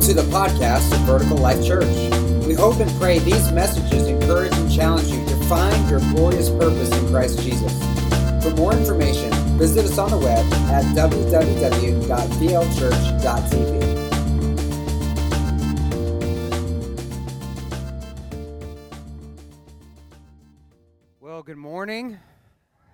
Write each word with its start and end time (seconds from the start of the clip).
Welcome 0.00 0.16
to 0.16 0.22
the 0.22 0.32
podcast 0.34 0.94
of 0.94 1.00
Vertical 1.00 1.36
Life 1.36 1.62
Church. 1.62 1.84
We 2.46 2.54
hope 2.54 2.80
and 2.80 2.90
pray 2.98 3.18
these 3.18 3.52
messages 3.52 4.06
encourage 4.06 4.54
and 4.54 4.72
challenge 4.72 5.08
you 5.08 5.22
to 5.26 5.36
find 5.44 5.90
your 5.90 6.00
glorious 6.14 6.48
purpose 6.48 6.90
in 6.90 7.06
Christ 7.08 7.38
Jesus. 7.42 7.78
For 8.42 8.48
more 8.56 8.72
information, 8.72 9.30
visit 9.58 9.84
us 9.84 9.98
on 9.98 10.10
the 10.10 10.16
web 10.16 10.50
at 10.70 10.86
www.vlchurch.tv. 10.96 12.00
Well, 21.20 21.42
good 21.42 21.58
morning. 21.58 22.18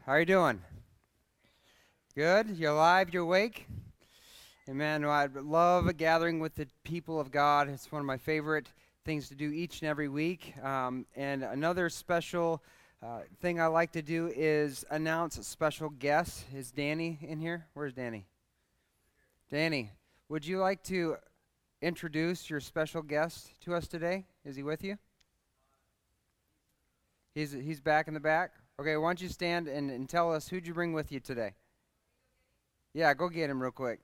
How 0.06 0.12
are 0.14 0.18
you 0.18 0.26
doing? 0.26 0.60
Good? 2.16 2.48
You're 2.56 2.72
alive? 2.72 3.14
You're 3.14 3.22
awake? 3.22 3.68
Amen. 4.68 5.02
Well, 5.02 5.12
I 5.12 5.26
love 5.26 5.86
a 5.86 5.92
gathering 5.92 6.40
with 6.40 6.56
the 6.56 6.66
people 6.82 7.20
of 7.20 7.30
God. 7.30 7.68
It's 7.68 7.92
one 7.92 8.00
of 8.00 8.06
my 8.06 8.16
favorite 8.16 8.66
things 9.04 9.28
to 9.28 9.36
do 9.36 9.52
each 9.52 9.80
and 9.80 9.88
every 9.88 10.08
week. 10.08 10.54
Um, 10.60 11.06
and 11.14 11.44
another 11.44 11.88
special 11.88 12.64
uh, 13.00 13.20
thing 13.40 13.60
I 13.60 13.68
like 13.68 13.92
to 13.92 14.02
do 14.02 14.28
is 14.34 14.84
announce 14.90 15.38
a 15.38 15.44
special 15.44 15.88
guest. 15.88 16.46
Is 16.52 16.72
Danny 16.72 17.16
in 17.22 17.38
here? 17.38 17.66
Where's 17.74 17.92
Danny? 17.92 18.26
Danny, 19.52 19.92
would 20.28 20.44
you 20.44 20.58
like 20.58 20.82
to 20.84 21.18
introduce 21.80 22.50
your 22.50 22.58
special 22.58 23.02
guest 23.02 23.48
to 23.60 23.72
us 23.72 23.86
today? 23.86 24.24
Is 24.44 24.56
he 24.56 24.64
with 24.64 24.82
you? 24.82 24.98
He's, 27.36 27.52
he's 27.52 27.80
back 27.80 28.08
in 28.08 28.14
the 28.14 28.20
back? 28.20 28.54
Okay, 28.80 28.96
why 28.96 29.10
don't 29.10 29.22
you 29.22 29.28
stand 29.28 29.68
and, 29.68 29.92
and 29.92 30.08
tell 30.08 30.32
us 30.32 30.48
who'd 30.48 30.66
you 30.66 30.74
bring 30.74 30.92
with 30.92 31.12
you 31.12 31.20
today? 31.20 31.54
Yeah, 32.94 33.14
go 33.14 33.28
get 33.28 33.48
him 33.48 33.62
real 33.62 33.70
quick. 33.70 34.00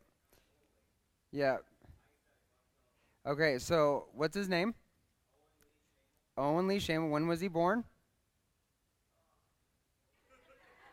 Yeah. 1.33 1.57
Okay, 3.27 3.59
so 3.59 4.07
what's 4.15 4.37
his 4.37 4.49
name? 4.49 4.75
Owen 6.37 6.67
Lee 6.67 6.79
Shaman. 6.79 7.11
When 7.11 7.27
was 7.27 7.41
he 7.41 7.49
born? 7.49 7.85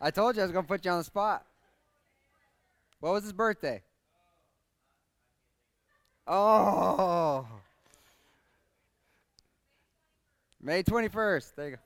I 0.02 0.12
told 0.12 0.36
you 0.36 0.42
I 0.42 0.46
was 0.46 0.52
going 0.52 0.64
to 0.64 0.68
put 0.68 0.86
you 0.86 0.92
on 0.92 1.00
the 1.00 1.04
spot. 1.04 1.46
What 3.00 3.14
was 3.14 3.24
his 3.24 3.34
birthday? 3.34 3.82
Oh. 6.26 7.46
May 10.62 10.84
21st. 10.84 11.56
There 11.56 11.70
you 11.70 11.76
go. 11.76 11.82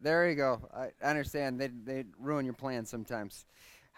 There 0.00 0.28
you 0.28 0.36
go. 0.36 0.60
I 0.74 0.90
understand. 1.06 1.60
They 1.60 1.68
they 1.68 2.04
ruin 2.20 2.44
your 2.44 2.54
plans 2.54 2.88
sometimes. 2.88 3.46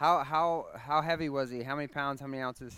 How 0.00 0.24
how 0.24 0.64
how 0.78 1.02
heavy 1.02 1.28
was 1.28 1.50
he? 1.50 1.62
How 1.62 1.76
many 1.76 1.86
pounds? 1.86 2.22
How 2.22 2.26
many 2.26 2.42
ounces? 2.42 2.74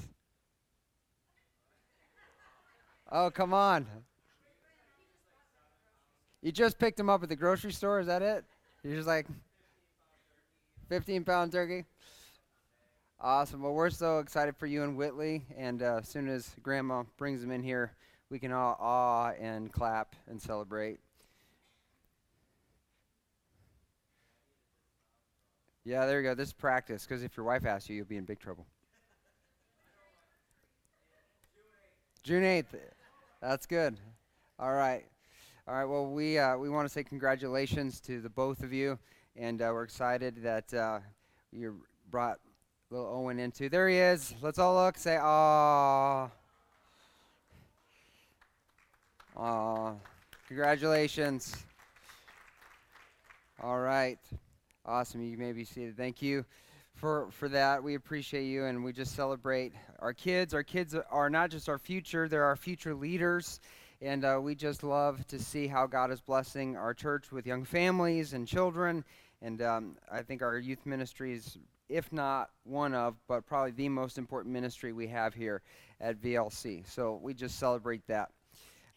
Oh, 3.12 3.31
come 3.31 3.55
on. 3.55 3.87
You 6.43 6.50
just 6.50 6.81
picked 6.81 6.98
him 6.98 7.09
up 7.09 7.23
at 7.23 7.28
the 7.28 7.37
grocery 7.37 7.70
store, 7.70 8.00
is 8.00 8.09
that 8.09 8.23
it? 8.23 8.45
You're 8.83 8.97
just 8.97 9.06
like 9.06 9.28
15 10.89 11.23
pound 11.23 11.53
turkey? 11.53 11.84
Awesome. 13.20 13.62
Well, 13.62 13.75
we're 13.75 13.91
so 13.91 14.19
excited 14.19 14.56
for 14.56 14.67
you 14.67 14.83
and 14.83 14.97
Whitley. 14.97 15.45
And 15.56 15.81
uh, 15.81 15.98
as 16.03 16.09
soon 16.09 16.27
as 16.27 16.56
Grandma 16.61 17.05
brings 17.19 17.41
him 17.41 17.53
in 17.53 17.62
here, 17.62 17.93
we 18.31 18.41
can 18.41 18.50
all 18.50 18.77
awe 18.81 19.31
and 19.41 19.70
clap 19.70 20.17
and 20.28 20.43
celebrate. 20.43 20.98
Yeah, 25.84 26.06
there 26.06 26.20
you 26.20 26.28
go. 26.28 26.34
This 26.34 26.48
is 26.48 26.52
practice, 26.52 27.05
because 27.05 27.25
if 27.25 27.36
your 27.36 27.44
wife 27.44 27.66
asks 27.66 27.88
you, 27.88 27.97
you'll 27.97 28.05
be 28.05 28.16
in 28.16 28.25
big 28.25 28.38
trouble. 28.38 28.66
June 32.22 32.44
8th. 32.44 32.76
That's 33.41 33.66
good. 33.66 33.98
All 34.60 34.72
right. 34.72 35.04
All 35.66 35.75
right. 35.75 35.84
Well, 35.84 36.06
we, 36.06 36.38
uh, 36.38 36.56
we 36.56 36.69
want 36.70 36.87
to 36.87 36.93
say 36.93 37.03
congratulations 37.03 37.98
to 38.03 38.20
the 38.20 38.28
both 38.28 38.62
of 38.62 38.72
you, 38.72 38.97
and 39.34 39.60
uh, 39.60 39.70
we're 39.72 39.82
excited 39.82 40.37
that 40.44 40.72
uh, 40.72 41.00
you 41.50 41.82
brought 42.10 42.38
little 42.91 43.09
Owen 43.09 43.41
into. 43.41 43.69
There 43.69 43.88
he 43.88 43.97
is. 43.97 44.34
Let's 44.41 44.60
all 44.60 44.75
look. 44.75 44.97
Say, 44.99 45.16
"Aw, 45.16 46.28
aw." 49.37 49.94
Congratulations. 50.47 51.56
All 53.62 53.81
right. 53.81 54.19
Awesome. 54.84 55.22
You 55.22 55.38
may 55.38 55.53
be 55.53 55.65
seated. 55.65 55.97
Thank 55.97 56.20
you 56.20 56.44
for 56.94 57.28
for 57.31 57.48
that. 57.50 57.82
We 57.82 57.94
appreciate 57.94 58.47
you, 58.47 58.65
and 58.65 58.82
we 58.82 58.93
just 58.93 59.15
celebrate 59.15 59.72
our 60.00 60.12
kids. 60.12 60.54
Our 60.54 60.65
kids 60.65 60.97
are 61.09 61.31
not 61.31 61.50
just 61.50 61.69
our 61.69 61.78
future; 61.78 62.28
they're 62.28 62.44
our 62.44 62.56
future 62.56 62.94
leaders. 62.94 63.60
And 64.00 64.25
uh, 64.25 64.41
we 64.43 64.56
just 64.56 64.82
love 64.82 65.25
to 65.28 65.38
see 65.38 65.69
how 65.69 65.87
God 65.87 66.10
is 66.10 66.20
blessing 66.20 66.76
our 66.76 66.93
church 66.93 67.31
with 67.31 67.47
young 67.47 67.65
families 67.65 68.32
and 68.32 68.48
children. 68.48 69.04
And 69.41 69.62
um, 69.62 69.97
I 70.10 70.22
think 70.22 70.43
our 70.43 70.59
youth 70.59 70.84
ministry 70.84 71.34
is, 71.34 71.56
if 71.88 72.12
not 72.12 72.50
one 72.64 72.94
of, 72.94 73.14
but 73.28 73.47
probably 73.47 73.70
the 73.70 73.88
most 73.88 74.19
important 74.19 74.53
ministry 74.53 74.93
we 74.93 75.06
have 75.06 75.34
here 75.34 75.62
at 76.00 76.20
VLC. 76.20 76.84
So 76.91 77.20
we 77.22 77.32
just 77.32 77.60
celebrate 77.60 78.04
that. 78.09 78.31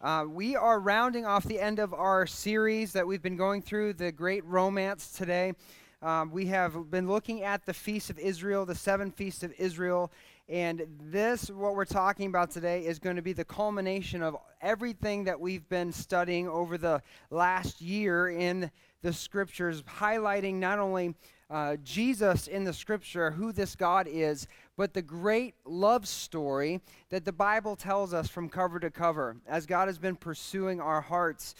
Uh, 0.02 0.26
we 0.28 0.58
are 0.58 0.82
rounding 0.82 1.26
off 1.26 1.46
the 1.46 1.60
end 1.60 1.80
of 1.80 1.94
our 1.94 2.28
series 2.28 2.92
that 2.92 3.08
we've 3.08 3.22
been 3.22 3.38
going 3.38 3.62
through, 3.62 3.94
the 3.94 4.12
Great 4.12 4.44
Romance, 4.44 5.14
today. 5.14 5.54
Um, 6.02 6.32
we 6.32 6.48
have 6.48 6.92
been 6.92 7.08
looking 7.08 7.44
at 7.44 7.66
the 7.66 7.74
Feast 7.74 8.10
of 8.10 8.20
Israel, 8.20 8.66
the 8.66 8.76
seven 8.76 9.10
feasts 9.10 9.42
of 9.42 9.54
Israel, 9.58 10.12
and 10.50 10.86
this, 11.00 11.50
what 11.50 11.76
we're 11.76 11.86
talking 11.86 12.28
about 12.28 12.52
today, 12.52 12.86
is 12.86 13.00
going 13.00 13.16
to 13.16 13.22
be 13.22 13.32
the 13.32 13.46
culmination 13.46 14.22
of 14.22 14.36
everything 14.62 15.24
that 15.24 15.40
we've 15.40 15.68
been 15.70 15.94
studying 15.94 16.50
over 16.50 16.78
the 16.78 17.02
last 17.32 17.80
year 17.80 18.28
in 18.28 18.70
the 19.02 19.14
scriptures, 19.14 19.82
highlighting 19.84 20.56
not 20.56 20.78
only 20.78 21.16
uh, 21.50 21.78
Jesus 21.84 22.48
in 22.48 22.64
the 22.64 22.74
scripture, 22.74 23.32
who 23.32 23.52
this 23.52 23.76
God 23.76 24.08
is, 24.08 24.48
but 24.78 24.94
the 24.94 25.02
great 25.02 25.56
love 25.64 26.08
story 26.08 26.82
that 27.10 27.26
the 27.26 27.32
Bible 27.32 27.76
tells 27.76 28.14
us 28.14 28.28
from 28.28 28.50
cover 28.50 28.80
to 28.80 28.90
cover 28.90 29.38
as 29.48 29.66
God 29.66 29.88
has 29.88 29.98
been 29.98 30.16
pursuing 30.16 30.82
our 30.82 31.02
hearts. 31.02 31.56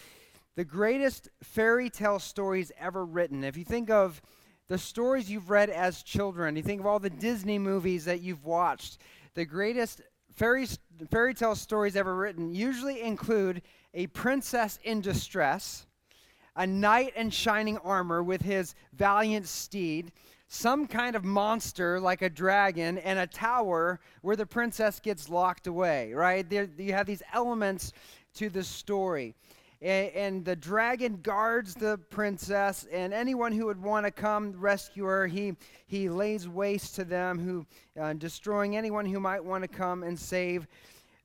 The 0.56 0.66
greatest 0.66 1.30
fairy 1.44 1.90
tale 1.90 2.20
stories 2.20 2.72
ever 2.80 3.06
written. 3.06 3.44
If 3.44 3.58
you 3.58 3.66
think 3.66 3.90
of 3.90 4.22
the 4.68 4.78
stories 4.78 5.30
you've 5.30 5.50
read 5.50 5.70
as 5.70 6.02
children, 6.02 6.56
you 6.56 6.64
think 6.64 6.80
of 6.80 6.88
all 6.88 7.00
the 7.00 7.10
Disney 7.10 7.60
movies 7.60 8.06
that 8.06 8.22
you've 8.22 8.46
watched, 8.46 8.98
the 9.36 9.46
greatest 9.46 10.02
fairy, 10.32 10.66
fairy 11.12 11.34
tale 11.34 11.56
stories 11.56 11.96
ever 11.96 12.16
written 12.16 12.54
usually 12.54 13.02
include 13.02 13.62
a 13.94 14.08
princess 14.08 14.80
in 14.84 15.02
distress, 15.02 15.85
a 16.56 16.66
knight 16.66 17.14
in 17.16 17.30
shining 17.30 17.78
armor 17.80 18.24
with 18.24 18.42
his 18.42 18.76
valiant 18.94 19.48
steed, 19.48 20.12
some 20.48 20.88
kind 20.88 21.16
of 21.16 21.26
monster 21.26 22.00
like 22.00 22.22
a 22.22 22.30
dragon, 22.30 22.98
and 23.00 23.20
a 23.20 23.28
tower 23.28 24.00
where 24.22 24.36
the 24.36 24.46
princess 24.46 25.00
gets 25.00 25.30
locked 25.30 25.68
away, 25.68 26.14
right? 26.14 26.50
There, 26.50 26.70
you 26.78 26.94
have 26.94 27.08
these 27.08 27.24
elements 27.34 27.92
to 28.36 28.50
the 28.50 28.64
story. 28.64 29.36
And, 29.82 30.12
and 30.12 30.46
the 30.46 30.56
dragon 30.56 31.20
guards 31.22 31.74
the 31.74 31.98
princess, 32.10 32.88
and 32.92 33.14
anyone 33.14 33.52
who 33.52 33.66
would 33.66 33.82
want 33.82 34.06
to 34.06 34.12
come 34.12 34.54
rescue 34.54 35.04
her, 35.06 35.28
he, 35.28 35.56
he 35.88 36.10
lays 36.10 36.48
waste 36.48 36.96
to 36.96 37.04
them, 37.04 37.40
who 37.40 37.66
uh, 38.00 38.14
destroying 38.14 38.78
anyone 38.78 39.06
who 39.06 39.20
might 39.20 39.44
want 39.44 39.64
to 39.64 39.68
come 39.68 40.04
and 40.04 40.18
save 40.18 40.68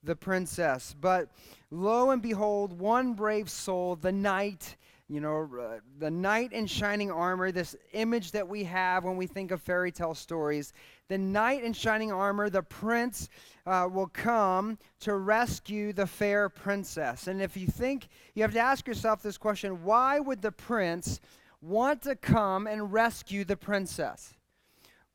the 0.03 0.17
princess. 0.17 0.95
But 1.01 1.29
lo 1.71 2.11
and 2.11 2.23
behold, 2.23 2.79
one 2.79 3.13
brave 3.13 3.49
soul, 3.51 3.97
the 3.97 4.13
knight, 4.13 4.77
you 5.11 5.21
know, 5.21 5.51
uh, 5.61 5.81
the 5.99 6.11
knight 6.11 6.53
in 6.53 6.69
shining 6.69 7.11
armor, 7.11 7.51
this 7.51 7.75
image 7.95 8.31
that 8.31 8.47
we 8.47 8.63
have 8.63 9.03
when 9.03 9.17
we 9.17 9.27
think 9.27 9.51
of 9.51 9.61
fairy 9.61 9.91
tale 9.91 10.15
stories. 10.15 10.73
The 11.09 11.19
knight 11.19 11.65
in 11.65 11.73
shining 11.73 12.13
armor, 12.13 12.49
the 12.49 12.63
prince, 12.63 13.29
uh, 13.67 13.89
will 13.91 14.07
come 14.07 14.79
to 15.01 15.17
rescue 15.17 15.93
the 15.93 16.07
fair 16.07 16.49
princess. 16.49 17.27
And 17.27 17.43
if 17.43 17.57
you 17.57 17.67
think, 17.67 18.07
you 18.35 18.43
have 18.43 18.53
to 18.53 18.61
ask 18.61 18.87
yourself 18.87 19.21
this 19.21 19.37
question 19.37 19.83
why 19.83 20.21
would 20.21 20.43
the 20.43 20.53
prince 20.53 21.21
want 21.61 22.03
to 22.03 22.15
come 22.15 22.69
and 22.69 22.93
rescue 22.93 23.45
the 23.45 23.57
princess? 23.57 24.35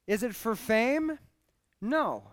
Is 0.08 0.24
it 0.24 0.36
for 0.36 0.58
fame? 0.58 1.20
No, 1.80 2.24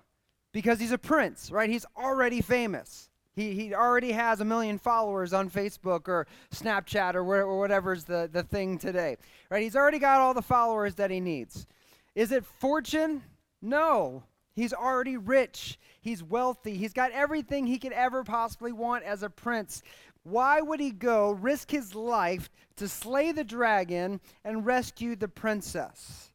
because 0.50 0.80
he's 0.80 0.90
a 0.90 0.98
prince, 0.98 1.52
right? 1.52 1.70
He's 1.70 1.86
already 1.96 2.40
famous. 2.40 3.08
He, 3.34 3.54
he 3.54 3.74
already 3.74 4.12
has 4.12 4.40
a 4.40 4.44
million 4.44 4.78
followers 4.78 5.32
on 5.32 5.48
Facebook 5.48 6.06
or 6.06 6.26
Snapchat 6.54 7.14
or, 7.14 7.24
where, 7.24 7.44
or 7.44 7.58
whatever's 7.58 8.04
the, 8.04 8.28
the 8.30 8.42
thing 8.42 8.76
today. 8.76 9.16
Right? 9.50 9.62
He's 9.62 9.76
already 9.76 9.98
got 9.98 10.20
all 10.20 10.34
the 10.34 10.42
followers 10.42 10.94
that 10.96 11.10
he 11.10 11.18
needs. 11.18 11.66
Is 12.14 12.30
it 12.30 12.44
fortune? 12.44 13.22
No. 13.62 14.22
He's 14.54 14.74
already 14.74 15.16
rich. 15.16 15.78
He's 16.02 16.22
wealthy. 16.22 16.76
He's 16.76 16.92
got 16.92 17.10
everything 17.12 17.66
he 17.66 17.78
could 17.78 17.92
ever 17.92 18.22
possibly 18.22 18.72
want 18.72 19.04
as 19.04 19.22
a 19.22 19.30
prince. 19.30 19.82
Why 20.24 20.60
would 20.60 20.78
he 20.78 20.90
go 20.90 21.32
risk 21.32 21.70
his 21.70 21.94
life 21.94 22.50
to 22.76 22.86
slay 22.86 23.32
the 23.32 23.44
dragon 23.44 24.20
and 24.44 24.66
rescue 24.66 25.16
the 25.16 25.28
princess? 25.28 26.30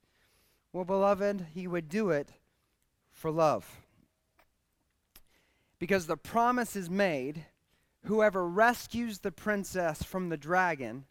Well, 0.73 0.83
beloved, 0.83 1.47
he 1.53 1.67
would 1.67 1.89
do 1.89 2.09
it 2.09 2.29
for 3.11 3.29
love. 3.29 3.86
Because 5.79 6.07
the 6.07 6.17
promise 6.17 6.75
is 6.75 6.89
made 6.89 7.45
whoever 8.05 8.47
rescues 8.47 9.19
the 9.19 9.31
princess 9.31 10.01
from 10.03 10.29
the 10.29 10.37
dragon 10.37 11.05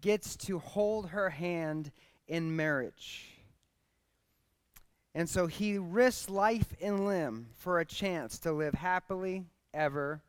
gets 0.00 0.36
to 0.36 0.58
hold 0.58 1.10
her 1.10 1.30
hand 1.30 1.92
in 2.26 2.54
marriage. 2.56 3.30
And 5.14 5.28
so 5.28 5.46
he 5.46 5.78
risks 5.78 6.28
life 6.28 6.74
and 6.80 7.06
limb 7.06 7.48
for 7.56 7.78
a 7.78 7.84
chance 7.84 8.38
to 8.40 8.52
live 8.52 8.74
happily 8.74 9.44
ever 9.72 10.22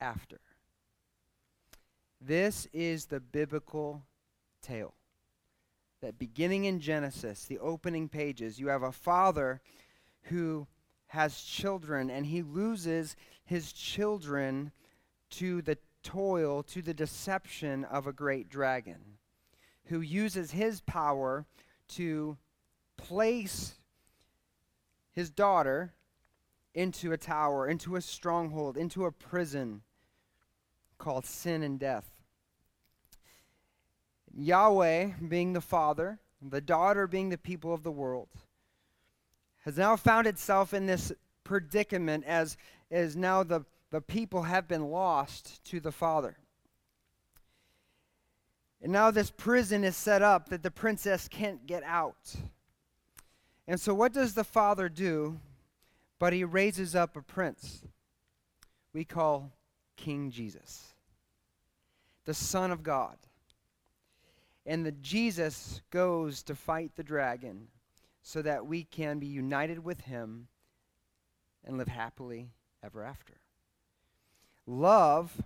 after. 0.00 0.38
This 2.20 2.66
is 2.72 3.06
the 3.06 3.20
biblical 3.20 4.02
tale. 4.62 4.94
That 6.00 6.18
beginning 6.18 6.66
in 6.66 6.80
Genesis, 6.80 7.44
the 7.44 7.58
opening 7.58 8.08
pages, 8.08 8.60
you 8.60 8.68
have 8.68 8.82
a 8.82 8.92
father 8.92 9.60
who 10.24 10.66
has 11.08 11.40
children 11.40 12.10
and 12.10 12.26
he 12.26 12.42
loses 12.42 13.16
his 13.44 13.72
children 13.72 14.72
to 15.30 15.62
the 15.62 15.78
toil, 16.02 16.62
to 16.62 16.82
the 16.82 16.94
deception 16.94 17.84
of 17.84 18.06
a 18.06 18.12
great 18.12 18.48
dragon 18.48 19.18
who 19.86 20.00
uses 20.00 20.50
his 20.50 20.80
power 20.80 21.46
to 21.88 22.36
place 22.96 23.74
his 25.12 25.30
daughter 25.30 25.94
into 26.74 27.12
a 27.12 27.16
tower, 27.16 27.66
into 27.66 27.96
a 27.96 28.00
stronghold, 28.00 28.76
into 28.76 29.04
a 29.04 29.12
prison 29.12 29.82
called 30.98 31.24
sin 31.24 31.62
and 31.62 31.78
death. 31.78 32.10
Yahweh 34.36 35.12
being 35.28 35.54
the 35.54 35.60
father, 35.60 36.18
the 36.42 36.60
daughter 36.60 37.06
being 37.06 37.30
the 37.30 37.38
people 37.38 37.72
of 37.72 37.82
the 37.82 37.90
world, 37.90 38.28
has 39.66 39.76
now 39.76 39.96
found 39.96 40.28
itself 40.28 40.72
in 40.72 40.86
this 40.86 41.12
predicament 41.42 42.24
as, 42.24 42.56
as 42.90 43.16
now 43.16 43.42
the, 43.42 43.64
the 43.90 44.00
people 44.00 44.44
have 44.44 44.68
been 44.68 44.90
lost 44.90 45.62
to 45.64 45.80
the 45.80 45.90
father. 45.90 46.36
And 48.80 48.92
now 48.92 49.10
this 49.10 49.30
prison 49.30 49.82
is 49.82 49.96
set 49.96 50.22
up 50.22 50.48
that 50.50 50.62
the 50.62 50.70
princess 50.70 51.26
can't 51.26 51.66
get 51.66 51.82
out. 51.82 52.36
And 53.66 53.80
so, 53.80 53.92
what 53.92 54.12
does 54.12 54.34
the 54.34 54.44
father 54.44 54.88
do? 54.88 55.40
But 56.20 56.32
he 56.32 56.44
raises 56.44 56.94
up 56.94 57.16
a 57.16 57.22
prince 57.22 57.82
we 58.94 59.04
call 59.04 59.52
King 59.96 60.30
Jesus, 60.30 60.94
the 62.24 62.32
Son 62.32 62.70
of 62.70 62.82
God. 62.82 63.16
And 64.64 64.86
the 64.86 64.92
Jesus 64.92 65.80
goes 65.90 66.42
to 66.44 66.54
fight 66.54 66.92
the 66.94 67.02
dragon 67.02 67.68
so 68.26 68.42
that 68.42 68.66
we 68.66 68.82
can 68.82 69.20
be 69.20 69.26
united 69.28 69.84
with 69.84 70.00
him 70.00 70.48
and 71.64 71.78
live 71.78 71.86
happily 71.86 72.48
ever 72.82 73.04
after. 73.04 73.34
Love 74.66 75.42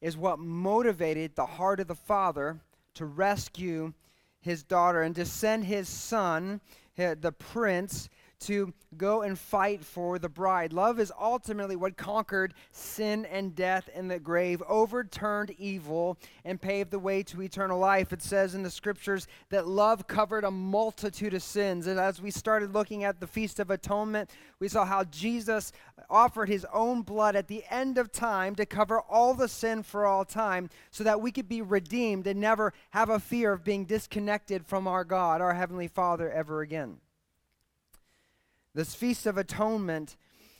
is 0.00 0.16
what 0.16 0.38
motivated 0.38 1.34
the 1.34 1.44
heart 1.44 1.80
of 1.80 1.88
the 1.88 1.96
Father 1.96 2.60
to 2.94 3.06
rescue 3.06 3.92
his 4.40 4.62
daughter 4.62 5.02
and 5.02 5.16
to 5.16 5.24
send 5.24 5.64
his 5.64 5.88
son, 5.88 6.60
the 6.94 7.34
prince, 7.36 8.08
to 8.42 8.72
go 8.96 9.22
and 9.22 9.38
fight 9.38 9.84
for 9.84 10.18
the 10.18 10.28
bride. 10.28 10.72
Love 10.72 11.00
is 11.00 11.12
ultimately 11.18 11.76
what 11.76 11.96
conquered 11.96 12.54
sin 12.70 13.24
and 13.26 13.54
death 13.54 13.88
and 13.94 14.10
the 14.10 14.18
grave, 14.18 14.62
overturned 14.68 15.50
evil, 15.58 16.18
and 16.44 16.60
paved 16.60 16.90
the 16.90 16.98
way 16.98 17.22
to 17.22 17.42
eternal 17.42 17.78
life. 17.78 18.12
It 18.12 18.22
says 18.22 18.54
in 18.54 18.62
the 18.62 18.70
scriptures 18.70 19.28
that 19.50 19.66
love 19.66 20.06
covered 20.06 20.44
a 20.44 20.50
multitude 20.50 21.34
of 21.34 21.42
sins. 21.42 21.86
And 21.86 21.98
as 21.98 22.20
we 22.20 22.30
started 22.30 22.72
looking 22.74 23.04
at 23.04 23.20
the 23.20 23.26
Feast 23.26 23.60
of 23.60 23.70
Atonement, 23.70 24.30
we 24.58 24.68
saw 24.68 24.84
how 24.84 25.04
Jesus 25.04 25.72
offered 26.10 26.48
his 26.48 26.66
own 26.72 27.02
blood 27.02 27.36
at 27.36 27.48
the 27.48 27.64
end 27.70 27.96
of 27.96 28.12
time 28.12 28.54
to 28.56 28.66
cover 28.66 29.00
all 29.00 29.34
the 29.34 29.48
sin 29.48 29.82
for 29.82 30.06
all 30.06 30.24
time 30.24 30.68
so 30.90 31.04
that 31.04 31.20
we 31.20 31.32
could 31.32 31.48
be 31.48 31.62
redeemed 31.62 32.26
and 32.26 32.40
never 32.40 32.72
have 32.90 33.08
a 33.08 33.18
fear 33.18 33.52
of 33.52 33.64
being 33.64 33.84
disconnected 33.84 34.66
from 34.66 34.86
our 34.86 35.04
God, 35.04 35.40
our 35.40 35.54
Heavenly 35.54 35.88
Father, 35.88 36.30
ever 36.30 36.60
again. 36.60 36.98
This 38.74 38.94
Feast 38.94 39.26
of 39.26 39.36
Atonement 39.36 40.16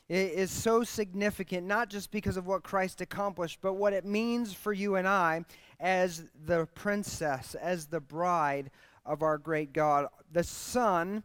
is 0.06 0.50
so 0.50 0.84
significant, 0.84 1.66
not 1.66 1.88
just 1.88 2.10
because 2.10 2.36
of 2.36 2.46
what 2.46 2.62
Christ 2.62 3.00
accomplished, 3.00 3.60
but 3.62 3.74
what 3.74 3.94
it 3.94 4.04
means 4.04 4.52
for 4.52 4.74
you 4.74 4.96
and 4.96 5.08
I 5.08 5.46
as 5.80 6.24
the 6.44 6.66
princess, 6.74 7.54
as 7.54 7.86
the 7.86 8.00
bride 8.00 8.70
of 9.06 9.22
our 9.22 9.38
great 9.38 9.72
God. 9.72 10.08
The 10.30 10.44
Son 10.44 11.24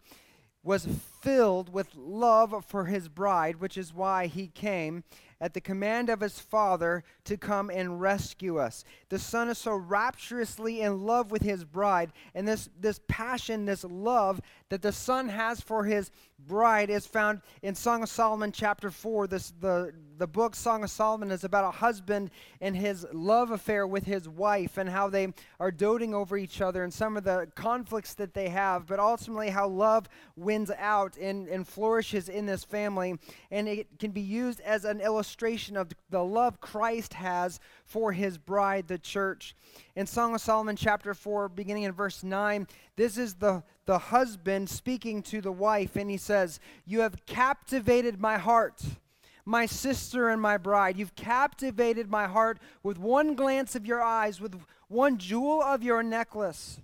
was 0.64 0.88
filled 1.22 1.74
with 1.74 1.94
love 1.96 2.66
for 2.68 2.86
his 2.86 3.10
bride, 3.10 3.58
which 3.58 3.78
is 3.78 3.94
why 3.94 4.28
he 4.28 4.48
came 4.48 5.04
at 5.40 5.54
the 5.54 5.62
command 5.62 6.10
of 6.10 6.20
his 6.20 6.40
Father 6.40 7.04
to 7.24 7.38
come 7.38 7.70
and 7.70 8.02
rescue 8.02 8.58
us. 8.58 8.84
The 9.10 9.20
Son 9.20 9.50
is 9.50 9.58
so 9.58 9.76
rapturously 9.76 10.82
in 10.82 11.06
love 11.06 11.32
with 11.32 11.44
his 11.44 11.64
bride, 11.64 12.12
and 12.34 12.48
this, 12.48 12.70
this 12.80 13.00
passion, 13.08 13.66
this 13.66 13.84
love 13.84 14.42
that 14.70 14.82
the 14.82 14.92
Son 14.92 15.30
has 15.30 15.62
for 15.62 15.86
his 15.86 16.12
bride 16.40 16.90
is 16.90 17.08
found 17.08 17.42
in 17.62 17.74
Song 17.76 18.04
of 18.04 18.10
Solomon 18.10 18.52
chapter 18.52 18.92
4. 18.92 19.28
This, 19.28 19.54
the, 19.60 19.92
the 20.18 20.28
book 20.28 20.56
Song 20.56 20.84
of 20.84 20.90
Solomon 20.90 21.32
is 21.32 21.44
about 21.44 21.66
a 21.66 21.72
husband 21.72 22.32
and 22.62 22.76
his 22.76 23.06
love 23.12 23.52
affair 23.52 23.88
with 23.88 24.06
his 24.06 24.30
wife 24.30 24.78
and 24.78 24.90
how 24.90 25.10
they 25.10 25.34
are 25.60 25.72
doting 25.72 26.14
over 26.14 26.38
each 26.38 26.62
other 26.62 26.84
and 26.84 26.94
some 26.94 27.18
of 27.18 27.24
the 27.24 27.48
conflicts 27.56 28.14
that 28.16 28.34
they 28.34 28.50
have, 28.50 28.86
but 28.86 29.00
ultimately 29.00 29.50
how 29.50 29.68
love 29.68 30.08
wins 30.36 30.72
out 30.78 31.18
and, 31.18 31.48
and 31.48 31.68
flourishes 31.68 32.30
in 32.30 32.46
this 32.46 32.64
family. 32.64 33.18
And 33.52 33.68
it 33.68 34.00
can 34.00 34.12
be 34.12 34.22
used 34.22 34.62
as 34.62 34.86
an 34.86 35.02
illustration 35.02 35.76
of 35.76 35.92
the 36.10 36.24
love 36.24 36.62
Christ 36.62 37.14
has 37.14 37.60
for 37.88 38.12
his 38.12 38.38
bride, 38.38 38.88
the 38.88 38.98
church. 38.98 39.56
In 39.96 40.06
Song 40.06 40.36
of 40.36 40.42
Solomon 40.42 40.76
chapter 40.76 41.14
4, 41.14 41.48
beginning 41.50 41.84
in 41.84 41.94
verse 41.94 42.22
9, 42.22 42.68
this 42.98 43.18
is 43.18 43.36
the, 43.36 43.64
the 43.86 43.98
husband 43.98 44.70
speaking 44.70 45.24
to 45.24 45.40
the 45.40 45.52
wife, 45.52 45.96
and 45.96 46.12
he 46.12 46.18
says, 46.18 46.60
You 46.86 47.00
have 47.00 47.26
captivated 47.26 48.20
my 48.20 48.38
heart, 48.38 48.84
my 49.46 49.66
sister 49.66 50.28
and 50.30 50.42
my 50.42 50.58
bride. 50.58 50.98
You've 50.98 51.16
captivated 51.16 52.12
my 52.12 52.28
heart 52.28 52.60
with 52.84 53.00
one 53.00 53.36
glance 53.36 53.74
of 53.74 53.86
your 53.86 54.04
eyes, 54.04 54.42
with 54.42 54.60
one 54.90 55.18
jewel 55.18 55.64
of 55.64 55.82
your 55.82 56.04
necklace. 56.04 56.82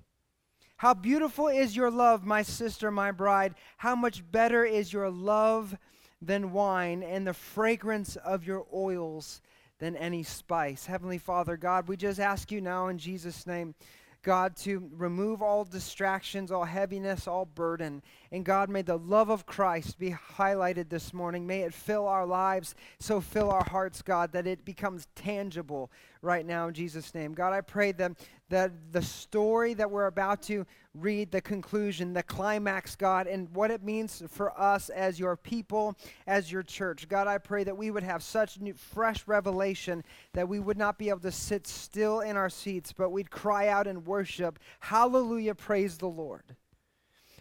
How 0.77 0.93
beautiful 0.93 1.49
is 1.49 1.75
your 1.75 1.91
love, 1.91 2.25
my 2.25 2.43
sister, 2.43 2.91
my 2.91 3.11
bride. 3.11 3.55
How 3.77 3.95
much 3.95 4.29
better 4.31 4.63
is 4.63 4.93
your 4.93 5.09
love 5.09 5.77
than 6.21 6.53
wine, 6.53 7.03
and 7.03 7.27
the 7.27 7.33
fragrance 7.33 8.15
of 8.15 8.45
your 8.45 8.65
oils 8.73 9.41
than 9.83 9.97
any 9.97 10.23
spice. 10.23 10.85
Heavenly 10.85 11.17
Father, 11.17 11.57
God, 11.57 11.89
we 11.89 11.97
just 11.97 12.17
ask 12.17 12.53
you 12.53 12.61
now 12.61 12.87
in 12.87 12.97
Jesus' 12.97 13.45
name. 13.45 13.75
God, 14.21 14.55
to 14.59 14.89
remove 14.95 15.41
all 15.41 15.65
distractions, 15.65 16.53
all 16.53 16.63
heaviness, 16.63 17.27
all 17.27 17.43
burden. 17.43 18.01
And 18.31 18.45
God, 18.45 18.69
may 18.69 18.81
the 18.81 18.97
love 18.97 19.29
of 19.29 19.45
Christ 19.45 19.99
be 19.99 20.15
highlighted 20.37 20.87
this 20.87 21.13
morning. 21.13 21.45
May 21.45 21.63
it 21.63 21.73
fill 21.73 22.07
our 22.07 22.25
lives, 22.25 22.75
so 22.97 23.19
fill 23.19 23.51
our 23.51 23.65
hearts, 23.65 24.01
God, 24.01 24.31
that 24.31 24.47
it 24.47 24.63
becomes 24.63 25.09
tangible 25.15 25.91
right 26.21 26.45
now 26.45 26.69
in 26.69 26.73
Jesus' 26.73 27.13
name. 27.13 27.33
God, 27.33 27.51
I 27.51 27.59
pray 27.59 27.91
that, 27.91 28.13
that 28.53 28.71
the 28.91 29.01
story 29.01 29.73
that 29.73 29.89
we're 29.89 30.05
about 30.05 30.43
to 30.43 30.63
read, 30.93 31.31
the 31.31 31.41
conclusion, 31.41 32.13
the 32.13 32.21
climax, 32.21 32.95
God, 32.95 33.25
and 33.25 33.49
what 33.55 33.71
it 33.71 33.81
means 33.81 34.21
for 34.27 34.55
us 34.59 34.89
as 34.89 35.19
your 35.19 35.35
people, 35.35 35.97
as 36.27 36.51
your 36.51 36.61
church. 36.61 37.09
God, 37.09 37.25
I 37.25 37.39
pray 37.39 37.63
that 37.63 37.75
we 37.75 37.89
would 37.89 38.03
have 38.03 38.21
such 38.21 38.59
new, 38.59 38.75
fresh 38.75 39.27
revelation 39.27 40.03
that 40.33 40.47
we 40.47 40.59
would 40.59 40.77
not 40.77 40.99
be 40.99 41.09
able 41.09 41.21
to 41.21 41.31
sit 41.31 41.65
still 41.65 42.19
in 42.19 42.37
our 42.37 42.49
seats, 42.49 42.93
but 42.93 43.09
we'd 43.09 43.31
cry 43.31 43.69
out 43.69 43.87
and 43.87 44.05
worship, 44.05 44.59
Hallelujah, 44.81 45.55
praise 45.55 45.97
the 45.97 46.05
Lord. 46.05 46.55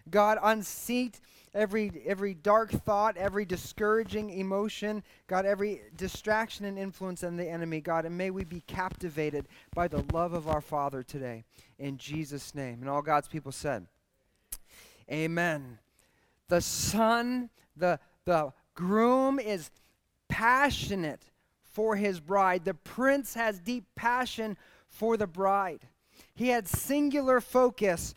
God, 0.08 0.38
unseat 0.42 1.20
every 1.54 2.02
every 2.06 2.34
dark 2.34 2.70
thought, 2.70 3.16
every 3.16 3.44
discouraging 3.44 4.30
emotion, 4.30 5.02
God, 5.26 5.46
every 5.46 5.82
distraction 5.96 6.64
and 6.64 6.78
influence 6.78 7.22
in 7.22 7.36
the 7.36 7.48
enemy, 7.48 7.80
God, 7.80 8.04
and 8.04 8.16
may 8.16 8.30
we 8.30 8.44
be 8.44 8.62
captivated 8.66 9.46
by 9.74 9.88
the 9.88 10.04
love 10.12 10.32
of 10.32 10.48
our 10.48 10.60
Father 10.60 11.02
today. 11.02 11.44
In 11.78 11.98
Jesus' 11.98 12.54
name. 12.54 12.78
And 12.80 12.88
all 12.88 13.02
God's 13.02 13.28
people 13.28 13.52
said, 13.52 13.86
Amen. 15.10 15.78
The 16.48 16.60
son, 16.60 17.50
the 17.76 17.98
the 18.24 18.52
groom 18.74 19.38
is 19.38 19.70
passionate 20.28 21.30
for 21.64 21.96
his 21.96 22.20
bride. 22.20 22.64
The 22.64 22.74
prince 22.74 23.34
has 23.34 23.58
deep 23.58 23.84
passion 23.96 24.56
for 24.88 25.16
the 25.16 25.26
bride. 25.26 25.88
He 26.34 26.48
had 26.48 26.68
singular 26.68 27.40
focus 27.40 28.14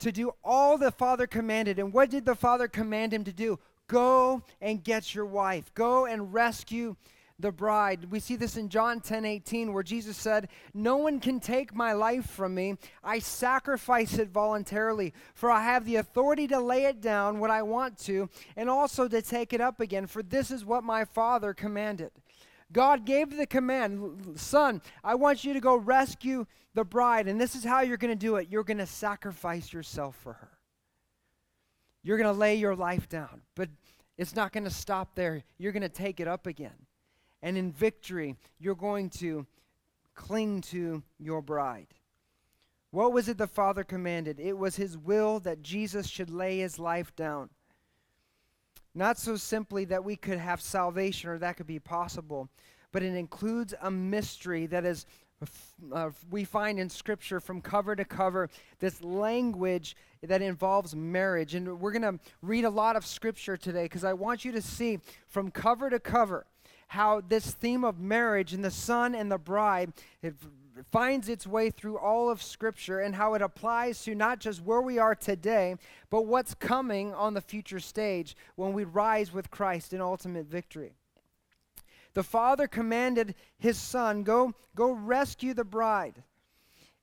to 0.00 0.12
do 0.12 0.32
all 0.44 0.78
the 0.78 0.90
Father 0.90 1.26
commanded. 1.26 1.78
And 1.78 1.92
what 1.92 2.10
did 2.10 2.24
the 2.24 2.34
Father 2.34 2.68
command 2.68 3.12
him 3.12 3.24
to 3.24 3.32
do? 3.32 3.58
Go 3.86 4.42
and 4.60 4.82
get 4.82 5.14
your 5.14 5.26
wife. 5.26 5.72
Go 5.74 6.06
and 6.06 6.32
rescue 6.32 6.96
the 7.38 7.52
bride. 7.52 8.10
We 8.10 8.20
see 8.20 8.36
this 8.36 8.56
in 8.56 8.68
John 8.68 9.00
10 9.00 9.24
18, 9.24 9.72
where 9.72 9.82
Jesus 9.82 10.16
said, 10.16 10.48
No 10.72 10.96
one 10.96 11.20
can 11.20 11.40
take 11.40 11.74
my 11.74 11.92
life 11.92 12.26
from 12.26 12.54
me. 12.54 12.76
I 13.02 13.18
sacrifice 13.18 14.18
it 14.18 14.28
voluntarily, 14.28 15.12
for 15.34 15.50
I 15.50 15.62
have 15.62 15.84
the 15.84 15.96
authority 15.96 16.46
to 16.48 16.60
lay 16.60 16.84
it 16.84 17.00
down 17.00 17.40
when 17.40 17.50
I 17.50 17.62
want 17.62 17.98
to, 18.00 18.28
and 18.56 18.70
also 18.70 19.08
to 19.08 19.20
take 19.20 19.52
it 19.52 19.60
up 19.60 19.80
again, 19.80 20.06
for 20.06 20.22
this 20.22 20.50
is 20.50 20.64
what 20.64 20.84
my 20.84 21.04
Father 21.04 21.52
commanded. 21.52 22.12
God 22.74 23.06
gave 23.06 23.34
the 23.34 23.46
command, 23.46 24.34
Son, 24.34 24.82
I 25.02 25.14
want 25.14 25.44
you 25.44 25.54
to 25.54 25.60
go 25.60 25.76
rescue 25.76 26.44
the 26.74 26.84
bride, 26.84 27.28
and 27.28 27.40
this 27.40 27.54
is 27.54 27.64
how 27.64 27.80
you're 27.80 27.96
going 27.96 28.10
to 28.10 28.26
do 28.26 28.36
it. 28.36 28.48
You're 28.50 28.64
going 28.64 28.78
to 28.78 28.86
sacrifice 28.86 29.72
yourself 29.72 30.16
for 30.16 30.34
her. 30.34 30.50
You're 32.02 32.18
going 32.18 32.32
to 32.32 32.38
lay 32.38 32.56
your 32.56 32.74
life 32.74 33.08
down. 33.08 33.42
But 33.54 33.70
it's 34.18 34.34
not 34.34 34.52
going 34.52 34.64
to 34.64 34.70
stop 34.70 35.14
there. 35.14 35.44
You're 35.56 35.72
going 35.72 35.82
to 35.82 35.88
take 35.88 36.18
it 36.18 36.28
up 36.28 36.48
again. 36.48 36.86
And 37.42 37.56
in 37.56 37.70
victory, 37.70 38.36
you're 38.58 38.74
going 38.74 39.08
to 39.10 39.46
cling 40.14 40.60
to 40.62 41.02
your 41.18 41.42
bride. 41.42 41.94
What 42.90 43.12
was 43.12 43.28
it 43.28 43.38
the 43.38 43.46
Father 43.46 43.84
commanded? 43.84 44.40
It 44.40 44.58
was 44.58 44.76
His 44.76 44.98
will 44.98 45.38
that 45.40 45.62
Jesus 45.62 46.08
should 46.08 46.30
lay 46.30 46.58
His 46.58 46.78
life 46.78 47.14
down. 47.14 47.50
Not 48.94 49.18
so 49.18 49.36
simply 49.36 49.84
that 49.86 50.04
we 50.04 50.16
could 50.16 50.38
have 50.38 50.60
salvation 50.60 51.30
or 51.30 51.38
that 51.38 51.56
could 51.56 51.66
be 51.66 51.80
possible, 51.80 52.48
but 52.92 53.02
it 53.02 53.14
includes 53.14 53.74
a 53.80 53.90
mystery 53.90 54.66
that 54.66 54.84
is 54.84 55.06
uh, 55.92 56.10
we 56.30 56.44
find 56.44 56.78
in 56.78 56.88
Scripture 56.88 57.40
from 57.40 57.60
cover 57.60 57.96
to 57.96 58.04
cover 58.04 58.48
this 58.78 59.02
language 59.02 59.96
that 60.22 60.40
involves 60.40 60.94
marriage. 60.94 61.54
And 61.54 61.80
we're 61.80 61.92
going 61.92 62.18
to 62.18 62.18
read 62.40 62.64
a 62.64 62.70
lot 62.70 62.96
of 62.96 63.04
Scripture 63.04 63.56
today 63.56 63.84
because 63.84 64.04
I 64.04 64.12
want 64.12 64.44
you 64.44 64.52
to 64.52 64.62
see 64.62 65.00
from 65.26 65.50
cover 65.50 65.90
to 65.90 65.98
cover 65.98 66.46
how 66.88 67.20
this 67.20 67.50
theme 67.50 67.84
of 67.84 67.98
marriage 67.98 68.52
and 68.52 68.64
the 68.64 68.70
son 68.70 69.14
and 69.14 69.30
the 69.30 69.38
bride 69.38 69.92
finds 70.90 71.28
its 71.28 71.46
way 71.46 71.70
through 71.70 71.98
all 71.98 72.28
of 72.28 72.42
scripture 72.42 73.00
and 73.00 73.14
how 73.14 73.34
it 73.34 73.42
applies 73.42 74.02
to 74.02 74.14
not 74.14 74.38
just 74.40 74.62
where 74.62 74.82
we 74.82 74.98
are 74.98 75.14
today 75.14 75.76
but 76.10 76.26
what's 76.26 76.54
coming 76.54 77.12
on 77.14 77.34
the 77.34 77.40
future 77.40 77.80
stage 77.80 78.36
when 78.56 78.72
we 78.72 78.84
rise 78.84 79.32
with 79.32 79.50
Christ 79.50 79.92
in 79.92 80.00
ultimate 80.00 80.46
victory 80.46 80.94
the 82.14 82.22
father 82.22 82.66
commanded 82.66 83.34
his 83.58 83.78
son 83.78 84.22
go 84.22 84.54
go 84.74 84.92
rescue 84.92 85.54
the 85.54 85.64
bride 85.64 86.22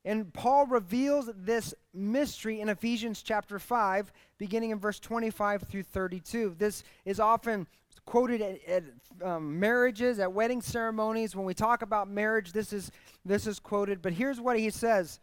and 0.03 0.33
Paul 0.33 0.65
reveals 0.65 1.29
this 1.35 1.75
mystery 1.93 2.59
in 2.59 2.69
Ephesians 2.69 3.21
chapter 3.21 3.59
5, 3.59 4.11
beginning 4.39 4.71
in 4.71 4.79
verse 4.79 4.99
25 4.99 5.63
through 5.63 5.83
32. 5.83 6.55
This 6.57 6.83
is 7.05 7.19
often 7.19 7.67
quoted 8.05 8.41
at, 8.41 8.63
at 8.67 8.83
um, 9.23 9.59
marriages, 9.59 10.19
at 10.19 10.31
wedding 10.31 10.61
ceremonies. 10.61 11.35
When 11.35 11.45
we 11.45 11.53
talk 11.53 11.81
about 11.81 12.09
marriage, 12.09 12.51
this 12.51 12.73
is, 12.73 12.91
this 13.25 13.47
is 13.47 13.59
quoted. 13.59 14.01
But 14.01 14.13
here's 14.13 14.39
what 14.39 14.57
he 14.57 14.69
says 14.69 15.19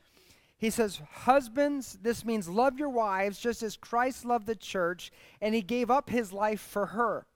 He 0.56 0.70
says, 0.70 1.00
Husbands, 1.10 1.98
this 2.02 2.24
means 2.24 2.48
love 2.48 2.78
your 2.78 2.88
wives 2.88 3.38
just 3.38 3.62
as 3.62 3.76
Christ 3.76 4.24
loved 4.24 4.46
the 4.46 4.56
church, 4.56 5.10
and 5.40 5.54
he 5.54 5.62
gave 5.62 5.90
up 5.90 6.10
his 6.10 6.32
life 6.32 6.60
for 6.60 6.86
her. 6.86 7.26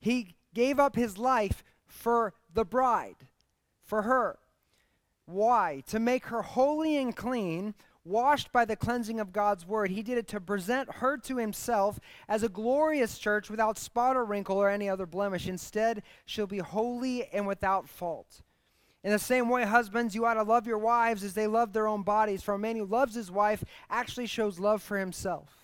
He 0.00 0.34
gave 0.54 0.80
up 0.80 0.96
his 0.96 1.18
life 1.18 1.62
for 1.86 2.34
the 2.52 2.64
bride, 2.64 3.26
for 3.82 4.02
her. 4.02 4.38
Why? 5.26 5.82
To 5.88 6.00
make 6.00 6.26
her 6.26 6.42
holy 6.42 6.96
and 6.96 7.14
clean 7.14 7.74
washed 8.04 8.50
by 8.52 8.64
the 8.64 8.76
cleansing 8.76 9.20
of 9.20 9.32
God's 9.32 9.66
word. 9.66 9.90
He 9.90 10.02
did 10.02 10.18
it 10.18 10.28
to 10.28 10.40
present 10.40 10.94
her 10.96 11.16
to 11.18 11.36
himself 11.36 12.00
as 12.28 12.42
a 12.42 12.48
glorious 12.48 13.18
church 13.18 13.50
without 13.50 13.78
spot 13.78 14.16
or 14.16 14.24
wrinkle 14.24 14.56
or 14.56 14.68
any 14.68 14.88
other 14.88 15.06
blemish. 15.06 15.46
Instead, 15.46 16.02
she'll 16.24 16.46
be 16.46 16.58
holy 16.58 17.26
and 17.32 17.46
without 17.46 17.88
fault. 17.88 18.42
In 19.02 19.12
the 19.12 19.18
same 19.18 19.48
way, 19.48 19.64
husbands, 19.64 20.14
you 20.14 20.26
ought 20.26 20.34
to 20.34 20.42
love 20.42 20.66
your 20.66 20.78
wives 20.78 21.24
as 21.24 21.34
they 21.34 21.46
love 21.46 21.72
their 21.72 21.88
own 21.88 22.02
bodies. 22.02 22.42
For 22.42 22.54
a 22.54 22.58
man 22.58 22.76
who 22.76 22.84
loves 22.84 23.14
his 23.14 23.30
wife 23.30 23.64
actually 23.88 24.26
shows 24.26 24.58
love 24.58 24.82
for 24.82 24.98
himself. 24.98 25.56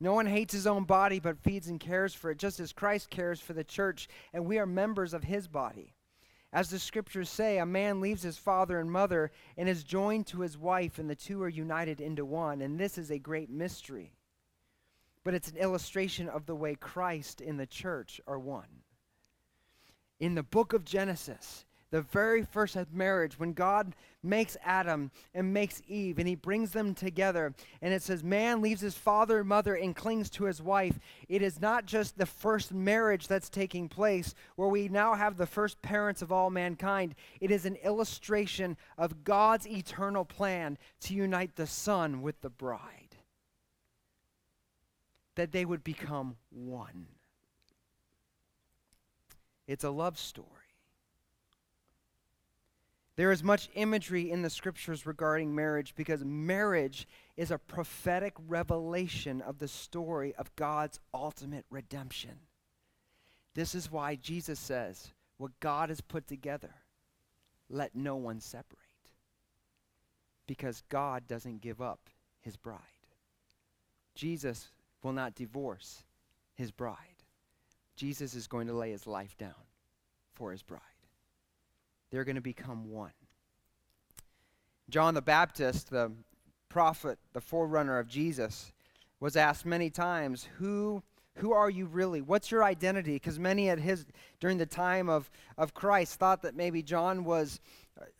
No 0.00 0.12
one 0.12 0.26
hates 0.26 0.52
his 0.52 0.66
own 0.66 0.84
body, 0.84 1.20
but 1.20 1.38
feeds 1.38 1.68
and 1.68 1.78
cares 1.78 2.12
for 2.12 2.30
it, 2.30 2.38
just 2.38 2.60
as 2.60 2.72
Christ 2.72 3.08
cares 3.08 3.40
for 3.40 3.52
the 3.52 3.62
church, 3.62 4.08
and 4.32 4.44
we 4.44 4.58
are 4.58 4.66
members 4.66 5.14
of 5.14 5.24
his 5.24 5.46
body. 5.46 5.94
As 6.52 6.68
the 6.68 6.78
scriptures 6.78 7.30
say, 7.30 7.58
a 7.58 7.64
man 7.64 8.00
leaves 8.00 8.22
his 8.22 8.36
father 8.36 8.78
and 8.78 8.92
mother 8.92 9.30
and 9.56 9.68
is 9.68 9.84
joined 9.84 10.26
to 10.28 10.40
his 10.40 10.58
wife, 10.58 10.98
and 10.98 11.08
the 11.08 11.14
two 11.14 11.42
are 11.42 11.48
united 11.48 12.00
into 12.00 12.26
one. 12.26 12.60
And 12.60 12.78
this 12.78 12.98
is 12.98 13.10
a 13.10 13.18
great 13.18 13.48
mystery. 13.48 14.12
But 15.24 15.32
it's 15.32 15.48
an 15.48 15.56
illustration 15.56 16.28
of 16.28 16.44
the 16.44 16.54
way 16.54 16.74
Christ 16.74 17.40
and 17.40 17.58
the 17.58 17.66
church 17.66 18.20
are 18.26 18.38
one. 18.38 18.82
In 20.20 20.34
the 20.34 20.42
book 20.42 20.74
of 20.74 20.84
Genesis, 20.84 21.64
the 21.92 22.00
very 22.00 22.42
first 22.42 22.74
marriage, 22.90 23.38
when 23.38 23.52
God 23.52 23.94
makes 24.22 24.56
Adam 24.64 25.10
and 25.34 25.52
makes 25.52 25.82
Eve, 25.86 26.18
and 26.18 26.26
he 26.26 26.34
brings 26.34 26.72
them 26.72 26.94
together, 26.94 27.54
and 27.82 27.92
it 27.92 28.02
says, 28.02 28.24
Man 28.24 28.62
leaves 28.62 28.80
his 28.80 28.94
father 28.94 29.40
and 29.40 29.48
mother 29.48 29.74
and 29.74 29.94
clings 29.94 30.30
to 30.30 30.44
his 30.44 30.62
wife. 30.62 30.98
It 31.28 31.42
is 31.42 31.60
not 31.60 31.84
just 31.84 32.16
the 32.16 32.24
first 32.24 32.72
marriage 32.72 33.28
that's 33.28 33.50
taking 33.50 33.90
place, 33.90 34.34
where 34.56 34.68
we 34.68 34.88
now 34.88 35.14
have 35.14 35.36
the 35.36 35.46
first 35.46 35.82
parents 35.82 36.22
of 36.22 36.32
all 36.32 36.48
mankind. 36.48 37.14
It 37.42 37.50
is 37.50 37.66
an 37.66 37.76
illustration 37.76 38.78
of 38.96 39.22
God's 39.22 39.68
eternal 39.68 40.24
plan 40.24 40.78
to 41.02 41.14
unite 41.14 41.56
the 41.56 41.66
Son 41.66 42.22
with 42.22 42.40
the 42.40 42.50
bride, 42.50 43.18
that 45.34 45.52
they 45.52 45.66
would 45.66 45.84
become 45.84 46.36
one. 46.48 47.06
It's 49.66 49.84
a 49.84 49.90
love 49.90 50.18
story. 50.18 50.61
There 53.16 53.30
is 53.30 53.42
much 53.42 53.68
imagery 53.74 54.30
in 54.30 54.40
the 54.42 54.48
scriptures 54.48 55.04
regarding 55.04 55.54
marriage 55.54 55.94
because 55.94 56.24
marriage 56.24 57.06
is 57.36 57.50
a 57.50 57.58
prophetic 57.58 58.34
revelation 58.48 59.42
of 59.42 59.58
the 59.58 59.68
story 59.68 60.34
of 60.36 60.54
God's 60.56 60.98
ultimate 61.12 61.66
redemption. 61.68 62.38
This 63.54 63.74
is 63.74 63.92
why 63.92 64.14
Jesus 64.14 64.58
says, 64.58 65.12
What 65.36 65.60
God 65.60 65.90
has 65.90 66.00
put 66.00 66.26
together, 66.26 66.74
let 67.68 67.94
no 67.94 68.16
one 68.16 68.40
separate. 68.40 68.78
Because 70.46 70.82
God 70.88 71.28
doesn't 71.28 71.60
give 71.60 71.82
up 71.82 72.08
his 72.40 72.56
bride. 72.56 72.78
Jesus 74.14 74.68
will 75.02 75.12
not 75.12 75.34
divorce 75.34 76.02
his 76.54 76.70
bride. 76.70 76.96
Jesus 77.94 78.34
is 78.34 78.46
going 78.46 78.66
to 78.68 78.72
lay 78.72 78.90
his 78.90 79.06
life 79.06 79.36
down 79.36 79.54
for 80.34 80.50
his 80.50 80.62
bride 80.62 80.91
they're 82.12 82.24
going 82.24 82.36
to 82.36 82.42
become 82.42 82.90
one. 82.90 83.10
John 84.88 85.14
the 85.14 85.22
Baptist, 85.22 85.90
the 85.90 86.12
prophet, 86.68 87.18
the 87.32 87.40
forerunner 87.40 87.98
of 87.98 88.06
Jesus, 88.06 88.72
was 89.18 89.36
asked 89.36 89.66
many 89.66 89.90
times, 89.90 90.48
Who 90.58 91.02
who 91.36 91.52
are 91.52 91.70
you 91.70 91.86
really? 91.86 92.20
What's 92.20 92.50
your 92.50 92.62
identity? 92.62 93.14
Because 93.14 93.38
many 93.38 93.70
at 93.70 93.78
his 93.80 94.04
during 94.38 94.58
the 94.58 94.66
time 94.66 95.08
of, 95.08 95.30
of 95.56 95.72
Christ 95.72 96.18
thought 96.18 96.42
that 96.42 96.54
maybe 96.54 96.82
John 96.82 97.24
was 97.24 97.58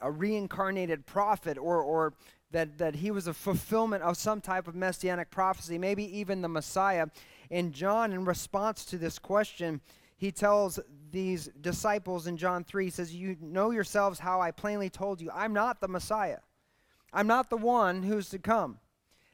a 0.00 0.10
reincarnated 0.10 1.04
prophet 1.04 1.58
or 1.58 1.82
or 1.82 2.14
that, 2.52 2.78
that 2.78 2.96
he 2.96 3.10
was 3.10 3.26
a 3.26 3.34
fulfillment 3.34 4.02
of 4.02 4.16
some 4.16 4.40
type 4.40 4.68
of 4.68 4.74
messianic 4.74 5.30
prophecy, 5.30 5.78
maybe 5.78 6.04
even 6.18 6.40
the 6.42 6.48
Messiah. 6.48 7.06
And 7.50 7.72
John, 7.72 8.12
in 8.12 8.24
response 8.24 8.84
to 8.86 8.98
this 8.98 9.18
question, 9.18 9.80
he 10.16 10.30
tells 10.30 10.78
these 11.12 11.50
disciples 11.60 12.26
in 12.26 12.36
John 12.36 12.64
3, 12.64 12.90
says, 12.90 13.14
You 13.14 13.36
know 13.40 13.70
yourselves 13.70 14.18
how 14.18 14.40
I 14.40 14.50
plainly 14.50 14.90
told 14.90 15.20
you, 15.20 15.30
I'm 15.32 15.52
not 15.52 15.80
the 15.80 15.88
Messiah. 15.88 16.38
I'm 17.12 17.26
not 17.26 17.50
the 17.50 17.56
one 17.56 18.02
who's 18.02 18.30
to 18.30 18.38
come. 18.38 18.78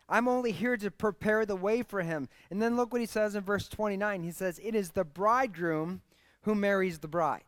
I'm 0.08 0.26
only 0.26 0.52
here 0.52 0.76
to 0.76 0.90
prepare 0.90 1.46
the 1.46 1.56
way 1.56 1.82
for 1.82 2.02
him. 2.02 2.28
And 2.50 2.60
then 2.60 2.76
look 2.76 2.92
what 2.92 3.00
he 3.00 3.06
says 3.06 3.34
in 3.34 3.42
verse 3.42 3.68
29. 3.68 4.22
He 4.22 4.32
says, 4.32 4.60
It 4.62 4.74
is 4.74 4.90
the 4.90 5.04
bridegroom 5.04 6.02
who 6.42 6.54
marries 6.54 6.98
the 6.98 7.08
bride. 7.08 7.42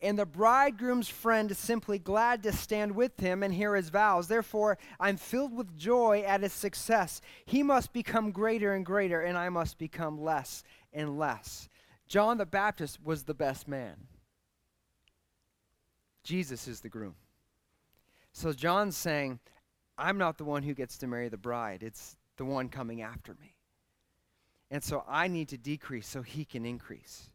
And 0.00 0.18
the 0.18 0.26
bridegroom's 0.26 1.08
friend 1.08 1.50
is 1.50 1.58
simply 1.58 1.98
glad 1.98 2.42
to 2.42 2.52
stand 2.52 2.94
with 2.94 3.18
him 3.18 3.42
and 3.42 3.54
hear 3.54 3.74
his 3.74 3.88
vows. 3.88 4.28
Therefore, 4.28 4.76
I'm 5.00 5.16
filled 5.16 5.54
with 5.54 5.78
joy 5.78 6.22
at 6.26 6.42
his 6.42 6.52
success. 6.52 7.20
He 7.46 7.62
must 7.62 7.92
become 7.92 8.30
greater 8.30 8.74
and 8.74 8.84
greater, 8.84 9.22
and 9.22 9.38
I 9.38 9.48
must 9.48 9.78
become 9.78 10.22
less 10.22 10.62
and 10.92 11.18
less. 11.18 11.68
John 12.08 12.38
the 12.38 12.46
Baptist 12.46 12.98
was 13.04 13.24
the 13.24 13.34
best 13.34 13.66
man. 13.66 13.94
Jesus 16.22 16.66
is 16.68 16.80
the 16.80 16.88
groom. 16.88 17.14
So 18.32 18.52
John's 18.52 18.96
saying, 18.96 19.38
I'm 19.96 20.18
not 20.18 20.38
the 20.38 20.44
one 20.44 20.62
who 20.62 20.74
gets 20.74 20.98
to 20.98 21.06
marry 21.06 21.28
the 21.28 21.36
bride, 21.36 21.82
it's 21.82 22.16
the 22.36 22.44
one 22.44 22.68
coming 22.68 23.02
after 23.02 23.34
me. 23.40 23.54
And 24.70 24.82
so 24.82 25.04
I 25.08 25.28
need 25.28 25.48
to 25.50 25.58
decrease 25.58 26.08
so 26.08 26.22
he 26.22 26.44
can 26.44 26.64
increase. 26.64 27.30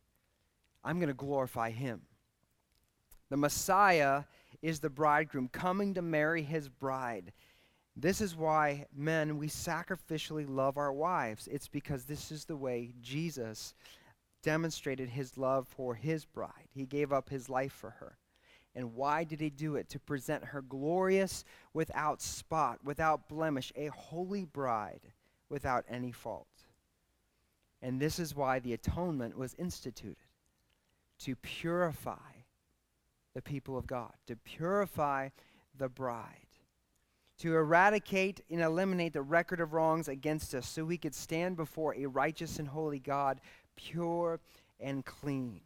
I'm 0.84 0.98
going 0.98 1.08
to 1.08 1.14
glorify 1.14 1.72
him. 1.72 2.02
The 3.30 3.38
Messiah 3.38 4.24
is 4.62 4.80
the 4.80 4.90
bridegroom 4.90 5.50
coming 5.50 5.94
to 5.94 6.02
marry 6.02 6.42
his 6.42 6.68
bride. 6.68 7.32
This 7.96 8.22
is 8.22 8.36
why, 8.36 8.88
men, 8.96 9.38
we 9.38 9.48
sacrificially 9.48 10.46
love 10.48 10.78
our 10.78 10.92
wives. 10.92 11.48
It's 11.48 11.68
because 11.68 12.06
this 12.06 12.32
is 12.32 12.46
the 12.46 12.56
way 12.56 12.94
Jesus 13.02 13.74
demonstrated 14.42 15.10
his 15.10 15.38
love 15.38 15.68
for 15.68 15.96
his 15.96 16.26
bride. 16.26 16.70
He 16.74 16.86
gave 16.86 17.12
up 17.12 17.30
his 17.30 17.50
life 17.50 17.74
for 17.74 17.92
her. 17.92 18.18
And 18.76 18.94
why 18.96 19.24
did 19.24 19.42
he 19.42 19.50
do 19.50 19.76
it? 19.76 19.90
To 19.90 20.00
present 20.00 20.46
her 20.46 20.62
glorious, 20.62 21.44
without 21.74 22.22
spot, 22.22 22.80
without 22.84 23.28
blemish, 23.28 23.74
a 23.76 23.88
holy 23.88 24.46
bride 24.46 25.02
without 25.50 25.86
any 25.90 26.12
fault. 26.12 26.48
And 27.82 28.00
this 28.00 28.20
is 28.20 28.36
why 28.36 28.60
the 28.60 28.74
atonement 28.74 29.38
was 29.38 29.56
instituted 29.56 30.18
to 31.20 31.36
purify 31.36 32.14
the 33.34 33.42
people 33.42 33.78
of 33.78 33.88
God, 33.88 34.14
to 34.28 34.36
purify 34.36 35.30
the 35.78 35.90
bride, 35.90 36.48
to 37.40 37.56
eradicate 37.56 38.42
and 38.50 38.62
eliminate 38.62 39.14
the 39.14 39.22
record 39.22 39.62
of 39.62 39.74
wrongs 39.74 40.08
against 40.08 40.54
us 40.54 40.68
so 40.68 40.84
we 40.84 40.98
could 40.98 41.16
stand 41.16 41.56
before 41.56 41.96
a 41.96 42.06
righteous 42.06 42.60
and 42.60 42.68
holy 42.68 43.00
God, 43.00 43.40
pure 43.80 44.40
and 44.80 45.06
clean. 45.06 45.62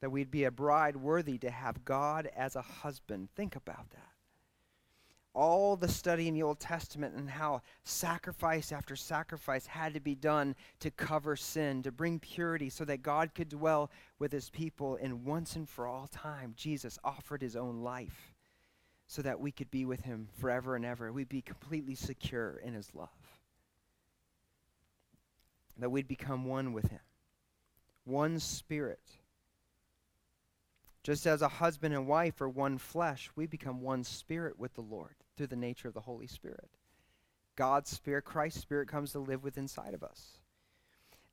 That 0.00 0.10
we'd 0.10 0.30
be 0.30 0.44
a 0.44 0.50
bride 0.50 0.96
worthy 0.96 1.38
to 1.38 1.50
have 1.50 1.84
God 1.84 2.28
as 2.36 2.56
a 2.56 2.62
husband. 2.62 3.28
Think 3.36 3.54
about 3.56 3.90
that 3.90 4.12
all 5.34 5.76
the 5.76 5.88
study 5.88 6.28
in 6.28 6.34
the 6.34 6.42
Old 6.42 6.60
Testament 6.60 7.14
and 7.14 7.28
how 7.28 7.62
sacrifice 7.84 8.70
after 8.70 8.94
sacrifice 8.96 9.66
had 9.66 9.94
to 9.94 10.00
be 10.00 10.14
done 10.14 10.54
to 10.80 10.90
cover 10.90 11.36
sin, 11.36 11.82
to 11.82 11.92
bring 11.92 12.18
purity 12.18 12.68
so 12.68 12.84
that 12.84 13.02
God 13.02 13.34
could 13.34 13.48
dwell 13.48 13.90
with 14.18 14.32
his 14.32 14.50
people. 14.50 14.98
And 15.00 15.24
once 15.24 15.56
and 15.56 15.68
for 15.68 15.86
all 15.86 16.06
time, 16.08 16.54
Jesus 16.56 16.98
offered 17.02 17.40
his 17.40 17.56
own 17.56 17.82
life 17.82 18.34
so 19.06 19.22
that 19.22 19.40
we 19.40 19.52
could 19.52 19.70
be 19.70 19.84
with 19.84 20.02
him 20.02 20.28
forever 20.38 20.76
and 20.76 20.84
ever. 20.84 21.12
We'd 21.12 21.28
be 21.28 21.42
completely 21.42 21.94
secure 21.94 22.60
in 22.62 22.74
his 22.74 22.94
love, 22.94 23.08
that 25.78 25.90
we'd 25.90 26.08
become 26.08 26.44
one 26.44 26.72
with 26.72 26.90
him, 26.90 27.00
one 28.04 28.38
spirit. 28.38 29.00
Just 31.02 31.26
as 31.26 31.42
a 31.42 31.48
husband 31.48 31.94
and 31.94 32.06
wife 32.06 32.40
are 32.40 32.48
one 32.48 32.78
flesh, 32.78 33.30
we 33.34 33.46
become 33.46 33.80
one 33.80 34.04
spirit 34.04 34.58
with 34.58 34.74
the 34.74 34.82
Lord 34.82 35.16
through 35.36 35.48
the 35.48 35.56
nature 35.56 35.88
of 35.88 35.94
the 35.94 36.00
Holy 36.00 36.28
Spirit. 36.28 36.70
God's 37.56 37.90
Spirit, 37.90 38.24
Christ's 38.24 38.60
Spirit, 38.60 38.88
comes 38.88 39.12
to 39.12 39.18
live 39.18 39.42
within 39.42 39.64
inside 39.64 39.94
of 39.94 40.02
us. 40.02 40.38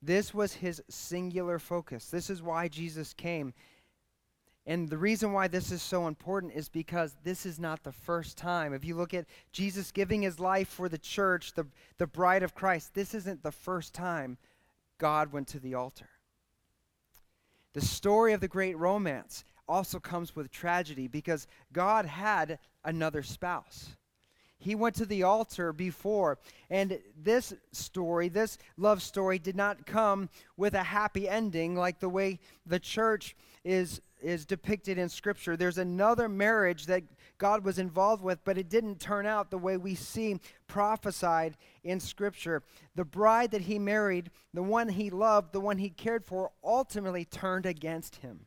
This 0.01 0.34
was 0.34 0.53
his 0.53 0.81
singular 0.89 1.60
focus. 1.60 2.10
This 2.10 2.29
is 2.29 2.41
why 2.41 2.67
Jesus 2.67 3.13
came. 3.13 3.53
And 4.66 4.89
the 4.89 4.98
reason 4.98 5.34
why 5.34 5.48
this 5.48 5.72
is 5.72 5.82
so 5.82 6.08
important 6.08 6.54
is 6.54 6.70
because 6.70 7.16
this 7.24 7.46
is 7.46 7.60
not 7.60 7.84
the 7.84 7.92
first 7.92 8.38
time. 8.38 8.74
If 8.74 8.86
you 8.86 8.96
look 8.96 9.13
at 9.13 9.25
Jesus 9.51 9.92
giving 9.92 10.22
his 10.22 10.39
life 10.39 10.68
for 10.68 10.88
the 10.89 10.98
church, 10.98 11.54
the, 11.54 11.66
the 11.98 12.08
bride 12.08 12.44
of 12.44 12.54
Christ, 12.54 12.94
this 12.94 13.13
isn't 13.13 13.42
the 13.42 13.51
first 13.51 13.94
time 13.94 14.38
God 15.00 15.32
went 15.32 15.48
to 15.50 15.60
the 15.60 15.74
altar. 15.74 16.10
The 17.74 17.82
story 17.82 18.34
of 18.34 18.42
the 18.42 18.48
great 18.48 18.78
romance 18.78 19.44
also 19.68 20.00
comes 20.00 20.36
with 20.36 20.51
tragedy 20.51 21.08
because 21.08 21.48
God 21.72 22.06
had 22.06 22.60
another 22.84 23.24
spouse. 23.24 23.96
He 24.58 24.75
went 24.75 24.96
to 24.96 25.06
the 25.06 25.24
altar 25.24 25.72
before, 25.72 26.38
and 26.70 27.00
this 27.18 27.54
story, 27.72 28.28
this 28.28 28.58
love 28.78 29.01
story, 29.01 29.39
did 29.39 29.56
not 29.56 29.86
come 29.86 30.30
with 30.58 30.74
a 30.74 30.84
happy 30.84 31.30
ending 31.30 31.75
like 31.75 32.00
the 32.00 32.10
way 32.10 32.39
the 32.66 32.80
church 32.80 33.38
is, 33.63 34.01
is 34.22 34.46
depicted 34.46 34.98
in 34.98 35.10
Scripture. 35.10 35.56
There's 35.56 35.78
another 35.78 36.28
marriage 36.28 36.86
that 36.88 37.04
God 37.38 37.64
was 37.64 37.80
involved 37.80 38.24
with, 38.24 38.44
but 38.44 38.58
it 38.58 38.70
didn't 38.70 39.00
turn 39.00 39.26
out 39.26 39.50
the 39.50 39.58
way 39.58 39.78
we 39.78 39.96
see 39.96 40.40
prophesied 40.68 41.58
in 41.84 42.00
Scripture. 42.00 42.64
The 42.96 43.06
bride 43.06 43.52
that 43.52 43.62
he 43.62 43.80
married, 43.80 44.30
the 44.54 44.64
one 44.64 44.90
he 44.90 45.10
loved, 45.10 45.54
the 45.54 45.60
one 45.60 45.78
he 45.78 45.90
cared 45.90 46.26
for, 46.26 46.52
ultimately 46.64 47.26
turned 47.26 47.66
against 47.66 48.18
him 48.18 48.42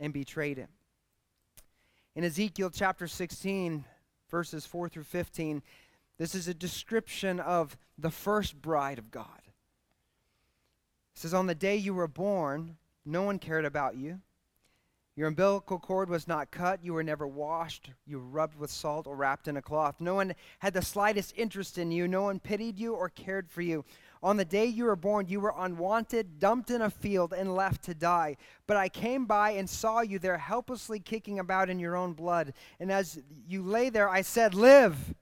and 0.00 0.12
betrayed 0.12 0.56
him. 0.56 0.68
In 2.14 2.24
Ezekiel 2.24 2.70
chapter 2.70 3.06
16, 3.06 3.84
verses 4.30 4.64
4 4.64 4.88
through 4.88 5.04
15, 5.04 5.62
this 6.18 6.34
is 6.34 6.48
a 6.48 6.54
description 6.54 7.40
of 7.40 7.76
the 7.98 8.10
first 8.10 8.60
bride 8.60 8.98
of 8.98 9.10
God. 9.10 9.42
It 9.44 11.20
says, 11.20 11.34
On 11.34 11.46
the 11.46 11.54
day 11.54 11.76
you 11.76 11.94
were 11.94 12.08
born, 12.08 12.76
no 13.04 13.22
one 13.22 13.38
cared 13.38 13.64
about 13.64 13.96
you. 13.96 14.20
Your 15.16 15.28
umbilical 15.28 15.78
cord 15.78 16.10
was 16.10 16.28
not 16.28 16.50
cut. 16.50 16.84
You 16.84 16.92
were 16.92 17.02
never 17.02 17.26
washed. 17.26 17.90
You 18.06 18.18
were 18.18 18.26
rubbed 18.26 18.58
with 18.58 18.70
salt 18.70 19.06
or 19.06 19.16
wrapped 19.16 19.48
in 19.48 19.56
a 19.56 19.62
cloth. 19.62 19.98
No 19.98 20.14
one 20.14 20.34
had 20.58 20.74
the 20.74 20.82
slightest 20.82 21.32
interest 21.38 21.78
in 21.78 21.90
you. 21.90 22.06
No 22.06 22.24
one 22.24 22.38
pitied 22.38 22.78
you 22.78 22.94
or 22.94 23.08
cared 23.08 23.50
for 23.50 23.62
you. 23.62 23.82
On 24.22 24.36
the 24.36 24.44
day 24.44 24.66
you 24.66 24.84
were 24.84 24.94
born, 24.94 25.26
you 25.26 25.40
were 25.40 25.54
unwanted, 25.56 26.38
dumped 26.38 26.70
in 26.70 26.82
a 26.82 26.90
field, 26.90 27.32
and 27.32 27.54
left 27.54 27.82
to 27.84 27.94
die. 27.94 28.36
But 28.66 28.76
I 28.76 28.90
came 28.90 29.24
by 29.24 29.52
and 29.52 29.70
saw 29.70 30.00
you 30.00 30.18
there 30.18 30.36
helplessly 30.36 31.00
kicking 31.00 31.38
about 31.38 31.70
in 31.70 31.78
your 31.78 31.96
own 31.96 32.12
blood. 32.12 32.52
And 32.78 32.92
as 32.92 33.18
you 33.48 33.62
lay 33.62 33.88
there, 33.88 34.10
I 34.10 34.20
said, 34.20 34.54
Live 34.54 35.14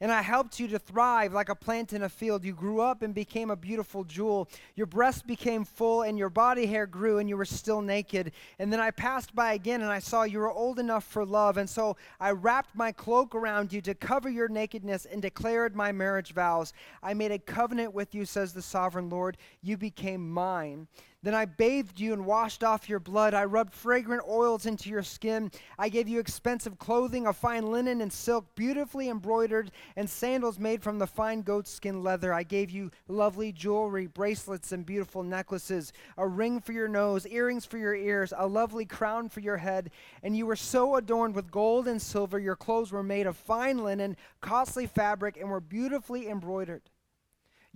and 0.00 0.10
I 0.10 0.22
helped 0.22 0.58
you 0.58 0.68
to 0.68 0.78
thrive 0.78 1.32
like 1.32 1.48
a 1.48 1.54
plant 1.54 1.92
in 1.92 2.02
a 2.02 2.08
field. 2.08 2.44
You 2.44 2.52
grew 2.52 2.80
up 2.80 3.02
and 3.02 3.14
became 3.14 3.50
a 3.50 3.56
beautiful 3.56 4.04
jewel. 4.04 4.48
Your 4.74 4.86
breasts 4.86 5.22
became 5.22 5.64
full, 5.64 6.02
and 6.02 6.18
your 6.18 6.30
body 6.30 6.66
hair 6.66 6.86
grew, 6.86 7.18
and 7.18 7.28
you 7.28 7.36
were 7.36 7.44
still 7.44 7.80
naked. 7.80 8.32
And 8.58 8.72
then 8.72 8.80
I 8.80 8.90
passed 8.90 9.34
by 9.34 9.54
again, 9.54 9.82
and 9.82 9.90
I 9.90 10.00
saw 10.00 10.24
you 10.24 10.40
were 10.40 10.52
old 10.52 10.78
enough 10.78 11.04
for 11.04 11.24
love. 11.24 11.56
And 11.56 11.70
so 11.70 11.96
I 12.20 12.30
wrapped 12.32 12.74
my 12.74 12.92
cloak 12.92 13.34
around 13.34 13.72
you 13.72 13.80
to 13.82 13.94
cover 13.94 14.28
your 14.28 14.48
nakedness 14.48 15.06
and 15.06 15.22
declared 15.22 15.76
my 15.76 15.92
marriage 15.92 16.32
vows. 16.32 16.72
I 17.02 17.14
made 17.14 17.32
a 17.32 17.38
covenant 17.38 17.94
with 17.94 18.14
you, 18.14 18.24
says 18.24 18.52
the 18.52 18.62
sovereign 18.62 19.08
Lord. 19.08 19.36
You 19.62 19.76
became 19.76 20.28
mine. 20.30 20.88
Then 21.24 21.34
I 21.34 21.46
bathed 21.46 21.98
you 21.98 22.12
and 22.12 22.26
washed 22.26 22.62
off 22.62 22.86
your 22.86 23.00
blood. 23.00 23.32
I 23.32 23.46
rubbed 23.46 23.72
fragrant 23.72 24.24
oils 24.28 24.66
into 24.66 24.90
your 24.90 25.02
skin. 25.02 25.50
I 25.78 25.88
gave 25.88 26.06
you 26.06 26.20
expensive 26.20 26.78
clothing 26.78 27.26
of 27.26 27.34
fine 27.34 27.72
linen 27.72 28.02
and 28.02 28.12
silk, 28.12 28.54
beautifully 28.54 29.08
embroidered, 29.08 29.70
and 29.96 30.08
sandals 30.08 30.58
made 30.58 30.82
from 30.82 30.98
the 30.98 31.06
fine 31.06 31.40
goatskin 31.40 32.02
leather. 32.02 32.34
I 32.34 32.42
gave 32.42 32.70
you 32.70 32.90
lovely 33.08 33.52
jewelry, 33.52 34.06
bracelets, 34.06 34.72
and 34.72 34.84
beautiful 34.84 35.22
necklaces, 35.22 35.94
a 36.18 36.28
ring 36.28 36.60
for 36.60 36.72
your 36.72 36.88
nose, 36.88 37.26
earrings 37.26 37.64
for 37.64 37.78
your 37.78 37.94
ears, 37.94 38.34
a 38.36 38.46
lovely 38.46 38.84
crown 38.84 39.30
for 39.30 39.40
your 39.40 39.56
head. 39.56 39.92
And 40.22 40.36
you 40.36 40.44
were 40.44 40.56
so 40.56 40.96
adorned 40.96 41.34
with 41.34 41.50
gold 41.50 41.88
and 41.88 42.02
silver. 42.02 42.38
Your 42.38 42.54
clothes 42.54 42.92
were 42.92 43.02
made 43.02 43.26
of 43.26 43.38
fine 43.38 43.82
linen, 43.82 44.18
costly 44.42 44.86
fabric, 44.86 45.38
and 45.38 45.48
were 45.48 45.60
beautifully 45.60 46.28
embroidered. 46.28 46.82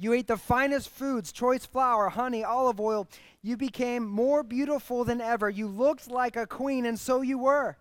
You 0.00 0.12
ate 0.12 0.28
the 0.28 0.36
finest 0.36 0.88
foods, 0.90 1.32
choice 1.32 1.66
flour, 1.66 2.08
honey, 2.08 2.44
olive 2.44 2.78
oil. 2.78 3.08
You 3.42 3.56
became 3.56 4.06
more 4.06 4.44
beautiful 4.44 5.04
than 5.04 5.20
ever. 5.20 5.50
You 5.50 5.66
looked 5.66 6.08
like 6.08 6.36
a 6.36 6.46
queen, 6.46 6.86
and 6.86 6.98
so 6.98 7.20
you 7.20 7.38
were. 7.38 7.76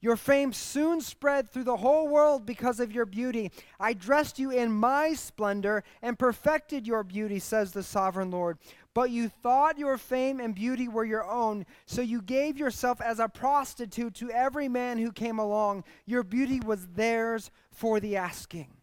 Your 0.00 0.16
fame 0.16 0.52
soon 0.52 1.00
spread 1.00 1.50
through 1.50 1.64
the 1.64 1.78
whole 1.78 2.06
world 2.06 2.46
because 2.46 2.78
of 2.78 2.92
your 2.92 3.04
beauty. 3.04 3.50
I 3.80 3.94
dressed 3.94 4.38
you 4.38 4.52
in 4.52 4.70
my 4.70 5.14
splendor 5.14 5.82
and 6.02 6.16
perfected 6.16 6.86
your 6.86 7.02
beauty, 7.02 7.40
says 7.40 7.72
the 7.72 7.82
sovereign 7.82 8.30
Lord. 8.30 8.58
But 8.94 9.10
you 9.10 9.28
thought 9.28 9.76
your 9.76 9.98
fame 9.98 10.38
and 10.38 10.54
beauty 10.54 10.86
were 10.86 11.04
your 11.04 11.28
own, 11.28 11.66
so 11.86 12.00
you 12.00 12.22
gave 12.22 12.58
yourself 12.58 13.00
as 13.00 13.18
a 13.18 13.28
prostitute 13.28 14.14
to 14.14 14.30
every 14.30 14.68
man 14.68 14.98
who 14.98 15.10
came 15.10 15.40
along. 15.40 15.82
Your 16.06 16.22
beauty 16.22 16.60
was 16.60 16.86
theirs 16.86 17.50
for 17.72 17.98
the 17.98 18.16
asking. 18.16 18.77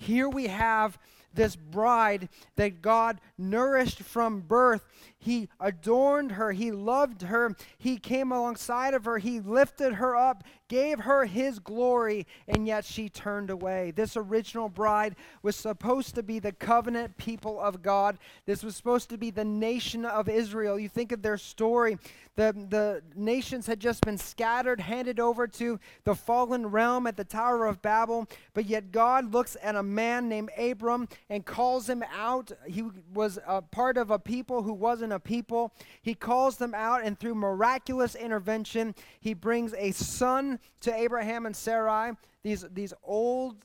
Here 0.00 0.30
we 0.30 0.46
have 0.46 0.98
this 1.34 1.54
bride 1.54 2.30
that 2.56 2.80
God 2.80 3.20
nourished 3.36 4.00
from 4.00 4.40
birth. 4.40 4.82
He 5.20 5.50
adorned 5.60 6.32
her, 6.32 6.52
He 6.52 6.72
loved 6.72 7.22
her, 7.22 7.54
He 7.78 7.98
came 7.98 8.32
alongside 8.32 8.94
of 8.94 9.04
her, 9.04 9.18
He 9.18 9.38
lifted 9.38 9.94
her 9.94 10.16
up, 10.16 10.44
gave 10.66 11.00
her 11.00 11.26
His 11.26 11.58
glory, 11.58 12.26
and 12.48 12.66
yet 12.66 12.86
she 12.86 13.10
turned 13.10 13.50
away. 13.50 13.90
This 13.90 14.16
original 14.16 14.70
bride 14.70 15.16
was 15.42 15.56
supposed 15.56 16.14
to 16.14 16.22
be 16.22 16.38
the 16.38 16.52
covenant 16.52 17.18
people 17.18 17.60
of 17.60 17.82
God. 17.82 18.18
This 18.46 18.62
was 18.62 18.76
supposed 18.76 19.10
to 19.10 19.18
be 19.18 19.30
the 19.30 19.44
nation 19.44 20.06
of 20.06 20.28
Israel. 20.28 20.78
You 20.78 20.88
think 20.88 21.12
of 21.12 21.20
their 21.20 21.36
story. 21.36 21.98
The, 22.36 22.54
the 22.70 23.02
nations 23.14 23.66
had 23.66 23.80
just 23.80 24.02
been 24.02 24.16
scattered, 24.16 24.80
handed 24.80 25.20
over 25.20 25.46
to 25.48 25.78
the 26.04 26.14
fallen 26.14 26.68
realm 26.68 27.06
at 27.06 27.18
the 27.18 27.24
Tower 27.24 27.66
of 27.66 27.82
Babel. 27.82 28.26
But 28.54 28.64
yet 28.64 28.92
God 28.92 29.34
looks 29.34 29.58
at 29.62 29.74
a 29.74 29.82
man 29.82 30.28
named 30.30 30.48
Abram 30.56 31.08
and 31.28 31.44
calls 31.44 31.86
him 31.86 32.02
out. 32.16 32.50
He 32.66 32.84
was 33.12 33.38
a 33.46 33.60
part 33.60 33.98
of 33.98 34.10
a 34.10 34.18
people 34.18 34.62
who 34.62 34.72
wasn't 34.72 35.09
a 35.12 35.20
people. 35.20 35.72
He 36.02 36.14
calls 36.14 36.56
them 36.56 36.74
out, 36.74 37.02
and 37.04 37.18
through 37.18 37.34
miraculous 37.34 38.14
intervention, 38.14 38.94
he 39.20 39.34
brings 39.34 39.74
a 39.74 39.92
son 39.92 40.58
to 40.80 40.94
Abraham 40.94 41.46
and 41.46 41.54
Sarai, 41.54 42.12
these, 42.42 42.64
these 42.72 42.94
old, 43.02 43.56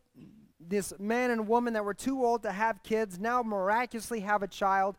this 0.59 0.93
man 0.99 1.31
and 1.31 1.47
woman 1.47 1.73
that 1.73 1.85
were 1.85 1.93
too 1.93 2.25
old 2.25 2.43
to 2.43 2.51
have 2.51 2.83
kids, 2.83 3.19
now 3.19 3.41
miraculously 3.41 4.19
have 4.21 4.43
a 4.43 4.47
child. 4.47 4.97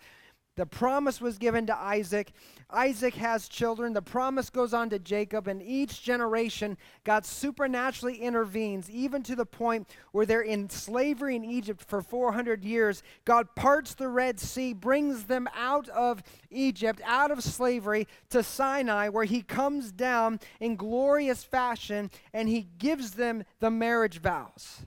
The 0.57 0.65
promise 0.65 1.21
was 1.21 1.37
given 1.37 1.67
to 1.67 1.77
Isaac. 1.77 2.33
Isaac 2.71 3.15
has 3.17 3.47
children. 3.47 3.93
The 3.93 4.01
promise 4.01 4.49
goes 4.49 4.73
on 4.73 4.89
to 4.89 4.99
Jacob. 4.99 5.49
And 5.49 5.63
each 5.63 6.03
generation, 6.03 6.79
God 7.05 7.27
supernaturally 7.27 8.17
intervenes, 8.17 8.89
even 8.89 9.23
to 9.25 9.37
the 9.37 9.45
point 9.45 9.87
where 10.13 10.25
they're 10.25 10.41
in 10.41 10.71
slavery 10.71 11.37
in 11.37 11.45
Egypt 11.45 11.85
for 11.87 12.01
400 12.01 12.65
years. 12.65 13.03
God 13.27 13.55
parts 13.55 13.95
the 13.95 14.09
Red 14.09 14.41
Sea, 14.41 14.73
brings 14.73 15.25
them 15.25 15.47
out 15.55 15.91
of 15.91 16.23
Egypt, 16.51 17.03
out 17.05 17.31
of 17.31 17.45
slavery 17.45 18.09
to 18.31 18.43
Sinai, 18.43 19.11
where 19.11 19.25
He 19.25 19.43
comes 19.43 19.93
down 19.93 20.41
in 20.59 20.77
glorious 20.77 21.45
fashion 21.45 22.11
and 22.33 22.49
He 22.49 22.67
gives 22.79 23.13
them 23.13 23.45
the 23.61 23.71
marriage 23.71 24.23
vows 24.23 24.87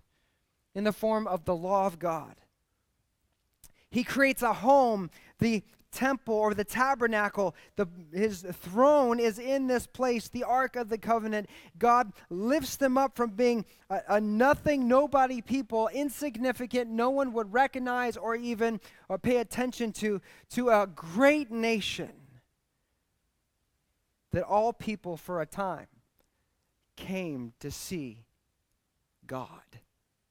in 0.73 0.84
the 0.84 0.91
form 0.91 1.27
of 1.27 1.45
the 1.45 1.55
law 1.55 1.86
of 1.86 1.99
God. 1.99 2.36
He 3.91 4.03
creates 4.03 4.43
a 4.43 4.53
home, 4.53 5.10
the 5.39 5.63
temple 5.91 6.36
or 6.36 6.54
the 6.54 6.63
tabernacle. 6.63 7.56
The, 7.75 7.88
his 8.13 8.45
throne 8.62 9.19
is 9.19 9.39
in 9.39 9.67
this 9.67 9.88
place, 9.88 10.30
the 10.30 10.43
Ark 10.43 10.75
of 10.75 10.89
the 10.89 10.97
Covenant. 10.97 11.49
God 11.78 12.13
lifts 12.30 12.75
them 12.75 12.97
up 12.97 13.15
from 13.15 13.32
being 13.32 13.65
a, 13.89 14.02
a, 14.08 14.21
nothing, 14.21 14.88
nobody 14.88 15.41
people, 15.41 15.89
insignificant, 15.93 16.89
no 16.89 17.10
one 17.10 17.34
would 17.34 17.52
recognize 17.52 18.17
or 18.17 18.36
even 18.36 18.80
or 19.08 19.17
pay 19.17 19.38
attention 19.38 19.91
to, 19.93 20.21
to 20.52 20.69
a 20.69 20.88
great 20.88 21.52
nation 21.52 22.12
that 24.32 24.43
all 24.43 24.73
people 24.73 25.17
for 25.17 25.41
a 25.41 25.45
time 25.45 25.88
came 26.95 27.54
to 27.60 27.71
see 27.71 28.25
God 29.25 29.49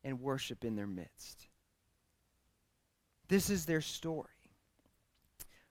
and 0.05 0.21
worship 0.21 0.64
in 0.64 0.77
their 0.77 0.87
midst. 0.87 1.49
This 3.29 3.51
is 3.51 3.66
their 3.66 3.81
story. 3.81 4.29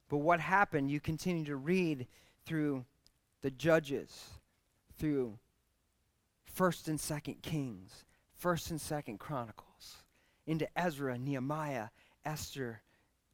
But 0.10 0.18
what 0.18 0.40
happened, 0.40 0.90
you 0.90 1.00
continue 1.00 1.46
to 1.46 1.56
read 1.56 2.08
through 2.46 2.86
the 3.42 3.52
Judges, 3.52 4.30
through 4.98 5.38
1st 6.58 6.88
and 6.88 7.00
2nd 7.00 7.42
Kings, 7.42 8.06
1st 8.42 8.72
and 8.72 8.80
2nd 8.80 9.20
Chronicles, 9.20 10.04
into 10.46 10.68
Ezra, 10.78 11.18
Nehemiah, 11.18 11.90
Esther, 12.26 12.82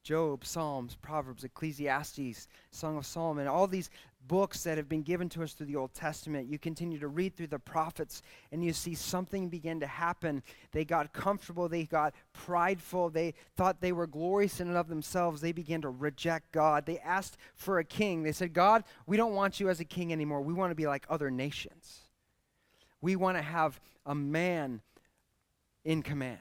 Job, 0.04 0.46
Psalms, 0.46 0.96
Proverbs, 0.96 1.44
Ecclesiastes, 1.44 2.48
Song 2.72 2.98
of 2.98 3.06
Solomon, 3.06 3.48
all 3.48 3.68
these 3.68 3.90
books 4.28 4.64
that 4.64 4.78
have 4.78 4.88
been 4.88 5.04
given 5.04 5.30
to 5.30 5.44
us 5.44 5.54
through 5.54 5.68
the 5.68 5.76
Old 5.76 5.94
Testament. 5.94 6.50
You 6.50 6.58
continue 6.58 7.00
to 7.00 7.08
read 7.08 7.36
through 7.36 7.48
the 7.48 7.60
prophets 7.60 8.22
and 8.52 8.64
you 8.64 8.74
see 8.74 8.96
something 8.96 9.50
begin 9.50 9.80
to 9.80 9.88
happen. 9.88 10.44
They 10.72 10.86
got 10.86 11.14
comfortable, 11.14 11.68
they 11.68 11.84
got 11.84 12.14
prideful, 12.34 13.10
they 13.10 13.34
thought 13.56 13.82
they 13.82 13.92
were 13.92 14.08
glorious 14.08 14.60
in 14.60 14.68
and 14.68 14.78
of 14.78 14.88
themselves. 14.88 15.42
They 15.42 15.52
began 15.52 15.82
to 15.82 15.90
reject 15.90 16.52
God. 16.52 16.86
They 16.86 17.00
asked 17.00 17.38
for 17.56 17.80
a 17.80 17.84
king. 17.84 18.24
They 18.24 18.32
said, 18.32 18.54
God, 18.54 18.84
we 19.06 19.18
don't 19.18 19.34
want 19.34 19.60
you 19.60 19.70
as 19.70 19.80
a 19.80 19.86
king 19.86 20.12
anymore. 20.12 20.42
We 20.42 20.54
want 20.54 20.72
to 20.72 20.76
be 20.76 20.88
like 20.88 21.06
other 21.10 21.30
nations. 21.30 22.00
We 23.02 23.16
want 23.16 23.38
to 23.38 23.44
have 23.44 23.80
a 24.06 24.16
man 24.16 24.82
in 25.84 26.02
command. 26.02 26.40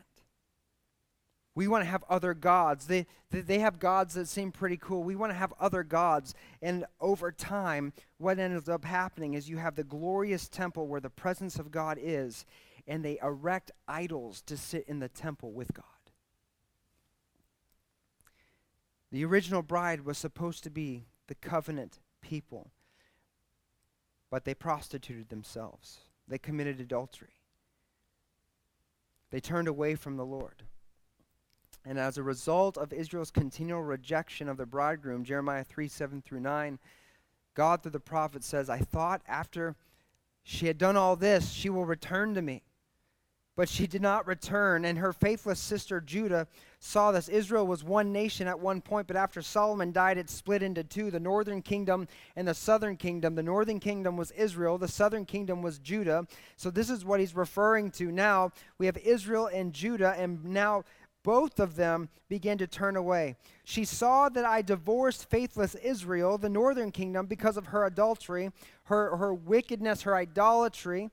We 1.55 1.69
want 1.69 1.85
to 1.85 1.91
have 1.91 2.05
other 2.09 2.33
gods. 2.33 2.87
They, 2.87 3.07
they, 3.31 3.59
have 3.59 3.79
gods 3.79 4.15
that 4.15 4.27
seem 4.27 4.53
pretty 4.53 4.79
cool. 4.79 5.03
We 5.03 5.17
want 5.17 5.33
to 5.33 5.39
have 5.39 5.53
other 5.61 5.83
gods. 5.83 6.35
And 6.63 6.87
over 6.99 7.31
time, 7.31 7.93
what 8.17 8.39
ends 8.39 8.71
up 8.71 8.85
happening 8.85 9.35
is 9.35 9.51
you 9.51 9.59
have 9.59 9.75
the 9.75 9.85
glorious 9.85 10.49
temple 10.49 10.87
where 10.87 11.01
the 11.01 11.11
presence 11.11 11.59
of 11.59 11.71
God 11.71 11.99
is, 12.01 12.47
and 12.87 13.05
they 13.05 13.19
erect 13.23 13.71
idols 13.87 14.41
to 14.43 14.57
sit 14.57 14.85
in 14.89 14.99
the 14.99 15.11
temple 15.11 15.53
with 15.53 15.75
God. 15.75 15.85
The 19.11 19.25
original 19.27 19.61
bride 19.61 20.07
was 20.07 20.17
supposed 20.17 20.65
to 20.65 20.71
be 20.71 21.05
the 21.27 21.35
covenant 21.35 22.01
people, 22.23 22.71
but 24.31 24.47
they 24.47 24.55
prostituted 24.55 25.29
themselves. 25.29 25.99
They 26.27 26.39
committed 26.39 26.81
adultery. 26.81 27.35
They 29.31 29.41
turned 29.41 29.69
away 29.69 29.97
from 29.97 30.17
the 30.17 30.25
Lord. 30.25 30.63
And 31.85 31.99
as 31.99 32.17
a 32.17 32.23
result 32.23 32.79
of 32.79 32.93
Israel's 32.93 33.31
continual 33.31 33.83
rejection 33.83 34.49
of 34.49 34.57
the 34.57 34.67
bridegroom, 34.67 35.25
Jeremiah 35.25 35.65
3 35.65 35.89
7 35.89 36.23
through 36.23 36.41
9, 36.41 36.79
God 37.55 37.83
through 37.83 37.93
the 37.93 38.01
prophet 38.01 38.45
says, 38.45 38.71
I 38.71 38.79
thought 38.79 39.23
after 39.27 39.77
she 40.43 40.67
had 40.67 40.79
done 40.79 40.97
all 40.97 41.17
this, 41.17 41.53
she 41.53 41.71
will 41.71 41.85
return 41.85 42.35
to 42.35 42.43
me. 42.43 42.63
But 43.55 43.69
she 43.69 43.87
did 43.87 44.01
not 44.01 44.27
return, 44.27 44.87
and 44.87 44.97
her 44.97 45.13
faithless 45.13 45.61
sister 45.61 46.01
Judah 46.01 46.47
saw 46.79 47.13
this. 47.13 47.29
Israel 47.29 47.67
was 47.67 47.85
one 47.85 48.11
nation 48.11 48.49
at 48.49 48.59
one 48.59 48.81
point, 48.81 49.07
but 49.07 49.15
after 49.15 49.43
Solomon 49.43 49.93
died, 49.93 50.17
it 50.17 50.31
split 50.31 50.63
into 50.63 50.83
two 50.83 51.11
the 51.11 51.21
northern 51.21 51.61
kingdom 51.61 52.09
and 52.35 52.49
the 52.49 52.55
southern 52.55 52.97
kingdom. 52.97 53.35
The 53.35 53.43
northern 53.43 53.79
kingdom 53.79 54.17
was 54.17 54.31
Israel, 54.31 54.79
the 54.79 54.89
southern 54.89 55.27
kingdom 55.27 55.61
was 55.61 55.79
Judah. 55.79 56.27
So, 56.57 56.71
this 56.71 56.89
is 56.89 57.05
what 57.05 57.21
he's 57.21 57.37
referring 57.37 57.91
to 57.93 58.11
now. 58.11 58.53
We 58.79 58.87
have 58.87 58.97
Israel 58.97 59.51
and 59.53 59.75
Judah, 59.75 60.15
and 60.17 60.43
now 60.47 60.85
both 61.23 61.61
of 61.61 61.77
them 61.77 62.09
began 62.29 62.59
to 62.59 62.67
turn 62.67 62.97
away. 62.97 63.37
She 63.65 63.85
saw 63.85 64.29
that 64.31 64.45
I 64.45 64.63
divorced 64.63 65.31
faithless 65.31 65.75
Israel, 65.77 66.39
the 66.39 66.49
northern 66.49 66.91
kingdom, 66.91 67.27
because 67.27 67.57
of 67.57 67.67
her 67.67 67.85
adultery, 67.85 68.51
her, 68.85 69.17
her 69.17 69.33
wickedness, 69.33 70.03
her 70.03 70.17
idolatry. 70.17 71.11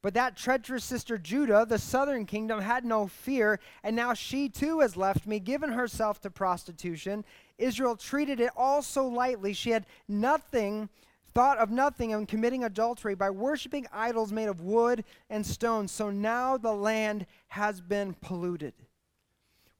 But 0.00 0.14
that 0.14 0.36
treacherous 0.36 0.84
sister 0.84 1.18
Judah, 1.18 1.66
the 1.68 1.78
southern 1.78 2.24
kingdom, 2.24 2.60
had 2.60 2.84
no 2.84 3.08
fear, 3.08 3.58
and 3.82 3.96
now 3.96 4.14
she 4.14 4.48
too 4.48 4.80
has 4.80 4.96
left 4.96 5.26
me, 5.26 5.40
given 5.40 5.72
herself 5.72 6.20
to 6.20 6.30
prostitution. 6.30 7.24
Israel 7.58 7.96
treated 7.96 8.38
it 8.38 8.52
all 8.56 8.80
so 8.80 9.08
lightly. 9.08 9.52
She 9.52 9.70
had 9.70 9.86
nothing, 10.06 10.88
thought 11.34 11.58
of 11.58 11.70
nothing 11.70 12.10
in 12.10 12.26
committing 12.26 12.62
adultery 12.62 13.16
by 13.16 13.30
worshiping 13.30 13.88
idols 13.92 14.30
made 14.30 14.48
of 14.48 14.60
wood 14.60 15.04
and 15.30 15.44
stone. 15.44 15.88
So 15.88 16.10
now 16.10 16.56
the 16.56 16.72
land 16.72 17.26
has 17.48 17.80
been 17.80 18.14
polluted. 18.20 18.74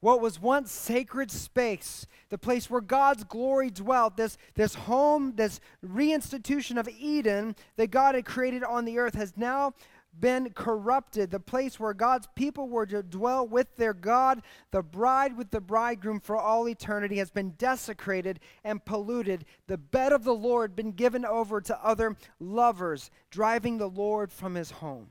What 0.01 0.21
was 0.21 0.41
once 0.41 0.71
sacred 0.71 1.29
space, 1.29 2.07
the 2.29 2.37
place 2.37 2.69
where 2.69 2.81
God's 2.81 3.25
glory 3.25 3.69
dwelt, 3.69 4.15
this, 4.15 4.37
this 4.55 4.73
home, 4.73 5.33
this 5.35 5.59
reinstitution 5.85 6.79
of 6.79 6.87
Eden 6.87 7.55
that 7.75 7.91
God 7.91 8.15
had 8.15 8.25
created 8.25 8.63
on 8.63 8.85
the 8.85 8.97
earth, 8.97 9.15
has 9.15 9.33
now 9.35 9.73
been 10.17 10.51
corrupted. 10.51 11.31
The 11.31 11.39
place 11.39 11.79
where 11.79 11.93
God's 11.93 12.27
people 12.35 12.69
were 12.69 12.85
to 12.85 13.03
dwell 13.03 13.45
with 13.45 13.75
their 13.75 13.93
God, 13.93 14.41
the 14.71 14.81
bride 14.81 15.37
with 15.37 15.51
the 15.51 15.61
bridegroom 15.61 16.21
for 16.21 16.37
all 16.37 16.67
eternity, 16.69 17.17
has 17.17 17.29
been 17.29 17.51
desecrated 17.57 18.39
and 18.63 18.83
polluted. 18.83 19.43
The 19.67 19.77
bed 19.77 20.13
of 20.13 20.23
the 20.23 20.33
Lord 20.33 20.77
been 20.77 20.93
given 20.93 21.25
over 21.25 21.59
to 21.61 21.85
other 21.85 22.15
lovers, 22.39 23.11
driving 23.31 23.77
the 23.77 23.89
Lord 23.89 24.31
from 24.31 24.55
his 24.55 24.71
home. 24.71 25.09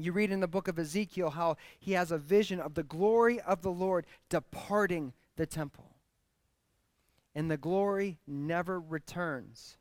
You 0.00 0.12
read 0.12 0.30
in 0.30 0.40
the 0.40 0.46
book 0.46 0.68
of 0.68 0.78
Ezekiel 0.78 1.30
how 1.30 1.56
he 1.78 1.92
has 1.92 2.12
a 2.12 2.18
vision 2.18 2.60
of 2.60 2.74
the 2.74 2.84
glory 2.84 3.40
of 3.40 3.62
the 3.62 3.70
Lord 3.70 4.06
departing 4.28 5.12
the 5.36 5.46
temple. 5.46 5.96
And 7.34 7.50
the 7.50 7.56
glory 7.56 8.18
never 8.26 8.80
returns 8.80 9.76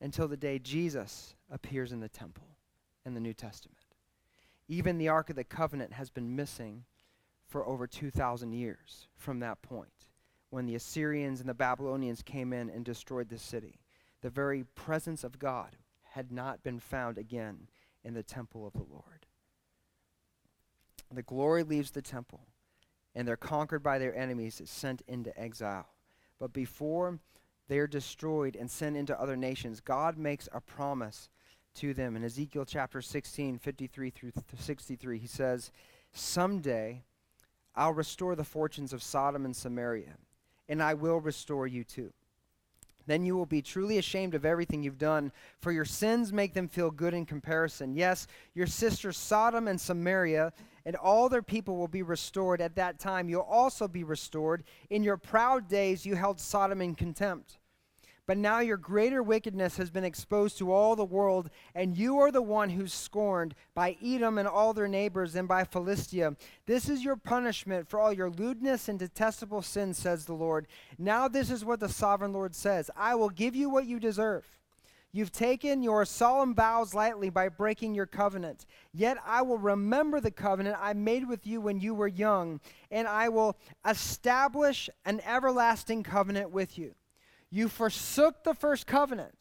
until 0.00 0.26
the 0.26 0.36
day 0.36 0.58
Jesus 0.58 1.34
appears 1.50 1.92
in 1.92 2.00
the 2.00 2.08
temple 2.08 2.48
in 3.04 3.14
the 3.14 3.20
New 3.20 3.34
Testament. 3.34 3.78
Even 4.68 4.98
the 4.98 5.08
Ark 5.08 5.30
of 5.30 5.36
the 5.36 5.44
Covenant 5.44 5.92
has 5.92 6.10
been 6.10 6.34
missing 6.34 6.84
for 7.46 7.66
over 7.66 7.86
2,000 7.86 8.52
years 8.52 9.06
from 9.16 9.40
that 9.40 9.62
point 9.62 9.90
when 10.50 10.66
the 10.66 10.74
Assyrians 10.74 11.40
and 11.40 11.48
the 11.48 11.54
Babylonians 11.54 12.22
came 12.22 12.52
in 12.52 12.70
and 12.70 12.84
destroyed 12.84 13.28
the 13.28 13.38
city. 13.38 13.80
The 14.22 14.30
very 14.30 14.64
presence 14.74 15.24
of 15.24 15.38
God 15.38 15.76
had 16.12 16.32
not 16.32 16.62
been 16.62 16.80
found 16.80 17.18
again 17.18 17.68
in 18.02 18.14
the 18.14 18.22
temple 18.22 18.66
of 18.66 18.72
the 18.72 18.86
Lord. 18.90 19.25
The 21.16 21.22
glory 21.22 21.62
leaves 21.62 21.92
the 21.92 22.02
temple, 22.02 22.40
and 23.14 23.26
they're 23.26 23.38
conquered 23.38 23.82
by 23.82 23.98
their 23.98 24.14
enemies, 24.14 24.60
sent 24.66 25.00
into 25.08 25.36
exile. 25.40 25.88
But 26.38 26.52
before 26.52 27.20
they're 27.68 27.86
destroyed 27.86 28.54
and 28.54 28.70
sent 28.70 28.98
into 28.98 29.18
other 29.18 29.34
nations, 29.34 29.80
God 29.80 30.18
makes 30.18 30.46
a 30.52 30.60
promise 30.60 31.30
to 31.76 31.94
them. 31.94 32.16
In 32.16 32.24
Ezekiel 32.24 32.66
chapter 32.66 33.00
16, 33.00 33.56
53 33.56 34.10
through 34.10 34.32
63, 34.58 35.18
he 35.18 35.26
says, 35.26 35.72
Someday 36.12 37.02
I'll 37.74 37.94
restore 37.94 38.36
the 38.36 38.44
fortunes 38.44 38.92
of 38.92 39.02
Sodom 39.02 39.46
and 39.46 39.56
Samaria, 39.56 40.18
and 40.68 40.82
I 40.82 40.92
will 40.92 41.18
restore 41.18 41.66
you 41.66 41.82
too. 41.82 42.12
Then 43.06 43.24
you 43.24 43.36
will 43.36 43.46
be 43.46 43.62
truly 43.62 43.96
ashamed 43.96 44.34
of 44.34 44.44
everything 44.44 44.82
you've 44.82 44.98
done, 44.98 45.32
for 45.60 45.72
your 45.72 45.86
sins 45.86 46.30
make 46.30 46.52
them 46.52 46.68
feel 46.68 46.90
good 46.90 47.14
in 47.14 47.24
comparison. 47.24 47.94
Yes, 47.94 48.26
your 48.52 48.66
sisters 48.66 49.16
Sodom 49.16 49.66
and 49.66 49.80
Samaria 49.80 50.52
and 50.86 50.96
all 50.96 51.28
their 51.28 51.42
people 51.42 51.76
will 51.76 51.88
be 51.88 52.02
restored 52.02 52.62
at 52.62 52.76
that 52.76 52.98
time. 53.00 53.28
You'll 53.28 53.42
also 53.42 53.88
be 53.88 54.04
restored. 54.04 54.64
In 54.88 55.02
your 55.02 55.18
proud 55.18 55.68
days, 55.68 56.06
you 56.06 56.14
held 56.14 56.40
Sodom 56.40 56.80
in 56.80 56.94
contempt. 56.94 57.58
But 58.26 58.38
now 58.38 58.58
your 58.58 58.76
greater 58.76 59.22
wickedness 59.22 59.76
has 59.76 59.90
been 59.90 60.04
exposed 60.04 60.58
to 60.58 60.72
all 60.72 60.96
the 60.96 61.04
world, 61.04 61.50
and 61.74 61.96
you 61.96 62.18
are 62.18 62.32
the 62.32 62.42
one 62.42 62.70
who's 62.70 62.92
scorned 62.92 63.54
by 63.74 63.96
Edom 64.02 64.38
and 64.38 64.48
all 64.48 64.74
their 64.74 64.88
neighbors, 64.88 65.36
and 65.36 65.46
by 65.46 65.64
Philistia. 65.64 66.36
This 66.66 66.88
is 66.88 67.04
your 67.04 67.16
punishment 67.16 67.88
for 67.88 68.00
all 68.00 68.12
your 68.12 68.30
lewdness 68.30 68.88
and 68.88 68.98
detestable 68.98 69.62
sins, 69.62 69.98
says 69.98 70.24
the 70.24 70.34
Lord. 70.34 70.66
Now 70.98 71.28
this 71.28 71.50
is 71.50 71.64
what 71.64 71.78
the 71.78 71.88
sovereign 71.88 72.32
Lord 72.32 72.54
says 72.54 72.90
I 72.96 73.14
will 73.14 73.30
give 73.30 73.54
you 73.54 73.68
what 73.70 73.86
you 73.86 74.00
deserve. 74.00 74.44
You've 75.16 75.32
taken 75.32 75.82
your 75.82 76.04
solemn 76.04 76.54
vows 76.54 76.92
lightly 76.92 77.30
by 77.30 77.48
breaking 77.48 77.94
your 77.94 78.04
covenant. 78.04 78.66
Yet 78.92 79.16
I 79.24 79.40
will 79.40 79.56
remember 79.56 80.20
the 80.20 80.30
covenant 80.30 80.76
I 80.78 80.92
made 80.92 81.26
with 81.26 81.46
you 81.46 81.58
when 81.58 81.80
you 81.80 81.94
were 81.94 82.06
young, 82.06 82.60
and 82.90 83.08
I 83.08 83.30
will 83.30 83.56
establish 83.88 84.90
an 85.06 85.22
everlasting 85.24 86.02
covenant 86.02 86.50
with 86.50 86.76
you. 86.76 86.94
You 87.48 87.70
forsook 87.70 88.44
the 88.44 88.52
first 88.52 88.86
covenant. 88.86 89.32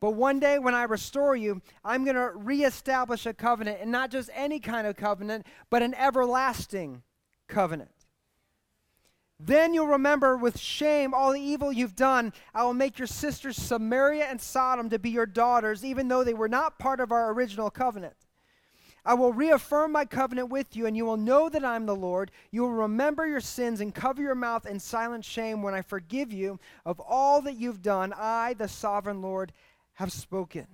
But 0.00 0.16
one 0.16 0.40
day 0.40 0.58
when 0.58 0.74
I 0.74 0.82
restore 0.82 1.36
you, 1.36 1.62
I'm 1.84 2.02
going 2.02 2.16
to 2.16 2.32
reestablish 2.34 3.24
a 3.24 3.32
covenant, 3.32 3.78
and 3.80 3.92
not 3.92 4.10
just 4.10 4.30
any 4.34 4.58
kind 4.58 4.84
of 4.84 4.96
covenant, 4.96 5.46
but 5.70 5.80
an 5.80 5.94
everlasting 5.94 7.04
covenant. 7.46 7.99
Then 9.42 9.72
you'll 9.72 9.86
remember 9.86 10.36
with 10.36 10.58
shame 10.58 11.14
all 11.14 11.32
the 11.32 11.40
evil 11.40 11.72
you've 11.72 11.96
done. 11.96 12.34
I 12.54 12.62
will 12.64 12.74
make 12.74 12.98
your 12.98 13.06
sisters 13.06 13.56
Samaria 13.56 14.24
and 14.24 14.38
Sodom 14.38 14.90
to 14.90 14.98
be 14.98 15.10
your 15.10 15.24
daughters, 15.24 15.82
even 15.82 16.08
though 16.08 16.22
they 16.22 16.34
were 16.34 16.48
not 16.48 16.78
part 16.78 17.00
of 17.00 17.10
our 17.10 17.32
original 17.32 17.70
covenant. 17.70 18.16
I 19.02 19.14
will 19.14 19.32
reaffirm 19.32 19.92
my 19.92 20.04
covenant 20.04 20.50
with 20.50 20.76
you, 20.76 20.84
and 20.84 20.94
you 20.94 21.06
will 21.06 21.16
know 21.16 21.48
that 21.48 21.64
I'm 21.64 21.86
the 21.86 21.96
Lord. 21.96 22.30
You 22.50 22.62
will 22.62 22.72
remember 22.72 23.26
your 23.26 23.40
sins 23.40 23.80
and 23.80 23.94
cover 23.94 24.20
your 24.20 24.34
mouth 24.34 24.66
in 24.66 24.78
silent 24.78 25.24
shame 25.24 25.62
when 25.62 25.72
I 25.72 25.80
forgive 25.80 26.32
you 26.34 26.60
of 26.84 27.00
all 27.00 27.40
that 27.42 27.56
you've 27.56 27.80
done. 27.80 28.12
I, 28.14 28.52
the 28.52 28.68
sovereign 28.68 29.22
Lord, 29.22 29.52
have 29.94 30.12
spoken. 30.12 30.66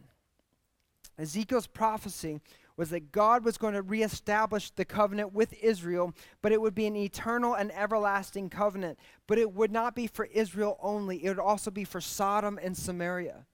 Ezekiel's 1.17 1.69
prophecy 1.69 2.41
was 2.77 2.91
that 2.91 3.13
God 3.13 3.45
was 3.45 3.57
going 3.57 3.75
to 3.75 3.83
reestablish 3.83 4.71
the 4.71 4.85
covenant 4.85 5.33
with 5.33 5.55
Israel, 5.63 6.13
but 6.43 6.53
it 6.53 6.61
would 6.61 6.75
be 6.75 6.87
an 6.87 6.97
eternal 6.97 7.55
and 7.55 7.73
everlasting 7.73 8.51
covenant. 8.51 8.99
But 9.27 9.39
it 9.39 9.53
would 9.53 9.73
not 9.73 9.95
be 9.95 10.07
for 10.07 10.27
Israel 10.27 10.79
only, 10.83 11.25
it 11.25 11.29
would 11.29 11.39
also 11.39 11.71
be 11.71 11.85
for 11.85 12.01
Sodom 12.01 12.59
and 12.63 12.77
Samaria. 12.77 13.47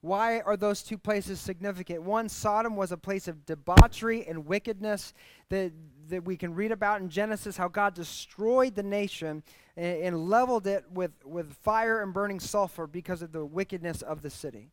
Why 0.00 0.40
are 0.40 0.56
those 0.56 0.82
two 0.82 0.96
places 0.96 1.40
significant? 1.40 2.02
One, 2.02 2.28
Sodom 2.28 2.76
was 2.76 2.92
a 2.92 2.96
place 2.96 3.26
of 3.26 3.44
debauchery 3.44 4.24
and 4.28 4.46
wickedness 4.46 5.12
that, 5.48 5.72
that 6.08 6.24
we 6.24 6.36
can 6.36 6.54
read 6.54 6.70
about 6.70 7.00
in 7.00 7.08
Genesis, 7.08 7.56
how 7.56 7.66
God 7.66 7.94
destroyed 7.94 8.76
the 8.76 8.84
nation 8.84 9.42
and, 9.76 10.02
and 10.04 10.28
leveled 10.28 10.68
it 10.68 10.84
with, 10.92 11.10
with 11.24 11.52
fire 11.52 12.00
and 12.00 12.14
burning 12.14 12.38
sulfur 12.38 12.86
because 12.86 13.22
of 13.22 13.32
the 13.32 13.44
wickedness 13.44 14.02
of 14.02 14.22
the 14.22 14.30
city. 14.30 14.70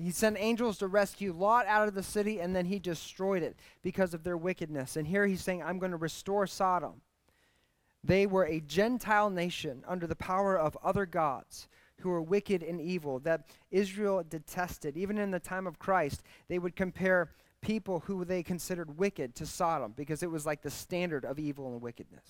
He 0.00 0.10
sent 0.10 0.36
angels 0.38 0.78
to 0.78 0.86
rescue 0.86 1.32
Lot 1.32 1.66
out 1.66 1.88
of 1.88 1.94
the 1.94 2.02
city, 2.02 2.40
and 2.40 2.54
then 2.54 2.66
he 2.66 2.78
destroyed 2.78 3.42
it 3.42 3.56
because 3.82 4.14
of 4.14 4.24
their 4.24 4.36
wickedness. 4.36 4.96
And 4.96 5.06
here 5.06 5.26
he's 5.26 5.42
saying, 5.42 5.62
I'm 5.62 5.78
going 5.78 5.92
to 5.92 5.96
restore 5.96 6.46
Sodom. 6.46 7.02
They 8.04 8.26
were 8.26 8.46
a 8.46 8.60
Gentile 8.60 9.30
nation 9.30 9.84
under 9.86 10.06
the 10.06 10.16
power 10.16 10.58
of 10.58 10.76
other 10.82 11.06
gods 11.06 11.68
who 12.00 12.10
were 12.10 12.22
wicked 12.22 12.62
and 12.62 12.80
evil 12.80 13.20
that 13.20 13.48
Israel 13.70 14.24
detested. 14.28 14.96
Even 14.96 15.18
in 15.18 15.30
the 15.30 15.38
time 15.38 15.66
of 15.66 15.78
Christ, 15.78 16.22
they 16.48 16.58
would 16.58 16.74
compare 16.74 17.30
people 17.60 18.00
who 18.00 18.24
they 18.24 18.42
considered 18.42 18.98
wicked 18.98 19.34
to 19.36 19.46
Sodom 19.46 19.92
because 19.96 20.22
it 20.22 20.30
was 20.30 20.44
like 20.44 20.62
the 20.62 20.70
standard 20.70 21.24
of 21.24 21.38
evil 21.38 21.72
and 21.72 21.80
wickedness. 21.80 22.26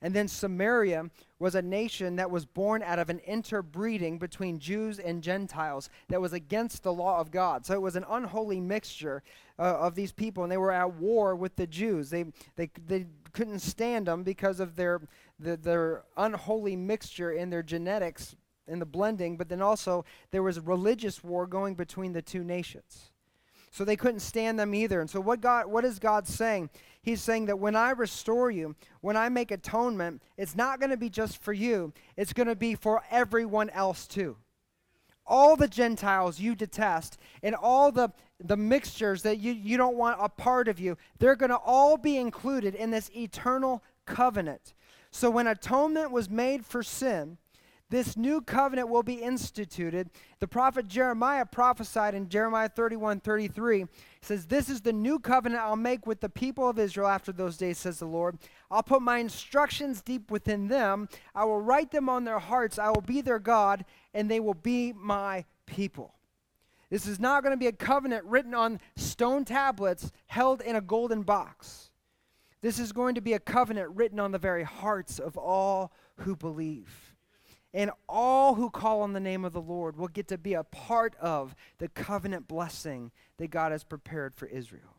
And 0.00 0.14
then 0.14 0.28
Samaria 0.28 1.10
was 1.40 1.56
a 1.56 1.62
nation 1.62 2.16
that 2.16 2.30
was 2.30 2.46
born 2.46 2.82
out 2.82 3.00
of 3.00 3.10
an 3.10 3.18
interbreeding 3.20 4.18
between 4.18 4.60
Jews 4.60 5.00
and 5.00 5.22
Gentiles 5.22 5.90
that 6.08 6.20
was 6.20 6.32
against 6.32 6.84
the 6.84 6.92
law 6.92 7.18
of 7.18 7.32
God. 7.32 7.66
So 7.66 7.74
it 7.74 7.82
was 7.82 7.96
an 7.96 8.04
unholy 8.08 8.60
mixture 8.60 9.24
uh, 9.58 9.62
of 9.62 9.96
these 9.96 10.12
people, 10.12 10.44
and 10.44 10.52
they 10.52 10.56
were 10.56 10.70
at 10.70 10.94
war 10.94 11.34
with 11.34 11.56
the 11.56 11.66
Jews. 11.66 12.10
They, 12.10 12.26
they, 12.54 12.70
they 12.86 13.06
couldn't 13.32 13.58
stand 13.58 14.06
them 14.06 14.22
because 14.22 14.60
of 14.60 14.76
their, 14.76 15.00
the, 15.40 15.56
their 15.56 16.04
unholy 16.16 16.76
mixture 16.76 17.32
in 17.32 17.50
their 17.50 17.64
genetics 17.64 18.36
in 18.68 18.78
the 18.78 18.86
blending, 18.86 19.36
but 19.36 19.48
then 19.48 19.62
also 19.62 20.04
there 20.30 20.42
was 20.42 20.60
religious 20.60 21.24
war 21.24 21.46
going 21.46 21.74
between 21.74 22.12
the 22.12 22.22
two 22.22 22.44
nations. 22.44 23.10
So 23.70 23.84
they 23.84 23.96
couldn't 23.96 24.20
stand 24.20 24.58
them 24.58 24.74
either. 24.74 25.00
And 25.00 25.10
so 25.10 25.20
what 25.20 25.40
God 25.40 25.66
what 25.66 25.84
is 25.84 25.98
God 25.98 26.26
saying? 26.26 26.70
He's 27.02 27.22
saying 27.22 27.46
that 27.46 27.58
when 27.58 27.76
I 27.76 27.90
restore 27.90 28.50
you, 28.50 28.74
when 29.00 29.16
I 29.16 29.28
make 29.28 29.50
atonement, 29.50 30.22
it's 30.36 30.56
not 30.56 30.80
going 30.80 30.90
to 30.90 30.96
be 30.96 31.08
just 31.08 31.42
for 31.42 31.52
you. 31.52 31.92
It's 32.16 32.32
going 32.32 32.48
to 32.48 32.56
be 32.56 32.74
for 32.74 33.02
everyone 33.10 33.70
else 33.70 34.06
too. 34.06 34.36
All 35.26 35.56
the 35.56 35.68
Gentiles 35.68 36.40
you 36.40 36.54
detest 36.54 37.18
and 37.42 37.54
all 37.54 37.92
the 37.92 38.12
the 38.40 38.56
mixtures 38.56 39.22
that 39.22 39.38
you, 39.38 39.52
you 39.52 39.76
don't 39.76 39.96
want 39.96 40.16
a 40.20 40.28
part 40.28 40.68
of 40.68 40.78
you, 40.78 40.96
they're 41.18 41.36
going 41.36 41.50
to 41.50 41.56
all 41.56 41.96
be 41.96 42.16
included 42.16 42.74
in 42.74 42.90
this 42.90 43.10
eternal 43.16 43.82
covenant. 44.06 44.74
So 45.10 45.30
when 45.30 45.46
atonement 45.46 46.12
was 46.12 46.30
made 46.30 46.64
for 46.64 46.82
sin, 46.82 47.38
this 47.90 48.16
new 48.16 48.42
covenant 48.42 48.90
will 48.90 49.02
be 49.02 49.14
instituted. 49.14 50.10
The 50.40 50.46
prophet 50.46 50.88
Jeremiah 50.88 51.46
prophesied 51.46 52.14
in 52.14 52.28
Jeremiah 52.28 52.68
31 52.68 53.20
33. 53.20 53.86
He 54.20 54.26
says, 54.26 54.46
This 54.46 54.68
is 54.68 54.80
the 54.80 54.92
new 54.92 55.18
covenant 55.18 55.62
I'll 55.62 55.76
make 55.76 56.06
with 56.06 56.20
the 56.20 56.28
people 56.28 56.68
of 56.68 56.78
Israel 56.78 57.08
after 57.08 57.32
those 57.32 57.56
days, 57.56 57.78
says 57.78 57.98
the 57.98 58.06
Lord. 58.06 58.38
I'll 58.70 58.82
put 58.82 59.02
my 59.02 59.18
instructions 59.18 60.02
deep 60.02 60.30
within 60.30 60.68
them. 60.68 61.08
I 61.34 61.44
will 61.44 61.60
write 61.60 61.90
them 61.90 62.08
on 62.08 62.24
their 62.24 62.38
hearts. 62.38 62.78
I 62.78 62.88
will 62.88 63.02
be 63.02 63.20
their 63.20 63.38
God, 63.38 63.84
and 64.14 64.30
they 64.30 64.40
will 64.40 64.54
be 64.54 64.92
my 64.92 65.44
people. 65.66 66.14
This 66.90 67.06
is 67.06 67.20
not 67.20 67.42
going 67.42 67.52
to 67.52 67.58
be 67.58 67.66
a 67.66 67.72
covenant 67.72 68.24
written 68.24 68.54
on 68.54 68.80
stone 68.96 69.44
tablets 69.44 70.10
held 70.26 70.62
in 70.62 70.76
a 70.76 70.80
golden 70.80 71.22
box. 71.22 71.90
This 72.60 72.78
is 72.78 72.92
going 72.92 73.14
to 73.14 73.20
be 73.20 73.34
a 73.34 73.38
covenant 73.38 73.90
written 73.94 74.18
on 74.18 74.32
the 74.32 74.38
very 74.38 74.64
hearts 74.64 75.18
of 75.18 75.36
all 75.36 75.92
who 76.16 76.34
believe. 76.34 77.14
And 77.74 77.90
all 78.08 78.54
who 78.54 78.70
call 78.70 79.02
on 79.02 79.12
the 79.12 79.20
name 79.20 79.44
of 79.44 79.52
the 79.52 79.60
Lord 79.60 79.96
will 79.96 80.08
get 80.08 80.28
to 80.28 80.38
be 80.38 80.54
a 80.54 80.64
part 80.64 81.14
of 81.16 81.54
the 81.78 81.88
covenant 81.88 82.48
blessing 82.48 83.10
that 83.36 83.50
God 83.50 83.72
has 83.72 83.84
prepared 83.84 84.34
for 84.34 84.46
Israel. 84.46 84.96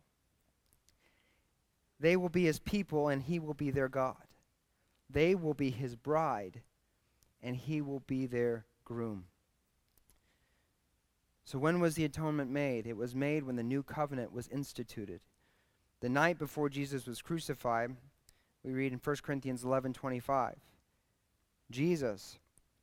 They 1.99 2.15
will 2.15 2.29
be 2.29 2.45
his 2.45 2.59
people, 2.59 3.09
and 3.09 3.23
he 3.23 3.39
will 3.39 3.53
be 3.53 3.71
their 3.71 3.89
God. 3.89 4.15
They 5.09 5.35
will 5.35 5.53
be 5.53 5.71
his 5.71 5.95
bride, 5.95 6.61
and 7.41 7.55
he 7.55 7.81
will 7.81 8.01
be 8.01 8.25
their 8.25 8.65
groom. 8.85 9.25
So, 11.43 11.57
when 11.57 11.79
was 11.79 11.95
the 11.95 12.05
atonement 12.05 12.51
made? 12.51 12.85
It 12.85 12.95
was 12.95 13.15
made 13.15 13.43
when 13.43 13.55
the 13.55 13.63
new 13.63 13.81
covenant 13.81 14.31
was 14.31 14.47
instituted. 14.49 15.19
The 15.99 16.09
night 16.09 16.37
before 16.37 16.69
Jesus 16.69 17.07
was 17.07 17.23
crucified, 17.23 17.95
we 18.63 18.71
read 18.71 18.93
in 18.93 19.01
1 19.03 19.15
Corinthians 19.23 19.63
11 19.63 19.93
25. 19.93 20.55
Jesus, 21.71 22.39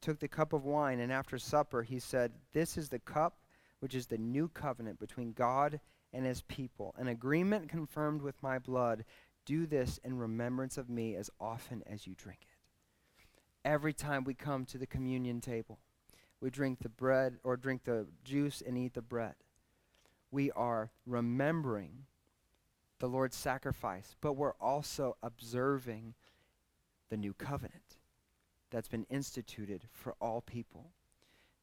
took 0.06 0.20
the 0.20 0.28
cup 0.28 0.52
of 0.52 0.64
wine, 0.64 1.00
and 1.00 1.12
after 1.12 1.36
supper 1.36 1.82
he 1.82 1.98
said, 1.98 2.30
This 2.52 2.76
is 2.76 2.90
the 2.90 3.00
cup 3.00 3.38
which 3.80 3.92
is 3.92 4.06
the 4.06 4.16
new 4.16 4.46
covenant 4.46 5.00
between 5.00 5.32
God 5.32 5.80
and 6.12 6.24
his 6.24 6.42
people, 6.42 6.94
an 6.96 7.08
agreement 7.08 7.68
confirmed 7.68 8.22
with 8.22 8.40
my 8.40 8.60
blood. 8.60 9.04
Do 9.44 9.66
this 9.66 9.98
in 10.04 10.16
remembrance 10.16 10.78
of 10.78 10.88
me 10.88 11.16
as 11.16 11.28
often 11.40 11.82
as 11.88 12.06
you 12.06 12.14
drink 12.16 12.38
it. 12.42 13.28
Every 13.64 13.92
time 13.92 14.22
we 14.22 14.34
come 14.34 14.64
to 14.66 14.78
the 14.78 14.86
communion 14.86 15.40
table, 15.40 15.80
we 16.40 16.50
drink 16.50 16.78
the 16.82 16.88
bread 16.88 17.38
or 17.42 17.56
drink 17.56 17.82
the 17.82 18.06
juice 18.22 18.62
and 18.64 18.78
eat 18.78 18.94
the 18.94 19.02
bread. 19.02 19.34
We 20.30 20.52
are 20.52 20.92
remembering 21.04 22.04
the 23.00 23.08
Lord's 23.08 23.36
sacrifice, 23.36 24.14
but 24.20 24.34
we're 24.34 24.54
also 24.60 25.16
observing 25.20 26.14
the 27.10 27.16
new 27.16 27.34
covenant 27.34 27.95
that's 28.76 28.88
been 28.88 29.06
instituted 29.08 29.84
for 29.90 30.14
all 30.20 30.42
people. 30.42 30.90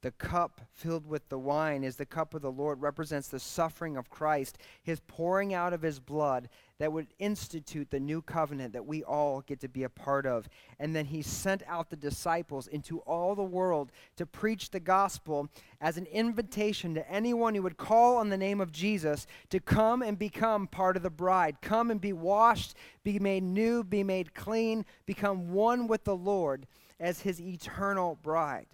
The 0.01 0.09
cup 0.09 0.61
filled 0.73 1.05
with 1.05 1.29
the 1.29 1.37
wine 1.37 1.83
is 1.83 1.95
the 1.95 2.07
cup 2.07 2.33
of 2.33 2.41
the 2.41 2.51
Lord, 2.51 2.81
represents 2.81 3.27
the 3.27 3.39
suffering 3.39 3.97
of 3.97 4.09
Christ, 4.09 4.57
his 4.81 4.99
pouring 5.05 5.53
out 5.53 5.73
of 5.73 5.83
his 5.83 5.99
blood 5.99 6.49
that 6.79 6.91
would 6.91 7.13
institute 7.19 7.91
the 7.91 7.99
new 7.99 8.23
covenant 8.23 8.73
that 8.73 8.87
we 8.87 9.03
all 9.03 9.41
get 9.41 9.59
to 9.59 9.69
be 9.69 9.83
a 9.83 9.89
part 9.89 10.25
of. 10.25 10.49
And 10.79 10.95
then 10.95 11.05
he 11.05 11.21
sent 11.21 11.61
out 11.67 11.91
the 11.91 11.95
disciples 11.95 12.65
into 12.65 12.97
all 13.01 13.35
the 13.35 13.43
world 13.43 13.91
to 14.15 14.25
preach 14.25 14.71
the 14.71 14.79
gospel 14.79 15.49
as 15.79 15.97
an 15.97 16.07
invitation 16.07 16.95
to 16.95 17.07
anyone 17.07 17.53
who 17.53 17.61
would 17.61 17.77
call 17.77 18.17
on 18.17 18.29
the 18.29 18.37
name 18.37 18.59
of 18.59 18.71
Jesus 18.71 19.27
to 19.51 19.59
come 19.59 20.01
and 20.01 20.17
become 20.17 20.65
part 20.65 20.97
of 20.97 21.03
the 21.03 21.11
bride. 21.11 21.61
Come 21.61 21.91
and 21.91 22.01
be 22.01 22.11
washed, 22.11 22.73
be 23.03 23.19
made 23.19 23.43
new, 23.43 23.83
be 23.83 24.03
made 24.03 24.33
clean, 24.33 24.83
become 25.05 25.53
one 25.53 25.85
with 25.85 26.05
the 26.05 26.15
Lord 26.15 26.65
as 26.99 27.21
his 27.21 27.41
eternal 27.41 28.17
bride. 28.21 28.67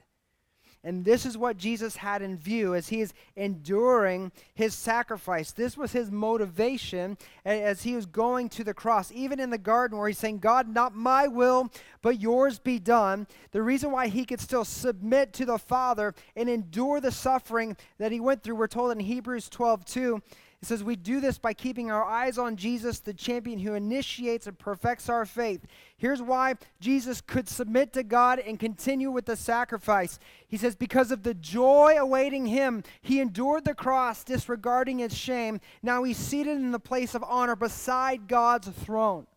And 0.81 1.03
this 1.03 1.25
is 1.25 1.37
what 1.37 1.57
Jesus 1.57 1.97
had 1.97 2.21
in 2.21 2.37
view 2.37 2.73
as 2.73 2.87
he 2.87 3.01
is 3.01 3.13
enduring 3.35 4.31
his 4.53 4.73
sacrifice. 4.73 5.51
This 5.51 5.75
was 5.75 5.91
his 5.91 6.09
motivation 6.09 7.17
as 7.43 7.83
he 7.83 7.95
was 7.95 8.05
going 8.05 8.47
to 8.49 8.63
the 8.63 8.73
cross. 8.73 9.11
Even 9.11 9.41
in 9.41 9.49
the 9.49 9.57
garden, 9.57 9.97
where 9.97 10.07
he's 10.07 10.17
saying, 10.17 10.39
God, 10.39 10.69
not 10.69 10.95
my 10.95 11.27
will, 11.27 11.69
but 12.01 12.21
yours 12.21 12.59
be 12.59 12.79
done. 12.79 13.27
The 13.51 13.61
reason 13.61 13.91
why 13.91 14.07
he 14.07 14.23
could 14.23 14.39
still 14.39 14.63
submit 14.63 15.33
to 15.33 15.45
the 15.45 15.57
Father 15.57 16.15
and 16.37 16.49
endure 16.49 17.01
the 17.01 17.11
suffering 17.11 17.75
that 17.97 18.13
he 18.13 18.21
went 18.21 18.41
through, 18.41 18.55
we're 18.55 18.67
told 18.67 18.93
in 18.93 19.01
Hebrews 19.01 19.49
12 19.49 19.83
2 19.83 20.21
it 20.61 20.67
says, 20.67 20.83
We 20.83 20.97
do 20.97 21.21
this 21.21 21.37
by 21.37 21.53
keeping 21.53 21.89
our 21.89 22.03
eyes 22.03 22.37
on 22.37 22.57
Jesus, 22.57 22.99
the 22.99 23.13
champion 23.13 23.59
who 23.59 23.75
initiates 23.75 24.45
and 24.45 24.59
perfects 24.59 25.07
our 25.07 25.25
faith. 25.25 25.65
Here's 25.95 26.21
why 26.21 26.55
Jesus 26.81 27.21
could 27.21 27.47
submit 27.47 27.93
to 27.93 28.03
God 28.03 28.39
and 28.39 28.59
continue 28.59 29.09
with 29.09 29.25
the 29.25 29.37
sacrifice. 29.37 30.19
He 30.49 30.57
says, 30.57 30.75
Because 30.75 31.11
of 31.11 31.23
the 31.23 31.33
joy 31.33 31.95
awaiting 31.97 32.45
him, 32.47 32.83
he 33.01 33.21
endured 33.21 33.63
the 33.63 33.73
cross, 33.73 34.25
disregarding 34.25 34.99
its 34.99 35.15
shame. 35.15 35.61
Now 35.81 36.03
he's 36.03 36.17
seated 36.17 36.57
in 36.57 36.71
the 36.71 36.79
place 36.79 37.15
of 37.15 37.23
honor 37.23 37.55
beside 37.55 38.27
God's 38.27 38.67
throne. 38.67 39.27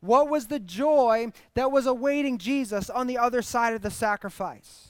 What 0.00 0.28
was 0.28 0.48
the 0.48 0.58
joy 0.58 1.30
that 1.54 1.70
was 1.70 1.86
awaiting 1.86 2.38
Jesus 2.38 2.90
on 2.90 3.06
the 3.06 3.18
other 3.18 3.42
side 3.42 3.74
of 3.74 3.82
the 3.82 3.90
sacrifice? 3.90 4.88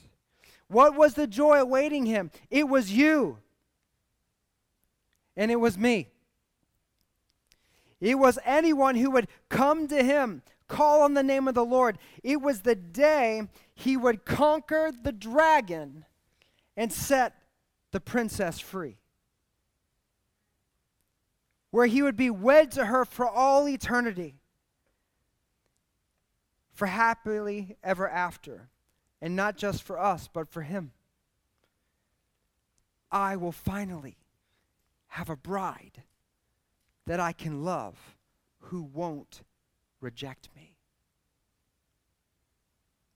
What 0.69 0.95
was 0.95 1.15
the 1.15 1.27
joy 1.27 1.61
awaiting 1.61 2.07
him? 2.07 2.31
It 2.49 2.67
was 2.69 2.93
you 2.93 3.39
and 5.37 5.51
it 5.51 5.61
was 5.61 5.79
me. 5.79 6.09
It 8.01 8.19
was 8.19 8.39
anyone 8.45 8.97
who 8.97 9.11
would 9.11 9.29
come 9.49 9.87
to 9.89 10.03
him, 10.03 10.43
call 10.69 11.03
on 11.03 11.15
the 11.15 11.23
name 11.23 11.49
of 11.49 11.55
the 11.55 11.65
Lord. 11.65 11.99
It 12.23 12.41
was 12.41 12.63
the 12.63 12.75
day 12.75 13.43
he 13.75 13.97
would 13.97 14.25
conquer 14.25 14.91
the 14.91 15.13
dragon 15.13 16.05
and 16.77 16.93
set 16.93 17.35
the 17.91 18.01
princess 18.01 18.59
free. 18.59 18.97
Where 21.71 21.87
he 21.87 22.03
would 22.03 22.17
be 22.17 22.31
wed 22.31 22.73
to 22.73 22.87
her 22.87 23.05
for 23.05 23.29
all 23.29 23.69
eternity, 23.69 24.37
for 26.73 26.87
happily 26.87 27.77
ever 27.85 28.09
after. 28.09 28.71
And 29.23 29.37
not 29.37 29.59
just 29.59 29.83
for 29.83 29.99
us, 29.99 30.31
but 30.33 30.49
for 30.49 30.63
him. 30.63 30.93
I 33.13 33.37
will 33.37 33.53
finally 33.53 34.17
have 35.11 35.29
a 35.29 35.37
bride 35.37 36.03
that 37.07 37.21
I 37.21 37.33
can 37.33 37.65
love 37.65 37.97
who 38.59 38.83
won't 38.83 39.43
reject 40.01 40.49
me. 40.55 40.77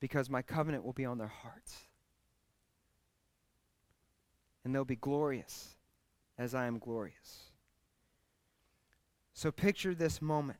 Because 0.00 0.28
my 0.28 0.42
covenant 0.42 0.84
will 0.84 0.92
be 0.92 1.04
on 1.04 1.18
their 1.18 1.28
hearts. 1.28 1.76
And 4.64 4.74
they'll 4.74 4.84
be 4.84 4.96
glorious 4.96 5.76
as 6.36 6.54
I 6.54 6.66
am 6.66 6.78
glorious. 6.78 7.52
So 9.32 9.52
picture 9.52 9.94
this 9.94 10.20
moment. 10.20 10.58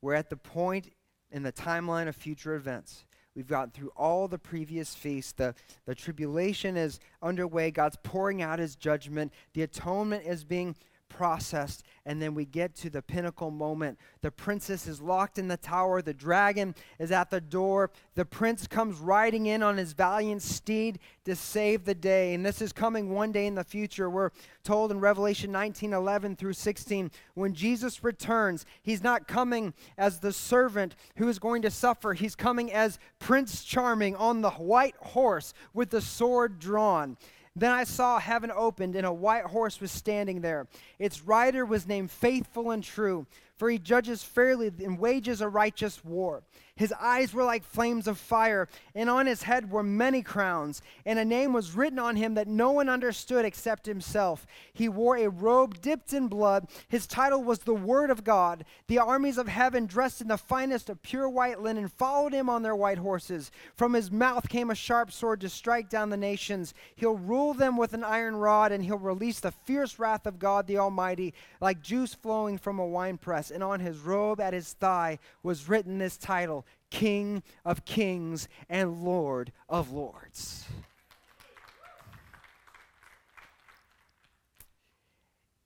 We're 0.00 0.14
at 0.14 0.28
the 0.28 0.36
point 0.36 0.92
in 1.30 1.44
the 1.44 1.52
timeline 1.52 2.08
of 2.08 2.16
future 2.16 2.54
events 2.54 3.04
We've 3.34 3.48
gotten 3.48 3.70
through 3.70 3.92
all 3.96 4.28
the 4.28 4.38
previous 4.38 4.94
feasts. 4.94 5.32
The, 5.32 5.54
the 5.86 5.94
tribulation 5.94 6.76
is 6.76 7.00
underway. 7.20 7.70
God's 7.70 7.96
pouring 8.02 8.42
out 8.42 8.60
his 8.60 8.76
judgment. 8.76 9.32
The 9.54 9.62
atonement 9.62 10.24
is 10.24 10.44
being 10.44 10.76
processed, 11.16 11.84
and 12.04 12.20
then 12.20 12.34
we 12.34 12.44
get 12.44 12.74
to 12.74 12.90
the 12.90 13.00
pinnacle 13.00 13.50
moment. 13.50 13.98
The 14.20 14.32
princess 14.32 14.86
is 14.88 15.00
locked 15.00 15.38
in 15.38 15.46
the 15.46 15.56
tower, 15.56 16.02
the 16.02 16.12
dragon 16.12 16.74
is 16.98 17.12
at 17.12 17.30
the 17.30 17.40
door. 17.40 17.90
The 18.14 18.24
prince 18.24 18.66
comes 18.66 18.98
riding 18.98 19.46
in 19.46 19.62
on 19.62 19.76
his 19.76 19.92
valiant 19.92 20.42
steed 20.42 20.98
to 21.24 21.36
save 21.36 21.84
the 21.84 21.94
day. 21.94 22.34
And 22.34 22.44
this 22.44 22.60
is 22.60 22.72
coming 22.72 23.10
one 23.10 23.30
day 23.30 23.46
in 23.46 23.54
the 23.54 23.64
future. 23.64 24.10
We're 24.10 24.30
told 24.64 24.90
in 24.90 24.98
Revelation 24.98 25.52
19 25.52 25.92
11 25.92 26.36
through 26.36 26.54
16 26.54 27.10
when 27.34 27.54
Jesus 27.54 28.02
returns, 28.02 28.66
he's 28.82 29.02
not 29.02 29.28
coming 29.28 29.72
as 29.96 30.18
the 30.18 30.32
servant 30.32 30.96
who 31.16 31.28
is 31.28 31.38
going 31.38 31.62
to 31.62 31.70
suffer, 31.70 32.14
he's 32.14 32.34
coming 32.34 32.72
as 32.72 32.98
Prince 33.20 33.64
Charming 33.64 34.16
on 34.16 34.40
the 34.40 34.50
white 34.50 34.96
horse 34.96 35.54
with 35.72 35.90
the 35.90 36.00
sword 36.00 36.58
drawn. 36.58 37.16
Then 37.56 37.70
I 37.70 37.84
saw 37.84 38.18
heaven 38.18 38.50
opened, 38.54 38.96
and 38.96 39.06
a 39.06 39.12
white 39.12 39.44
horse 39.44 39.80
was 39.80 39.92
standing 39.92 40.40
there. 40.40 40.66
Its 40.98 41.22
rider 41.22 41.64
was 41.64 41.86
named 41.86 42.10
Faithful 42.10 42.72
and 42.72 42.82
True, 42.82 43.26
for 43.56 43.70
he 43.70 43.78
judges 43.78 44.24
fairly 44.24 44.72
and 44.82 44.98
wages 44.98 45.40
a 45.40 45.48
righteous 45.48 46.04
war. 46.04 46.42
His 46.76 46.92
eyes 46.98 47.32
were 47.32 47.44
like 47.44 47.62
flames 47.62 48.08
of 48.08 48.18
fire, 48.18 48.68
and 48.96 49.08
on 49.08 49.26
his 49.26 49.44
head 49.44 49.70
were 49.70 49.84
many 49.84 50.22
crowns, 50.22 50.82
and 51.06 51.20
a 51.20 51.24
name 51.24 51.52
was 51.52 51.76
written 51.76 52.00
on 52.00 52.16
him 52.16 52.34
that 52.34 52.48
no 52.48 52.72
one 52.72 52.88
understood 52.88 53.44
except 53.44 53.86
himself. 53.86 54.44
He 54.72 54.88
wore 54.88 55.16
a 55.16 55.30
robe 55.30 55.80
dipped 55.80 56.12
in 56.12 56.26
blood. 56.26 56.66
His 56.88 57.06
title 57.06 57.44
was 57.44 57.60
the 57.60 57.74
Word 57.74 58.10
of 58.10 58.24
God. 58.24 58.64
The 58.88 58.98
armies 58.98 59.38
of 59.38 59.46
heaven, 59.46 59.86
dressed 59.86 60.20
in 60.20 60.26
the 60.26 60.36
finest 60.36 60.90
of 60.90 61.00
pure 61.00 61.28
white 61.28 61.60
linen, 61.60 61.86
followed 61.86 62.32
him 62.32 62.50
on 62.50 62.62
their 62.64 62.74
white 62.74 62.98
horses. 62.98 63.52
From 63.76 63.92
his 63.92 64.10
mouth 64.10 64.48
came 64.48 64.68
a 64.68 64.74
sharp 64.74 65.12
sword 65.12 65.42
to 65.42 65.48
strike 65.48 65.88
down 65.88 66.10
the 66.10 66.16
nations. 66.16 66.74
He'll 66.96 67.14
rule 67.14 67.54
them 67.54 67.76
with 67.76 67.94
an 67.94 68.02
iron 68.02 68.34
rod, 68.34 68.72
and 68.72 68.84
he'll 68.84 68.98
release 68.98 69.38
the 69.38 69.52
fierce 69.52 70.00
wrath 70.00 70.26
of 70.26 70.40
God 70.40 70.66
the 70.66 70.78
Almighty, 70.78 71.34
like 71.60 71.82
juice 71.82 72.14
flowing 72.14 72.58
from 72.58 72.80
a 72.80 72.86
winepress. 72.86 73.52
And 73.52 73.62
on 73.62 73.78
his 73.78 73.98
robe 74.00 74.40
at 74.40 74.52
his 74.52 74.72
thigh 74.72 75.20
was 75.44 75.68
written 75.68 75.98
this 75.98 76.16
title 76.16 76.63
King 76.94 77.42
of 77.64 77.84
kings 77.84 78.46
and 78.68 79.02
Lord 79.02 79.50
of 79.68 79.90
lords. 79.90 80.64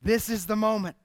This 0.00 0.30
is 0.30 0.46
the 0.46 0.56
moment. 0.56 0.96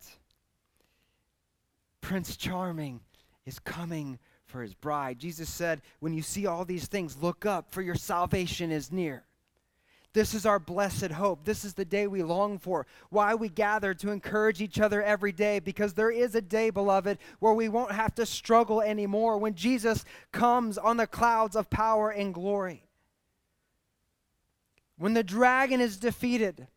Prince 1.99 2.37
Charming 2.37 3.01
is 3.45 3.59
coming 3.59 4.17
for 4.45 4.61
his 4.61 4.73
bride. 4.73 5.19
Jesus 5.19 5.49
said, 5.49 5.81
When 5.99 6.13
you 6.13 6.21
see 6.21 6.45
all 6.45 6.63
these 6.63 6.87
things, 6.87 7.17
look 7.21 7.45
up, 7.45 7.73
for 7.73 7.81
your 7.81 7.95
salvation 7.95 8.71
is 8.71 8.93
near. 8.93 9.25
This 10.13 10.35
is 10.35 10.45
our 10.45 10.59
blessed 10.59 11.11
hope. 11.11 11.43
This 11.43 11.65
is 11.65 11.73
the 11.73 11.85
day 11.85 12.05
we 12.05 12.21
long 12.21 12.59
for. 12.59 12.85
Why 13.09 13.33
we 13.33 13.49
gather 13.49 13.95
to 13.95 14.11
encourage 14.11 14.61
each 14.61 14.79
other 14.79 15.01
every 15.01 15.31
day, 15.31 15.57
because 15.59 15.93
there 15.93 16.11
is 16.11 16.35
a 16.35 16.41
day, 16.41 16.69
beloved, 16.69 17.17
where 17.39 17.53
we 17.53 17.67
won't 17.67 17.91
have 17.91 18.13
to 18.15 18.25
struggle 18.25 18.81
anymore 18.81 19.39
when 19.39 19.55
Jesus 19.55 20.05
comes 20.31 20.77
on 20.77 20.97
the 20.97 21.07
clouds 21.07 21.55
of 21.55 21.71
power 21.71 22.11
and 22.11 22.31
glory. 22.31 22.85
When 24.97 25.15
the 25.15 25.23
dragon 25.23 25.81
is 25.81 25.97
defeated, 25.97 26.67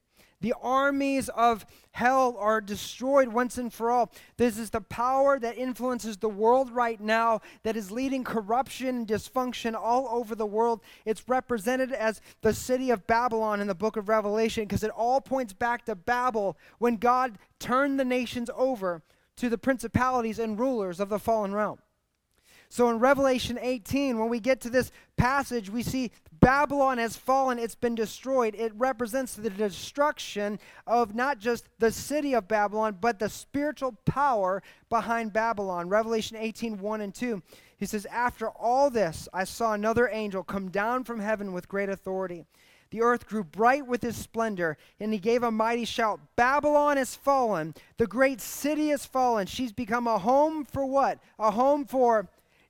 the 0.40 0.54
armies 0.60 1.28
of 1.30 1.64
hell 1.92 2.36
are 2.38 2.60
destroyed 2.60 3.28
once 3.28 3.56
and 3.56 3.72
for 3.72 3.90
all. 3.90 4.12
This 4.36 4.58
is 4.58 4.70
the 4.70 4.80
power 4.80 5.38
that 5.38 5.56
influences 5.56 6.18
the 6.18 6.28
world 6.28 6.70
right 6.70 7.00
now 7.00 7.40
that 7.62 7.76
is 7.76 7.90
leading 7.90 8.22
corruption 8.22 8.88
and 8.88 9.06
dysfunction 9.06 9.74
all 9.74 10.06
over 10.10 10.34
the 10.34 10.46
world. 10.46 10.80
It's 11.04 11.28
represented 11.28 11.92
as 11.92 12.20
the 12.42 12.52
city 12.52 12.90
of 12.90 13.06
Babylon 13.06 13.60
in 13.60 13.66
the 13.66 13.74
book 13.74 13.96
of 13.96 14.08
Revelation 14.08 14.64
because 14.64 14.82
it 14.82 14.90
all 14.90 15.20
points 15.20 15.52
back 15.52 15.86
to 15.86 15.94
Babel 15.94 16.58
when 16.78 16.96
God 16.96 17.38
turned 17.58 17.98
the 17.98 18.04
nations 18.04 18.50
over 18.54 19.02
to 19.36 19.48
the 19.48 19.58
principalities 19.58 20.38
and 20.38 20.58
rulers 20.58 21.00
of 21.00 21.08
the 21.08 21.18
fallen 21.18 21.52
realm. 21.54 21.78
So 22.68 22.90
in 22.90 22.98
Revelation 22.98 23.58
18, 23.60 24.18
when 24.18 24.28
we 24.28 24.40
get 24.40 24.60
to 24.62 24.70
this 24.70 24.90
passage, 25.16 25.70
we 25.70 25.82
see 25.82 26.10
Babylon 26.40 26.98
has 26.98 27.16
fallen, 27.16 27.58
it's 27.58 27.74
been 27.74 27.94
destroyed. 27.94 28.54
It 28.54 28.72
represents 28.76 29.34
the 29.34 29.50
destruction 29.50 30.58
of 30.86 31.14
not 31.14 31.38
just 31.38 31.68
the 31.78 31.90
city 31.90 32.34
of 32.34 32.46
Babylon, 32.46 32.98
but 33.00 33.18
the 33.18 33.28
spiritual 33.28 33.92
power 34.04 34.62
behind 34.88 35.32
Babylon. 35.32 35.88
Revelation 35.88 36.36
18 36.36 36.78
1 36.78 37.00
and 37.00 37.14
2. 37.14 37.42
He 37.78 37.86
says, 37.86 38.06
After 38.06 38.48
all 38.48 38.90
this, 38.90 39.28
I 39.32 39.44
saw 39.44 39.72
another 39.72 40.08
angel 40.08 40.42
come 40.42 40.70
down 40.70 41.04
from 41.04 41.20
heaven 41.20 41.52
with 41.52 41.68
great 41.68 41.88
authority. 41.88 42.44
The 42.90 43.02
earth 43.02 43.26
grew 43.26 43.42
bright 43.42 43.86
with 43.86 44.02
his 44.02 44.16
splendor, 44.16 44.78
and 45.00 45.12
he 45.12 45.18
gave 45.18 45.42
a 45.42 45.50
mighty 45.50 45.84
shout 45.84 46.20
Babylon 46.36 46.98
is 46.98 47.16
fallen, 47.16 47.74
the 47.96 48.06
great 48.06 48.40
city 48.40 48.90
is 48.90 49.04
fallen. 49.04 49.46
She's 49.46 49.72
become 49.72 50.06
a 50.06 50.18
home 50.18 50.64
for 50.64 50.86
what? 50.86 51.18
A 51.38 51.50
home 51.50 51.84
for 51.84 52.28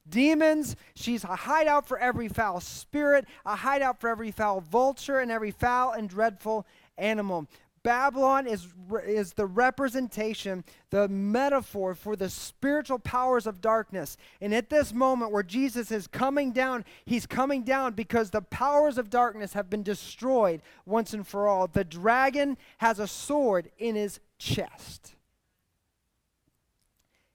demons. 0.08 0.76
She's 0.94 1.24
a 1.24 1.36
hideout 1.36 1.86
for 1.86 1.98
every 1.98 2.28
foul 2.28 2.60
spirit, 2.60 3.26
a 3.44 3.56
hideout 3.56 4.00
for 4.00 4.08
every 4.08 4.30
foul 4.30 4.60
vulture, 4.60 5.20
and 5.20 5.30
every 5.30 5.50
foul 5.50 5.92
and 5.92 6.08
dreadful 6.08 6.66
animal. 6.98 7.48
Babylon 7.86 8.48
is, 8.48 8.66
is 9.06 9.34
the 9.34 9.46
representation, 9.46 10.64
the 10.90 11.06
metaphor 11.06 11.94
for 11.94 12.16
the 12.16 12.28
spiritual 12.28 12.98
powers 12.98 13.46
of 13.46 13.60
darkness. 13.60 14.16
And 14.40 14.52
at 14.52 14.70
this 14.70 14.92
moment 14.92 15.30
where 15.30 15.44
Jesus 15.44 15.92
is 15.92 16.08
coming 16.08 16.50
down, 16.50 16.84
he's 17.04 17.26
coming 17.26 17.62
down 17.62 17.92
because 17.92 18.30
the 18.30 18.42
powers 18.42 18.98
of 18.98 19.08
darkness 19.08 19.52
have 19.52 19.70
been 19.70 19.84
destroyed 19.84 20.62
once 20.84 21.12
and 21.12 21.24
for 21.24 21.46
all. 21.46 21.68
The 21.68 21.84
dragon 21.84 22.58
has 22.78 22.98
a 22.98 23.06
sword 23.06 23.70
in 23.78 23.94
his 23.94 24.18
chest. 24.36 25.14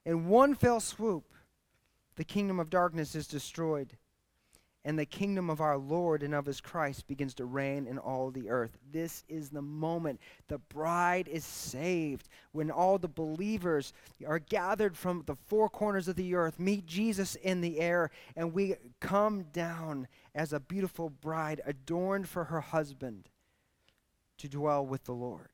In 0.05 0.27
one 0.27 0.53
fell 0.53 0.81
swoop, 0.81 1.23
the 2.15 2.23
kingdom 2.23 2.59
of 2.59 2.69
darkness 2.69 3.15
is 3.15 3.27
destroyed. 3.27 3.97
and 4.83 4.97
the 4.97 5.05
kingdom 5.05 5.49
of 5.49 5.61
our 5.61 5.77
Lord 5.77 6.23
and 6.23 6.33
of 6.33 6.47
his 6.47 6.59
Christ 6.59 7.05
begins 7.07 7.35
to 7.35 7.45
reign 7.45 7.85
in 7.85 7.99
all 7.99 8.31
the 8.31 8.49
earth. 8.49 8.79
This 8.91 9.23
is 9.29 9.49
the 9.49 9.61
moment 9.61 10.19
the 10.47 10.57
bride 10.57 11.27
is 11.27 11.45
saved 11.45 12.27
when 12.51 12.71
all 12.71 12.97
the 12.97 13.07
believers 13.07 13.93
are 14.25 14.39
gathered 14.39 14.97
from 14.97 15.23
the 15.27 15.35
four 15.35 15.69
corners 15.69 16.07
of 16.07 16.15
the 16.15 16.33
earth, 16.33 16.59
meet 16.59 16.87
Jesus 16.87 17.35
in 17.35 17.61
the 17.61 17.79
air, 17.79 18.09
and 18.35 18.53
we 18.53 18.75
come 18.99 19.43
down 19.53 20.07
as 20.33 20.51
a 20.51 20.59
beautiful 20.59 21.09
bride 21.09 21.61
adorned 21.65 22.27
for 22.27 22.45
her 22.45 22.61
husband 22.61 23.29
to 24.39 24.49
dwell 24.49 24.83
with 24.83 25.03
the 25.03 25.13
Lord. 25.13 25.49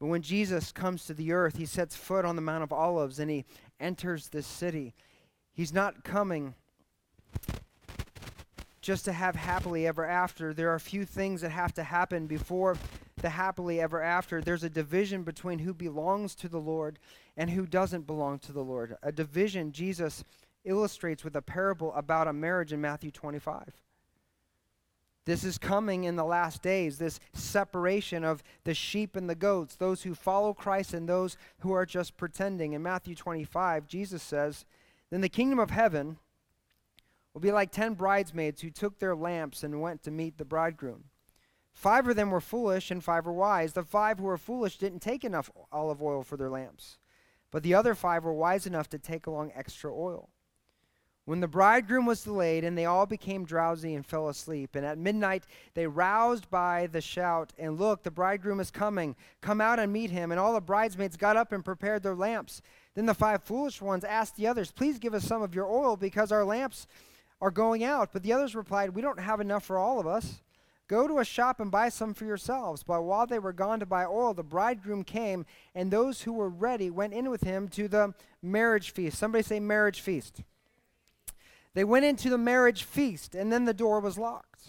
But 0.00 0.08
when 0.08 0.22
Jesus 0.22 0.72
comes 0.72 1.06
to 1.06 1.14
the 1.14 1.30
earth, 1.32 1.56
he 1.56 1.66
sets 1.66 1.94
foot 1.94 2.24
on 2.24 2.34
the 2.34 2.42
Mount 2.42 2.64
of 2.64 2.72
Olives 2.72 3.20
and 3.20 3.30
he 3.30 3.44
enters 3.80 4.28
this 4.28 4.46
city. 4.46 4.94
He's 5.52 5.72
not 5.72 6.04
coming 6.04 6.54
just 8.80 9.04
to 9.06 9.12
have 9.12 9.34
happily 9.34 9.86
ever 9.86 10.04
after. 10.04 10.52
There 10.52 10.70
are 10.70 10.74
a 10.74 10.80
few 10.80 11.04
things 11.04 11.40
that 11.40 11.50
have 11.50 11.72
to 11.74 11.82
happen 11.82 12.26
before 12.26 12.76
the 13.16 13.30
happily 13.30 13.80
ever 13.80 14.02
after. 14.02 14.42
There's 14.42 14.64
a 14.64 14.68
division 14.68 15.22
between 15.22 15.60
who 15.60 15.72
belongs 15.72 16.34
to 16.36 16.48
the 16.48 16.60
Lord 16.60 16.98
and 17.36 17.50
who 17.50 17.66
doesn't 17.66 18.06
belong 18.06 18.38
to 18.40 18.52
the 18.52 18.62
Lord. 18.62 18.96
A 19.02 19.10
division 19.10 19.72
Jesus 19.72 20.22
illustrates 20.64 21.24
with 21.24 21.34
a 21.34 21.42
parable 21.42 21.92
about 21.94 22.28
a 22.28 22.32
marriage 22.32 22.72
in 22.72 22.80
Matthew 22.80 23.10
25. 23.10 23.83
This 25.26 25.42
is 25.42 25.56
coming 25.56 26.04
in 26.04 26.16
the 26.16 26.24
last 26.24 26.60
days, 26.60 26.98
this 26.98 27.18
separation 27.32 28.24
of 28.24 28.42
the 28.64 28.74
sheep 28.74 29.16
and 29.16 29.28
the 29.28 29.34
goats, 29.34 29.74
those 29.74 30.02
who 30.02 30.14
follow 30.14 30.52
Christ 30.52 30.92
and 30.92 31.08
those 31.08 31.38
who 31.60 31.72
are 31.72 31.86
just 31.86 32.18
pretending. 32.18 32.74
In 32.74 32.82
Matthew 32.82 33.14
25, 33.14 33.86
Jesus 33.86 34.22
says, 34.22 34.66
Then 35.10 35.22
the 35.22 35.30
kingdom 35.30 35.58
of 35.58 35.70
heaven 35.70 36.18
will 37.32 37.40
be 37.40 37.52
like 37.52 37.72
ten 37.72 37.94
bridesmaids 37.94 38.60
who 38.60 38.70
took 38.70 38.98
their 38.98 39.16
lamps 39.16 39.62
and 39.62 39.80
went 39.80 40.02
to 40.02 40.10
meet 40.10 40.36
the 40.36 40.44
bridegroom. 40.44 41.04
Five 41.72 42.06
of 42.06 42.16
them 42.16 42.30
were 42.30 42.40
foolish 42.40 42.90
and 42.90 43.02
five 43.02 43.24
were 43.24 43.32
wise. 43.32 43.72
The 43.72 43.82
five 43.82 44.18
who 44.18 44.24
were 44.24 44.38
foolish 44.38 44.76
didn't 44.76 45.00
take 45.00 45.24
enough 45.24 45.50
olive 45.72 46.02
oil 46.02 46.22
for 46.22 46.36
their 46.36 46.50
lamps, 46.50 46.98
but 47.50 47.62
the 47.62 47.74
other 47.74 47.94
five 47.94 48.24
were 48.24 48.34
wise 48.34 48.66
enough 48.66 48.88
to 48.90 48.98
take 48.98 49.26
along 49.26 49.52
extra 49.56 49.92
oil. 49.92 50.28
When 51.26 51.40
the 51.40 51.48
bridegroom 51.48 52.04
was 52.04 52.22
delayed, 52.22 52.64
and 52.64 52.76
they 52.76 52.84
all 52.84 53.06
became 53.06 53.46
drowsy 53.46 53.94
and 53.94 54.04
fell 54.04 54.28
asleep, 54.28 54.74
and 54.74 54.84
at 54.84 54.98
midnight 54.98 55.44
they 55.72 55.86
roused 55.86 56.50
by 56.50 56.86
the 56.86 57.00
shout, 57.00 57.54
and 57.58 57.78
look, 57.78 58.02
the 58.02 58.10
bridegroom 58.10 58.60
is 58.60 58.70
coming. 58.70 59.16
Come 59.40 59.60
out 59.60 59.78
and 59.78 59.90
meet 59.90 60.10
him. 60.10 60.30
And 60.30 60.38
all 60.38 60.52
the 60.52 60.60
bridesmaids 60.60 61.16
got 61.16 61.38
up 61.38 61.50
and 61.52 61.64
prepared 61.64 62.02
their 62.02 62.14
lamps. 62.14 62.60
Then 62.94 63.06
the 63.06 63.14
five 63.14 63.42
foolish 63.42 63.80
ones 63.80 64.04
asked 64.04 64.36
the 64.36 64.46
others, 64.46 64.70
Please 64.70 64.98
give 64.98 65.14
us 65.14 65.24
some 65.24 65.40
of 65.40 65.54
your 65.54 65.66
oil, 65.66 65.96
because 65.96 66.30
our 66.30 66.44
lamps 66.44 66.86
are 67.40 67.50
going 67.50 67.82
out. 67.82 68.10
But 68.12 68.22
the 68.22 68.34
others 68.34 68.54
replied, 68.54 68.90
We 68.90 69.02
don't 69.02 69.20
have 69.20 69.40
enough 69.40 69.64
for 69.64 69.78
all 69.78 69.98
of 69.98 70.06
us. 70.06 70.42
Go 70.88 71.08
to 71.08 71.18
a 71.18 71.24
shop 71.24 71.60
and 71.60 71.70
buy 71.70 71.88
some 71.88 72.12
for 72.12 72.26
yourselves. 72.26 72.82
But 72.82 73.04
while 73.04 73.26
they 73.26 73.38
were 73.38 73.54
gone 73.54 73.80
to 73.80 73.86
buy 73.86 74.04
oil, 74.04 74.34
the 74.34 74.42
bridegroom 74.42 75.04
came, 75.04 75.46
and 75.74 75.90
those 75.90 76.20
who 76.20 76.34
were 76.34 76.50
ready 76.50 76.90
went 76.90 77.14
in 77.14 77.30
with 77.30 77.42
him 77.42 77.68
to 77.68 77.88
the 77.88 78.12
marriage 78.42 78.90
feast. 78.90 79.16
Somebody 79.16 79.42
say, 79.42 79.58
marriage 79.58 80.02
feast. 80.02 80.42
They 81.74 81.84
went 81.84 82.04
into 82.04 82.30
the 82.30 82.38
marriage 82.38 82.84
feast, 82.84 83.34
and 83.34 83.52
then 83.52 83.64
the 83.64 83.74
door 83.74 84.00
was 84.00 84.16
locked. 84.16 84.68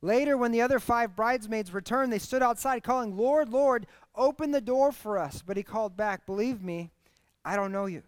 Later, 0.00 0.36
when 0.36 0.52
the 0.52 0.62
other 0.62 0.78
five 0.78 1.16
bridesmaids 1.16 1.72
returned, 1.72 2.12
they 2.12 2.18
stood 2.18 2.42
outside 2.42 2.82
calling, 2.82 3.16
Lord, 3.16 3.48
Lord, 3.48 3.86
open 4.14 4.50
the 4.50 4.60
door 4.60 4.92
for 4.92 5.18
us. 5.18 5.42
But 5.44 5.56
he 5.56 5.62
called 5.62 5.96
back, 5.96 6.26
Believe 6.26 6.62
me, 6.62 6.90
I 7.44 7.56
don't 7.56 7.72
know 7.72 7.86
you. 7.86 8.02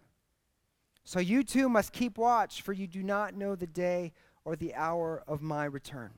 So 1.03 1.19
you 1.19 1.43
too 1.43 1.69
must 1.69 1.93
keep 1.93 2.17
watch, 2.17 2.61
for 2.61 2.73
you 2.73 2.85
do 2.85 3.01
not 3.01 3.33
know 3.33 3.55
the 3.55 3.65
day 3.65 4.13
or 4.45 4.55
the 4.55 4.75
hour 4.75 5.23
of 5.27 5.41
my 5.41 5.65
return. 5.65 6.11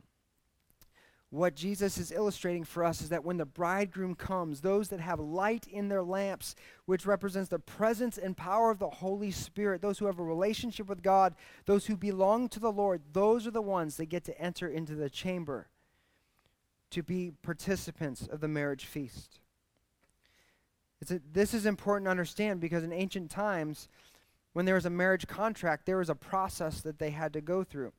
What 1.31 1.55
Jesus 1.55 1.99
is 1.99 2.11
illustrating 2.11 2.63
for 2.63 2.83
us 2.83 3.01
is 3.01 3.09
that 3.09 3.23
when 3.23 3.37
the 3.37 3.45
bridegroom 3.45 4.15
comes, 4.15 4.61
those 4.61 4.89
that 4.89 4.99
have 4.99 5.19
light 5.19 5.67
in 5.67 5.87
their 5.87 6.01
lamps, 6.01 6.55
which 6.85 7.05
represents 7.05 7.49
the 7.49 7.59
presence 7.59 8.17
and 8.17 8.35
power 8.35 8.71
of 8.71 8.79
the 8.79 8.89
Holy 8.89 9.29
Spirit, 9.29 9.81
those 9.81 9.99
who 9.99 10.07
have 10.07 10.17
a 10.17 10.23
relationship 10.23 10.87
with 10.87 11.03
God, 11.03 11.35
those 11.65 11.85
who 11.85 11.95
belong 11.95 12.49
to 12.49 12.59
the 12.59 12.71
Lord, 12.71 13.01
those 13.13 13.45
are 13.45 13.51
the 13.51 13.61
ones 13.61 13.97
that 13.97 14.07
get 14.07 14.23
to 14.23 14.41
enter 14.41 14.67
into 14.67 14.95
the 14.95 15.09
chamber 15.09 15.67
to 16.89 17.03
be 17.03 17.31
participants 17.43 18.27
of 18.31 18.39
the 18.39 18.47
marriage 18.47 18.85
feast. 18.85 19.39
A, 21.11 21.19
this 21.31 21.53
is 21.53 21.67
important 21.67 22.07
to 22.07 22.11
understand 22.11 22.59
because 22.59 22.83
in 22.83 22.91
ancient 22.91 23.29
times, 23.29 23.87
when 24.53 24.65
there 24.65 24.75
was 24.75 24.87
a 24.87 24.89
marriage 24.89 25.27
contract, 25.27 25.85
there 25.85 25.97
was 25.97 26.09
a 26.09 26.15
process 26.15 26.81
that 26.81 26.97
they 26.97 27.11
had 27.11 27.33
to 27.33 27.41
go 27.41 27.63
through. 27.63 27.93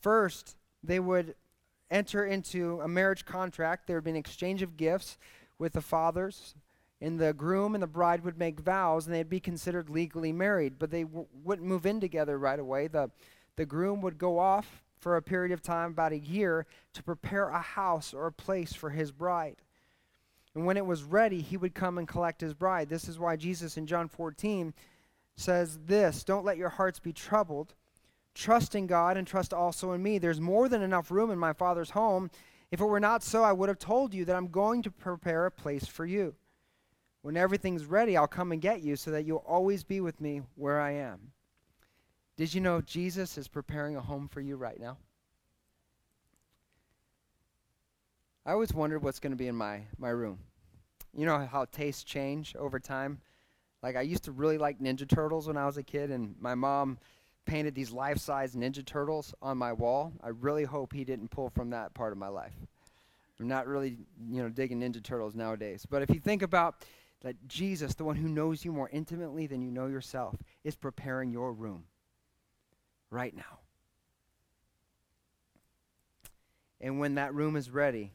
First, 0.00 0.56
they 0.82 0.98
would 0.98 1.36
enter 1.94 2.26
into 2.26 2.80
a 2.80 2.88
marriage 2.88 3.24
contract. 3.24 3.86
There 3.86 3.96
would 3.96 4.04
be 4.04 4.10
an 4.10 4.16
exchange 4.16 4.62
of 4.62 4.76
gifts 4.76 5.16
with 5.58 5.74
the 5.74 5.80
fathers, 5.80 6.56
and 7.00 7.18
the 7.18 7.32
groom 7.32 7.74
and 7.74 7.82
the 7.82 7.86
bride 7.86 8.24
would 8.24 8.36
make 8.36 8.60
vows, 8.60 9.06
and 9.06 9.14
they'd 9.14 9.30
be 9.30 9.40
considered 9.40 9.88
legally 9.88 10.32
married. 10.32 10.78
But 10.78 10.90
they 10.90 11.04
w- 11.04 11.26
wouldn't 11.44 11.68
move 11.68 11.86
in 11.86 12.00
together 12.00 12.36
right 12.36 12.58
away. 12.58 12.88
The, 12.88 13.10
the 13.56 13.64
groom 13.64 14.00
would 14.02 14.18
go 14.18 14.38
off 14.38 14.82
for 14.98 15.16
a 15.16 15.22
period 15.22 15.52
of 15.52 15.62
time, 15.62 15.92
about 15.92 16.12
a 16.12 16.18
year, 16.18 16.66
to 16.94 17.02
prepare 17.02 17.48
a 17.48 17.60
house 17.60 18.12
or 18.12 18.26
a 18.26 18.32
place 18.32 18.72
for 18.72 18.90
his 18.90 19.12
bride. 19.12 19.56
And 20.54 20.66
when 20.66 20.76
it 20.76 20.86
was 20.86 21.02
ready, 21.04 21.40
he 21.40 21.56
would 21.56 21.74
come 21.74 21.98
and 21.98 22.08
collect 22.08 22.40
his 22.40 22.54
bride. 22.54 22.88
This 22.88 23.08
is 23.08 23.18
why 23.18 23.36
Jesus 23.36 23.76
in 23.76 23.86
John 23.86 24.08
14 24.08 24.74
says 25.36 25.78
this 25.86 26.24
Don't 26.24 26.44
let 26.44 26.56
your 26.56 26.70
hearts 26.70 26.98
be 26.98 27.12
troubled. 27.12 27.74
Trust 28.34 28.74
in 28.74 28.86
God 28.86 29.16
and 29.16 29.26
trust 29.26 29.54
also 29.54 29.92
in 29.92 30.02
me. 30.02 30.18
There's 30.18 30.40
more 30.40 30.68
than 30.68 30.82
enough 30.82 31.10
room 31.10 31.30
in 31.30 31.38
my 31.38 31.52
Father's 31.52 31.90
home. 31.90 32.30
If 32.70 32.80
it 32.80 32.84
were 32.84 33.00
not 33.00 33.22
so, 33.22 33.44
I 33.44 33.52
would 33.52 33.68
have 33.68 33.78
told 33.78 34.12
you 34.12 34.24
that 34.24 34.34
I'm 34.34 34.48
going 34.48 34.82
to 34.82 34.90
prepare 34.90 35.46
a 35.46 35.50
place 35.50 35.86
for 35.86 36.04
you. 36.04 36.34
When 37.22 37.36
everything's 37.36 37.86
ready, 37.86 38.16
I'll 38.16 38.26
come 38.26 38.52
and 38.52 38.60
get 38.60 38.82
you 38.82 38.96
so 38.96 39.10
that 39.12 39.24
you'll 39.24 39.44
always 39.46 39.84
be 39.84 40.00
with 40.00 40.20
me 40.20 40.42
where 40.56 40.80
I 40.80 40.92
am. 40.92 41.32
Did 42.36 42.52
you 42.52 42.60
know 42.60 42.80
Jesus 42.80 43.38
is 43.38 43.46
preparing 43.46 43.96
a 43.96 44.00
home 44.00 44.28
for 44.28 44.40
you 44.40 44.56
right 44.56 44.78
now? 44.78 44.98
I 48.44 48.52
always 48.52 48.74
wondered 48.74 49.02
what's 49.02 49.20
going 49.20 49.30
to 49.30 49.36
be 49.36 49.46
in 49.46 49.54
my, 49.54 49.82
my 49.96 50.10
room. 50.10 50.40
You 51.16 51.24
know 51.24 51.48
how 51.50 51.64
tastes 51.66 52.02
change 52.02 52.56
over 52.56 52.80
time? 52.80 53.20
Like 53.82 53.96
I 53.96 54.00
used 54.02 54.24
to 54.24 54.32
really 54.32 54.58
like 54.58 54.80
Ninja 54.80 55.08
Turtles 55.08 55.46
when 55.46 55.56
I 55.56 55.66
was 55.66 55.78
a 55.78 55.82
kid, 55.82 56.10
and 56.10 56.34
my 56.40 56.54
mom 56.54 56.98
painted 57.44 57.74
these 57.74 57.90
life-size 57.90 58.54
Ninja 58.54 58.84
Turtles 58.84 59.34
on 59.42 59.58
my 59.58 59.72
wall. 59.72 60.12
I 60.22 60.28
really 60.28 60.64
hope 60.64 60.92
he 60.92 61.04
didn't 61.04 61.30
pull 61.30 61.50
from 61.50 61.70
that 61.70 61.94
part 61.94 62.12
of 62.12 62.18
my 62.18 62.28
life. 62.28 62.54
I'm 63.40 63.48
not 63.48 63.66
really, 63.66 63.98
you 64.30 64.42
know, 64.42 64.48
digging 64.48 64.80
Ninja 64.80 65.02
Turtles 65.02 65.34
nowadays. 65.34 65.86
But 65.88 66.02
if 66.02 66.10
you 66.10 66.20
think 66.20 66.42
about 66.42 66.84
that 67.22 67.36
Jesus, 67.48 67.94
the 67.94 68.04
one 68.04 68.16
who 68.16 68.28
knows 68.28 68.64
you 68.64 68.72
more 68.72 68.88
intimately 68.92 69.46
than 69.46 69.62
you 69.62 69.70
know 69.70 69.86
yourself, 69.86 70.36
is 70.62 70.76
preparing 70.76 71.30
your 71.30 71.52
room 71.52 71.84
right 73.10 73.34
now. 73.34 73.60
And 76.80 76.98
when 76.98 77.14
that 77.16 77.34
room 77.34 77.56
is 77.56 77.70
ready, 77.70 78.12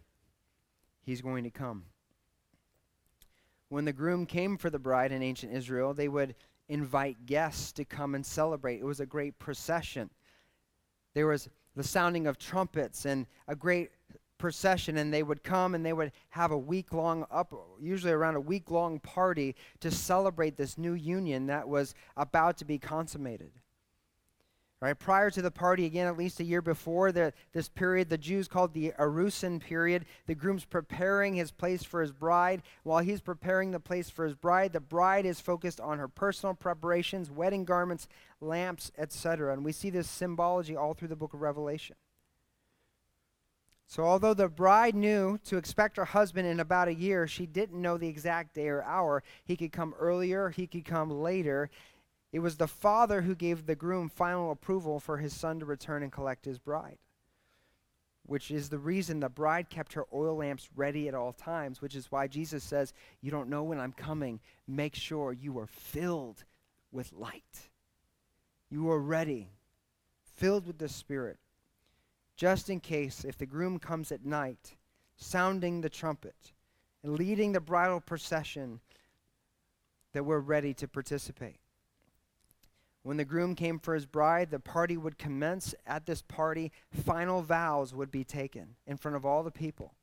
he's 1.02 1.22
going 1.22 1.44
to 1.44 1.50
come 1.50 1.86
when 3.70 3.86
the 3.86 3.94
groom 3.94 4.26
came 4.26 4.58
for 4.58 4.70
the 4.70 4.80
bride 4.80 5.12
in 5.12 5.22
ancient 5.22 5.54
Israel, 5.54 5.94
they 5.94 6.08
would 6.08 6.36
invite 6.70 7.26
guests 7.26 7.72
to 7.74 7.84
come 7.84 8.16
and 8.16 8.26
celebrate. 8.26 8.80
It 8.80 8.86
was 8.86 9.00
a 9.00 9.06
great 9.06 9.38
procession. 9.40 10.10
There 11.14 11.28
was 11.28 11.50
the 11.76 11.84
sounding 11.84 12.28
of 12.28 12.38
trumpets 12.38 13.06
and 13.06 13.26
a 13.48 13.56
great 13.56 13.92
procession 14.38 14.98
and 14.98 15.14
they 15.14 15.22
would 15.22 15.44
come 15.44 15.76
and 15.76 15.86
they 15.86 15.92
would 15.92 16.14
have 16.30 16.52
a 16.52 16.58
week 16.58 16.94
long 16.94 17.26
up 17.30 17.54
usually 17.80 18.14
around 18.14 18.36
a 18.36 18.42
week 18.42 18.72
long 18.72 18.98
party 19.02 19.54
to 19.82 19.92
celebrate 19.92 20.56
this 20.56 20.78
new 20.78 20.94
union 20.94 21.46
that 21.48 21.68
was 21.68 21.94
about 22.16 22.58
to 22.58 22.64
be 22.64 22.80
consummated 22.80 23.52
Right, 24.82 24.98
prior 24.98 25.30
to 25.30 25.42
the 25.42 25.52
party, 25.52 25.86
again, 25.86 26.08
at 26.08 26.18
least 26.18 26.40
a 26.40 26.46
year 26.46 26.62
before 26.62 27.12
the, 27.12 27.34
this 27.52 27.68
period, 27.68 28.10
the 28.10 28.18
Jews 28.18 28.48
called 28.48 28.74
the 28.74 28.94
Arusin 28.98 29.60
period. 29.60 30.06
The 30.26 30.36
groom's 30.36 30.64
preparing 30.64 31.34
his 31.34 31.52
place 31.52 31.84
for 31.84 32.02
his 32.02 32.14
bride. 32.14 32.62
While 32.84 33.04
he's 33.04 33.20
preparing 33.20 33.72
the 33.72 33.82
place 33.82 34.10
for 34.10 34.24
his 34.24 34.36
bride, 34.36 34.72
the 34.72 34.80
bride 34.80 35.26
is 35.26 35.42
focused 35.42 35.82
on 35.82 36.00
her 36.00 36.08
personal 36.08 36.56
preparations, 36.56 37.30
wedding 37.30 37.66
garments, 37.66 38.08
lamps, 38.40 38.90
etc. 38.98 39.52
And 39.52 39.66
we 39.66 39.74
see 39.74 39.90
this 39.90 40.10
symbology 40.10 40.78
all 40.78 40.94
through 40.94 41.10
the 41.10 41.16
book 41.18 41.34
of 41.34 41.42
Revelation. 41.42 41.98
So, 43.86 44.04
although 44.04 44.36
the 44.36 44.48
bride 44.48 44.96
knew 44.96 45.40
to 45.46 45.58
expect 45.58 45.98
her 45.98 46.06
husband 46.06 46.48
in 46.48 46.62
about 46.62 46.88
a 46.88 46.94
year, 46.94 47.28
she 47.28 47.46
didn't 47.46 47.82
know 47.82 47.98
the 47.98 48.08
exact 48.08 48.54
day 48.54 48.70
or 48.70 48.84
hour. 48.84 49.24
He 49.44 49.58
could 49.58 49.74
come 49.74 49.94
earlier, 50.00 50.50
he 50.52 50.68
could 50.68 50.86
come 50.86 51.10
later. 51.10 51.70
It 52.32 52.40
was 52.40 52.58
the 52.58 52.68
father 52.68 53.22
who 53.22 53.36
gave 53.36 53.66
the 53.66 53.76
groom 53.76 54.08
final 54.08 54.52
approval 54.52 55.00
for 55.00 55.18
his 55.18 55.34
son 55.34 55.60
to 55.60 55.66
return 55.66 56.04
and 56.04 56.12
collect 56.12 56.46
his 56.46 56.60
bride, 56.60 57.00
which 58.26 58.52
is 58.52 58.70
the 58.70 58.78
reason 58.78 59.20
the 59.20 59.30
bride 59.30 59.70
kept 59.70 59.94
her 59.94 60.06
oil 60.14 60.36
lamps 60.36 60.70
ready 60.76 61.08
at 61.08 61.16
all 61.16 61.34
times, 61.34 61.82
which 61.82 61.96
is 61.96 62.12
why 62.12 62.28
Jesus 62.28 62.64
says, 62.64 62.94
You 63.22 63.32
don't 63.32 63.50
know 63.50 63.64
when 63.64 63.80
I'm 63.80 63.94
coming. 63.94 64.40
Make 64.68 64.96
sure 64.96 65.34
you 65.34 65.58
are 65.58 65.68
filled 65.68 66.44
with 66.92 67.14
light. 67.14 67.70
You 68.70 68.92
are 68.92 69.00
ready, 69.00 69.50
filled 70.36 70.68
with 70.68 70.78
the 70.78 70.90
Spirit, 70.90 71.38
just 72.36 72.70
in 72.70 72.80
case 72.80 73.26
if 73.26 73.38
the 73.38 73.48
groom 73.48 73.80
comes 73.80 74.12
at 74.12 74.24
night, 74.24 74.76
sounding 75.18 75.82
the 75.82 75.90
trumpet 75.90 76.54
and 77.04 77.18
leading 77.18 77.54
the 77.54 77.60
bridal 77.60 78.00
procession, 78.00 78.80
that 80.14 80.24
we're 80.24 80.40
ready 80.40 80.74
to 80.76 80.88
participate. 80.88 81.60
When 83.04 83.18
the 83.18 83.26
groom 83.26 83.56
came 83.56 83.80
for 83.80 83.94
his 83.94 84.06
bride, 84.06 84.52
the 84.52 84.60
party 84.60 84.98
would 84.98 85.18
commence. 85.18 85.74
At 85.88 86.06
this 86.06 86.22
party, 86.22 86.72
final 86.92 87.42
vows 87.42 87.94
would 87.94 88.12
be 88.12 88.24
taken 88.24 88.76
in 88.86 88.98
front 88.98 89.16
of 89.16 89.26
all 89.26 89.44
the 89.44 89.52
people. 89.52 89.94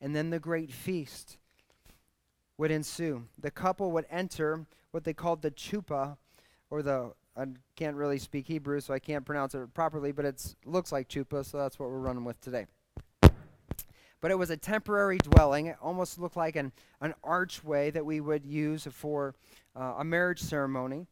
And 0.00 0.16
then 0.16 0.30
the 0.30 0.38
great 0.38 0.72
feast 0.72 1.36
would 2.58 2.70
ensue. 2.70 3.24
The 3.38 3.50
couple 3.50 3.92
would 3.92 4.06
enter 4.10 4.66
what 4.90 5.04
they 5.04 5.12
called 5.12 5.42
the 5.42 5.50
chupa, 5.50 6.16
or 6.70 6.82
the 6.82 7.12
I 7.36 7.44
can't 7.76 7.96
really 7.96 8.18
speak 8.18 8.46
Hebrew, 8.46 8.80
so 8.80 8.94
I 8.94 8.98
can't 8.98 9.24
pronounce 9.24 9.54
it 9.54 9.74
properly, 9.74 10.10
but 10.10 10.24
it 10.24 10.54
looks 10.64 10.90
like 10.90 11.08
chupa, 11.08 11.44
so 11.44 11.58
that's 11.58 11.78
what 11.78 11.90
we're 11.90 11.98
running 11.98 12.24
with 12.24 12.40
today. 12.40 12.66
But 14.22 14.30
it 14.30 14.38
was 14.38 14.48
a 14.48 14.56
temporary 14.56 15.18
dwelling. 15.18 15.66
It 15.66 15.76
almost 15.82 16.18
looked 16.18 16.36
like 16.36 16.56
an, 16.56 16.72
an 17.02 17.12
archway 17.22 17.90
that 17.90 18.06
we 18.06 18.20
would 18.20 18.46
use 18.46 18.88
for 18.90 19.34
uh, 19.78 19.96
a 19.98 20.04
marriage 20.04 20.40
ceremony. 20.40 21.06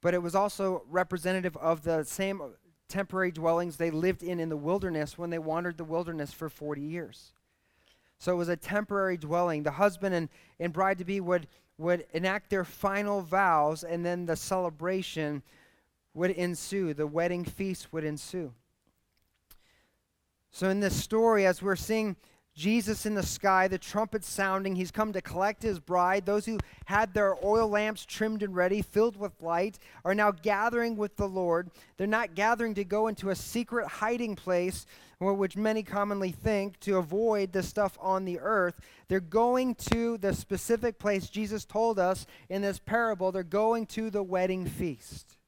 But 0.00 0.14
it 0.14 0.22
was 0.22 0.34
also 0.34 0.82
representative 0.88 1.56
of 1.56 1.82
the 1.82 2.04
same 2.04 2.40
temporary 2.88 3.30
dwellings 3.30 3.76
they 3.76 3.90
lived 3.90 4.22
in 4.22 4.40
in 4.40 4.48
the 4.48 4.56
wilderness 4.56 5.16
when 5.16 5.30
they 5.30 5.38
wandered 5.38 5.78
the 5.78 5.84
wilderness 5.84 6.32
for 6.32 6.48
40 6.48 6.80
years. 6.80 7.32
So 8.18 8.32
it 8.32 8.36
was 8.36 8.48
a 8.48 8.56
temporary 8.56 9.16
dwelling. 9.16 9.62
The 9.62 9.70
husband 9.70 10.14
and, 10.14 10.28
and 10.58 10.72
bride 10.72 10.98
to 10.98 11.04
be 11.04 11.20
would, 11.20 11.46
would 11.78 12.04
enact 12.12 12.50
their 12.50 12.64
final 12.64 13.22
vows, 13.22 13.82
and 13.82 14.04
then 14.04 14.26
the 14.26 14.36
celebration 14.36 15.42
would 16.12 16.32
ensue. 16.32 16.92
The 16.92 17.06
wedding 17.06 17.44
feast 17.44 17.92
would 17.92 18.04
ensue. 18.04 18.52
So, 20.50 20.68
in 20.68 20.80
this 20.80 21.02
story, 21.02 21.46
as 21.46 21.62
we're 21.62 21.76
seeing 21.76 22.16
Jesus 22.60 23.06
in 23.06 23.14
the 23.14 23.22
sky, 23.22 23.68
the 23.68 23.78
trumpet 23.78 24.22
sounding. 24.22 24.76
He's 24.76 24.90
come 24.90 25.14
to 25.14 25.22
collect 25.22 25.62
his 25.62 25.80
bride. 25.80 26.26
Those 26.26 26.44
who 26.44 26.58
had 26.84 27.14
their 27.14 27.34
oil 27.42 27.66
lamps 27.66 28.04
trimmed 28.04 28.42
and 28.42 28.54
ready, 28.54 28.82
filled 28.82 29.16
with 29.16 29.32
light, 29.40 29.78
are 30.04 30.14
now 30.14 30.30
gathering 30.30 30.98
with 30.98 31.16
the 31.16 31.26
Lord. 31.26 31.70
They're 31.96 32.06
not 32.06 32.34
gathering 32.34 32.74
to 32.74 32.84
go 32.84 33.08
into 33.08 33.30
a 33.30 33.34
secret 33.34 33.88
hiding 33.88 34.36
place, 34.36 34.84
which 35.20 35.56
many 35.56 35.82
commonly 35.82 36.32
think, 36.32 36.78
to 36.80 36.98
avoid 36.98 37.50
the 37.50 37.62
stuff 37.62 37.96
on 37.98 38.26
the 38.26 38.38
earth. 38.38 38.78
They're 39.08 39.20
going 39.20 39.74
to 39.92 40.18
the 40.18 40.34
specific 40.34 40.98
place 40.98 41.30
Jesus 41.30 41.64
told 41.64 41.98
us 41.98 42.26
in 42.50 42.60
this 42.60 42.78
parable. 42.78 43.32
They're 43.32 43.42
going 43.42 43.86
to 43.86 44.10
the 44.10 44.22
wedding 44.22 44.66
feast. 44.66 45.38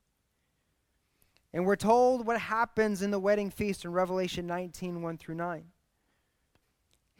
And 1.53 1.67
we're 1.67 1.77
told 1.77 2.27
what 2.27 2.41
happens 2.41 3.03
in 3.03 3.11
the 3.11 3.21
wedding 3.21 3.51
feast 3.51 3.85
in 3.85 3.93
Revelation 3.93 4.47
19 4.47 5.03
1 5.03 5.19
through 5.19 5.35
9. 5.35 5.65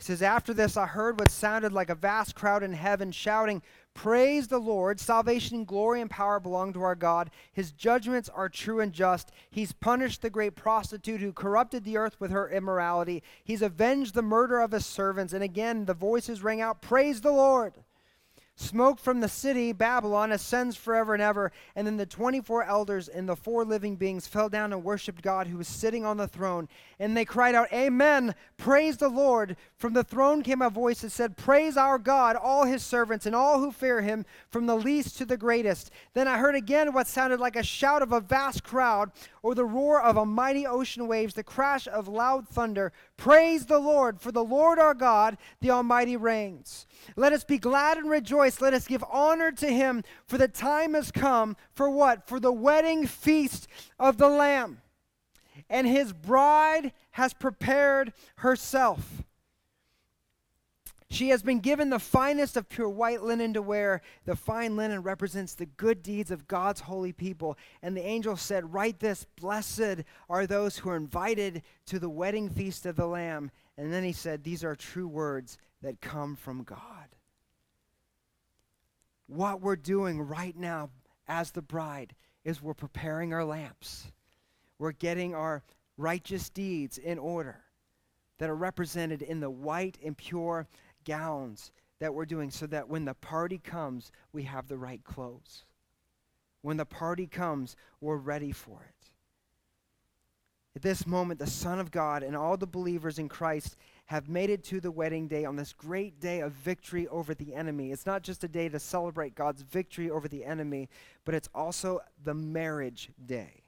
He 0.03 0.07
says, 0.07 0.23
After 0.23 0.53
this, 0.53 0.77
I 0.77 0.87
heard 0.87 1.21
what 1.21 1.31
sounded 1.31 1.73
like 1.73 1.89
a 1.89 1.95
vast 1.95 2.35
crowd 2.35 2.65
in 2.65 2.73
heaven 2.73 3.13
shouting, 3.13 3.63
Praise 3.95 4.49
the 4.49 4.59
Lord! 4.59 4.99
Salvation, 4.99 5.65
glory, 5.65 6.01
and 6.01 6.11
power 6.11 6.41
belong 6.41 6.73
to 6.73 6.83
our 6.83 6.97
God. 6.97 7.31
His 7.53 7.71
judgments 7.71 8.29
are 8.29 8.49
true 8.49 8.81
and 8.81 8.93
just. 8.93 9.31
He's 9.49 9.71
punished 9.71 10.21
the 10.21 10.29
great 10.29 10.57
prostitute 10.57 11.21
who 11.21 11.33
corrupted 11.33 11.85
the 11.85 11.99
earth 11.99 12.19
with 12.19 12.33
her 12.33 12.51
immorality. 12.51 13.23
He's 13.45 13.63
avenged 13.63 14.15
the 14.15 14.23
murder 14.23 14.59
of 14.59 14.73
his 14.73 14.85
servants. 14.85 15.33
And 15.33 15.45
again, 15.45 15.85
the 15.85 15.95
voices 15.95 16.43
rang 16.43 16.61
out, 16.61 16.83
Praise 16.83 17.21
the 17.21 17.31
Lord! 17.31 17.75
Smoke 18.55 19.01
from 19.01 19.21
the 19.21 19.29
city, 19.29 19.73
Babylon, 19.73 20.31
ascends 20.31 20.77
forever 20.77 21.15
and 21.15 21.23
ever. 21.23 21.53
And 21.75 21.87
then 21.87 21.97
the 21.97 22.05
24 22.05 22.65
elders 22.65 23.09
and 23.09 23.27
the 23.27 23.35
four 23.35 23.65
living 23.65 23.97
beings 23.97 24.27
fell 24.27 24.51
down 24.51 24.75
and 24.75 24.85
worshiped 24.85 25.23
God 25.23 25.47
who 25.47 25.57
was 25.57 25.67
sitting 25.67 26.05
on 26.05 26.19
the 26.19 26.29
throne. 26.29 26.69
And 26.99 27.17
they 27.17 27.25
cried 27.25 27.55
out, 27.55 27.73
Amen! 27.73 28.35
Praise 28.59 28.99
the 28.99 29.09
Lord! 29.09 29.57
From 29.79 29.95
the 29.95 30.05
throne 30.05 30.43
came 30.43 30.61
a 30.61 30.69
voice 30.69 31.01
that 31.01 31.11
said, 31.11 31.39
Praise 31.39 31.79
our 31.79 31.99
God, 31.99 32.37
all 32.37 32.67
his 32.67 32.83
servants, 32.83 33.25
and 33.25 33.35
all 33.35 33.59
who 33.59 33.73
fear 33.73 34.03
him, 34.03 34.27
from 34.51 34.67
the 34.67 34.77
least 34.77 35.17
to 35.17 35.25
the 35.25 35.39
greatest. 35.39 35.91
Then 36.13 36.29
I 36.29 36.37
heard 36.37 36.55
again 36.55 36.93
what 36.93 37.07
sounded 37.07 37.41
like 37.41 37.57
a 37.57 37.63
shout 37.63 38.03
of 38.03 38.13
a 38.13 38.21
vast 38.21 38.63
crowd, 38.63 39.13
or 39.43 39.55
the 39.55 39.65
roar 39.65 40.01
of 40.01 40.19
a 40.19 40.27
mighty 40.27 40.67
ocean 40.67 41.09
waves, 41.09 41.35
the 41.35 41.43
crash 41.43 41.89
of 41.89 42.07
loud 42.07 42.47
thunder. 42.47 42.93
Praise 43.17 43.65
the 43.65 43.79
Lord, 43.79 44.21
for 44.21 44.31
the 44.31 44.45
Lord 44.45 44.79
our 44.79 44.95
God, 44.95 45.39
the 45.61 45.71
Almighty 45.71 46.17
reigns. 46.19 46.87
Let 47.17 47.33
us 47.33 47.45
be 47.45 47.59
glad 47.59 47.99
and 47.99 48.09
rejoice. 48.09 48.61
Let 48.61 48.75
us 48.75 48.87
give 48.87 49.05
honor 49.11 49.53
to 49.53 49.69
him, 49.69 50.03
for 50.27 50.39
the 50.39 50.49
time 50.49 50.95
has 50.95 51.11
come 51.11 51.57
for 51.75 51.91
what? 51.91 52.27
For 52.27 52.41
the 52.41 52.53
wedding 52.53 53.07
feast 53.07 53.69
of 53.99 54.19
the 54.19 54.29
Lamb. 54.29 54.81
And 55.69 55.87
his 55.87 56.13
bride 56.13 56.93
has 57.13 57.35
prepared 57.35 58.13
herself. 58.37 59.23
She 61.13 61.29
has 61.29 61.43
been 61.43 61.61
given 61.61 61.91
the 61.91 61.99
finest 61.99 62.57
of 62.57 62.71
pure 62.71 62.89
white 62.89 63.23
linen 63.23 63.53
to 63.53 63.61
wear. 63.61 64.01
The 64.25 64.35
fine 64.35 64.77
linen 64.77 65.03
represents 65.03 65.53
the 65.53 65.67
good 65.67 66.03
deeds 66.03 66.31
of 66.31 66.49
God's 66.49 66.81
holy 66.81 67.13
people. 67.13 67.59
And 67.83 67.95
the 67.95 68.05
angel 68.05 68.35
said, 68.35 68.73
Write 68.73 68.99
this 68.99 69.27
Blessed 69.37 70.05
are 70.31 70.47
those 70.47 70.79
who 70.79 70.89
are 70.89 70.97
invited 70.97 71.63
to 71.87 71.99
the 71.99 72.09
wedding 72.09 72.49
feast 72.49 72.87
of 72.87 72.97
the 72.97 73.07
Lamb. 73.07 73.51
And 73.77 73.93
then 73.93 74.05
he 74.05 74.13
said, 74.13 74.45
These 74.45 74.65
are 74.65 74.77
true 74.77 75.09
words 75.09 75.59
that 75.83 76.01
come 76.01 76.37
from 76.37 76.63
God. 76.63 76.79
What 79.27 79.61
we're 79.61 79.77
doing 79.77 80.21
right 80.21 80.57
now 80.57 80.91
as 81.27 81.51
the 81.51 81.63
bride 81.63 82.15
is 82.45 82.61
we're 82.61 82.75
preparing 82.75 83.33
our 83.33 83.45
lamps, 83.45 84.13
we're 84.79 84.93
getting 84.93 85.35
our 85.35 85.63
righteous 85.97 86.51
deeds 86.51 86.99
in 86.99 87.19
order 87.19 87.61
that 88.39 88.51
are 88.51 88.57
represented 88.57 89.23
in 89.23 89.41
the 89.41 89.51
white 89.51 89.99
and 90.05 90.17
pure 90.17 90.67
gowns 91.05 91.71
that 92.01 92.13
we're 92.13 92.27
doing 92.27 92.51
so 92.51 92.67
that 92.67 92.89
when 92.89 93.05
the 93.05 93.15
party 93.15 93.59
comes, 93.59 94.11
we 94.33 94.43
have 94.43 94.67
the 94.67 94.77
right 94.77 95.05
clothes. 95.05 95.65
When 96.63 96.77
the 96.77 96.85
party 96.85 97.27
comes, 97.27 97.77
we're 98.01 98.17
ready 98.17 98.51
for 98.51 98.83
it. 98.89 99.02
At 100.75 100.83
this 100.83 101.07
moment, 101.07 101.39
the 101.39 101.47
Son 101.47 101.79
of 101.79 101.91
God 101.91 102.23
and 102.23 102.35
all 102.35 102.57
the 102.57 102.67
believers 102.67 103.19
in 103.19 103.29
Christ 103.29 103.77
have 104.07 104.29
made 104.29 104.49
it 104.49 104.65
to 104.65 104.81
the 104.81 104.91
wedding 104.91 105.29
day 105.29 105.45
on 105.45 105.57
this 105.57 105.75
great 105.75 106.19
day 106.19 106.41
of 106.41 106.53
victory 106.53 107.07
over 107.09 107.35
the 107.35 107.55
enemy. 107.55 107.93
It's 107.93 108.07
not 108.07 108.23
just 108.23 108.43
a 108.43 108.49
day 108.49 108.71
to 108.71 108.79
celebrate 108.79 109.35
God's 109.35 109.63
victory 109.63 110.11
over 110.11 110.29
the 110.29 110.45
enemy, 110.45 110.89
but 111.25 111.35
it's 111.35 111.49
also 111.55 112.01
the 112.25 112.35
marriage 112.35 113.11
day. 113.25 113.65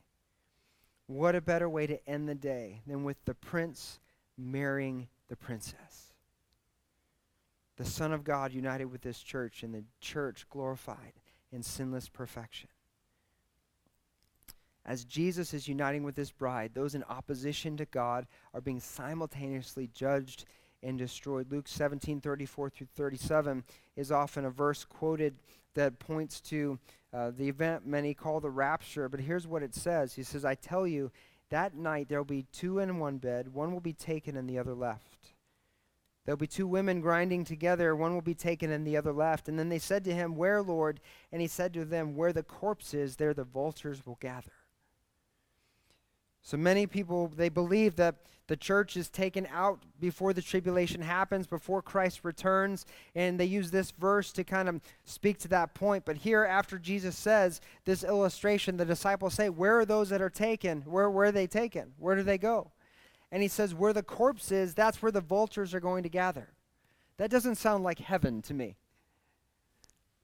What 1.06 1.34
a 1.34 1.42
better 1.42 1.68
way 1.68 1.86
to 1.86 2.08
end 2.08 2.26
the 2.26 2.34
day 2.34 2.80
than 2.86 3.04
with 3.04 3.22
the 3.26 3.34
prince 3.34 4.00
marrying 4.38 5.08
the 5.28 5.36
princess? 5.36 6.14
The 7.76 7.84
Son 7.84 8.12
of 8.12 8.24
God 8.24 8.52
united 8.52 8.86
with 8.86 9.02
this 9.02 9.20
church, 9.20 9.62
and 9.62 9.74
the 9.74 9.84
church 10.00 10.46
glorified 10.48 11.12
in 11.52 11.62
sinless 11.62 12.08
perfection. 12.08 12.70
As 14.86 15.04
Jesus 15.04 15.54
is 15.54 15.66
uniting 15.66 16.02
with 16.02 16.16
his 16.16 16.30
bride, 16.30 16.72
those 16.74 16.94
in 16.94 17.04
opposition 17.04 17.76
to 17.78 17.86
God 17.86 18.26
are 18.52 18.60
being 18.60 18.80
simultaneously 18.80 19.88
judged 19.94 20.44
and 20.82 20.98
destroyed. 20.98 21.50
Luke 21.50 21.68
17 21.68 22.20
34 22.20 22.70
through 22.70 22.86
37 22.94 23.64
is 23.96 24.12
often 24.12 24.44
a 24.44 24.50
verse 24.50 24.84
quoted 24.84 25.36
that 25.74 25.98
points 25.98 26.40
to 26.40 26.78
uh, 27.12 27.30
the 27.36 27.48
event 27.48 27.86
many 27.86 28.12
call 28.14 28.40
the 28.40 28.50
rapture. 28.50 29.08
But 29.08 29.20
here's 29.20 29.46
what 29.46 29.62
it 29.62 29.74
says 29.74 30.14
He 30.14 30.22
says, 30.22 30.44
I 30.44 30.54
tell 30.54 30.86
you, 30.86 31.10
that 31.50 31.74
night 31.74 32.08
there 32.08 32.18
will 32.18 32.24
be 32.24 32.46
two 32.52 32.78
in 32.78 32.98
one 32.98 33.18
bed, 33.18 33.52
one 33.52 33.72
will 33.72 33.80
be 33.80 33.92
taken 33.92 34.36
and 34.36 34.48
the 34.48 34.58
other 34.58 34.74
left. 34.74 35.32
There'll 36.24 36.38
be 36.38 36.46
two 36.46 36.66
women 36.66 37.02
grinding 37.02 37.44
together, 37.44 37.94
one 37.94 38.14
will 38.14 38.22
be 38.22 38.34
taken 38.34 38.70
and 38.70 38.86
the 38.86 38.96
other 38.96 39.12
left. 39.12 39.48
And 39.48 39.58
then 39.58 39.68
they 39.68 39.78
said 39.78 40.04
to 40.04 40.14
him, 40.14 40.36
Where, 40.36 40.62
Lord? 40.62 41.00
And 41.30 41.42
he 41.42 41.48
said 41.48 41.74
to 41.74 41.84
them, 41.84 42.16
Where 42.16 42.32
the 42.32 42.42
corpse 42.42 42.94
is, 42.94 43.16
there 43.16 43.34
the 43.34 43.44
vultures 43.44 44.06
will 44.06 44.18
gather. 44.20 44.52
So 46.44 46.58
many 46.58 46.86
people, 46.86 47.32
they 47.34 47.48
believe 47.48 47.96
that 47.96 48.16
the 48.48 48.56
church 48.56 48.98
is 48.98 49.08
taken 49.08 49.48
out 49.50 49.82
before 49.98 50.34
the 50.34 50.42
tribulation 50.42 51.00
happens, 51.00 51.46
before 51.46 51.80
Christ 51.80 52.20
returns, 52.22 52.84
and 53.14 53.40
they 53.40 53.46
use 53.46 53.70
this 53.70 53.92
verse 53.92 54.30
to 54.32 54.44
kind 54.44 54.68
of 54.68 54.82
speak 55.06 55.38
to 55.38 55.48
that 55.48 55.72
point. 55.72 56.04
But 56.04 56.18
here, 56.18 56.44
after 56.44 56.78
Jesus 56.78 57.16
says 57.16 57.62
this 57.86 58.04
illustration, 58.04 58.76
the 58.76 58.84
disciples 58.84 59.32
say, 59.32 59.48
Where 59.48 59.78
are 59.78 59.86
those 59.86 60.10
that 60.10 60.20
are 60.20 60.28
taken? 60.28 60.82
Where, 60.82 61.08
where 61.08 61.28
are 61.28 61.32
they 61.32 61.46
taken? 61.46 61.94
Where 61.96 62.14
do 62.14 62.22
they 62.22 62.36
go? 62.36 62.72
And 63.32 63.42
he 63.42 63.48
says, 63.48 63.74
Where 63.74 63.94
the 63.94 64.02
corpse 64.02 64.52
is, 64.52 64.74
that's 64.74 65.00
where 65.00 65.12
the 65.12 65.22
vultures 65.22 65.72
are 65.72 65.80
going 65.80 66.02
to 66.02 66.10
gather. 66.10 66.52
That 67.16 67.30
doesn't 67.30 67.54
sound 67.54 67.84
like 67.84 68.00
heaven 68.00 68.42
to 68.42 68.52
me. 68.52 68.76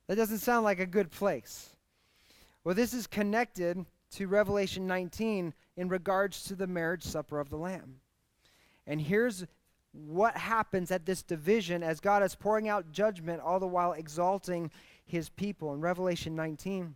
That 0.07 0.16
doesn't 0.16 0.41
sound 0.41 0.64
like 0.64 0.81
a 0.81 0.87
good 0.87 1.11
place. 1.11 1.71
Well, 2.62 2.75
this 2.75 2.93
is 2.93 3.07
connected 3.07 3.87
to 4.12 4.27
Revelation 4.27 4.87
19 4.87 5.55
in 5.81 5.89
regards 5.89 6.45
to 6.45 6.55
the 6.55 6.66
marriage 6.66 7.03
supper 7.03 7.41
of 7.41 7.49
the 7.49 7.57
Lamb. 7.57 8.01
And 8.87 9.01
here's 9.01 9.47
what 9.93 10.37
happens 10.37 10.91
at 10.91 11.07
this 11.07 11.22
division 11.22 11.83
as 11.83 12.01
God 12.01 12.22
is 12.22 12.35
pouring 12.35 12.68
out 12.68 12.93
judgment, 12.93 13.41
all 13.41 13.59
the 13.59 13.66
while 13.66 13.93
exalting 13.95 14.70
his 15.07 15.31
people. 15.31 15.72
In 15.72 15.81
Revelation 15.81 16.37
19, 16.37 16.95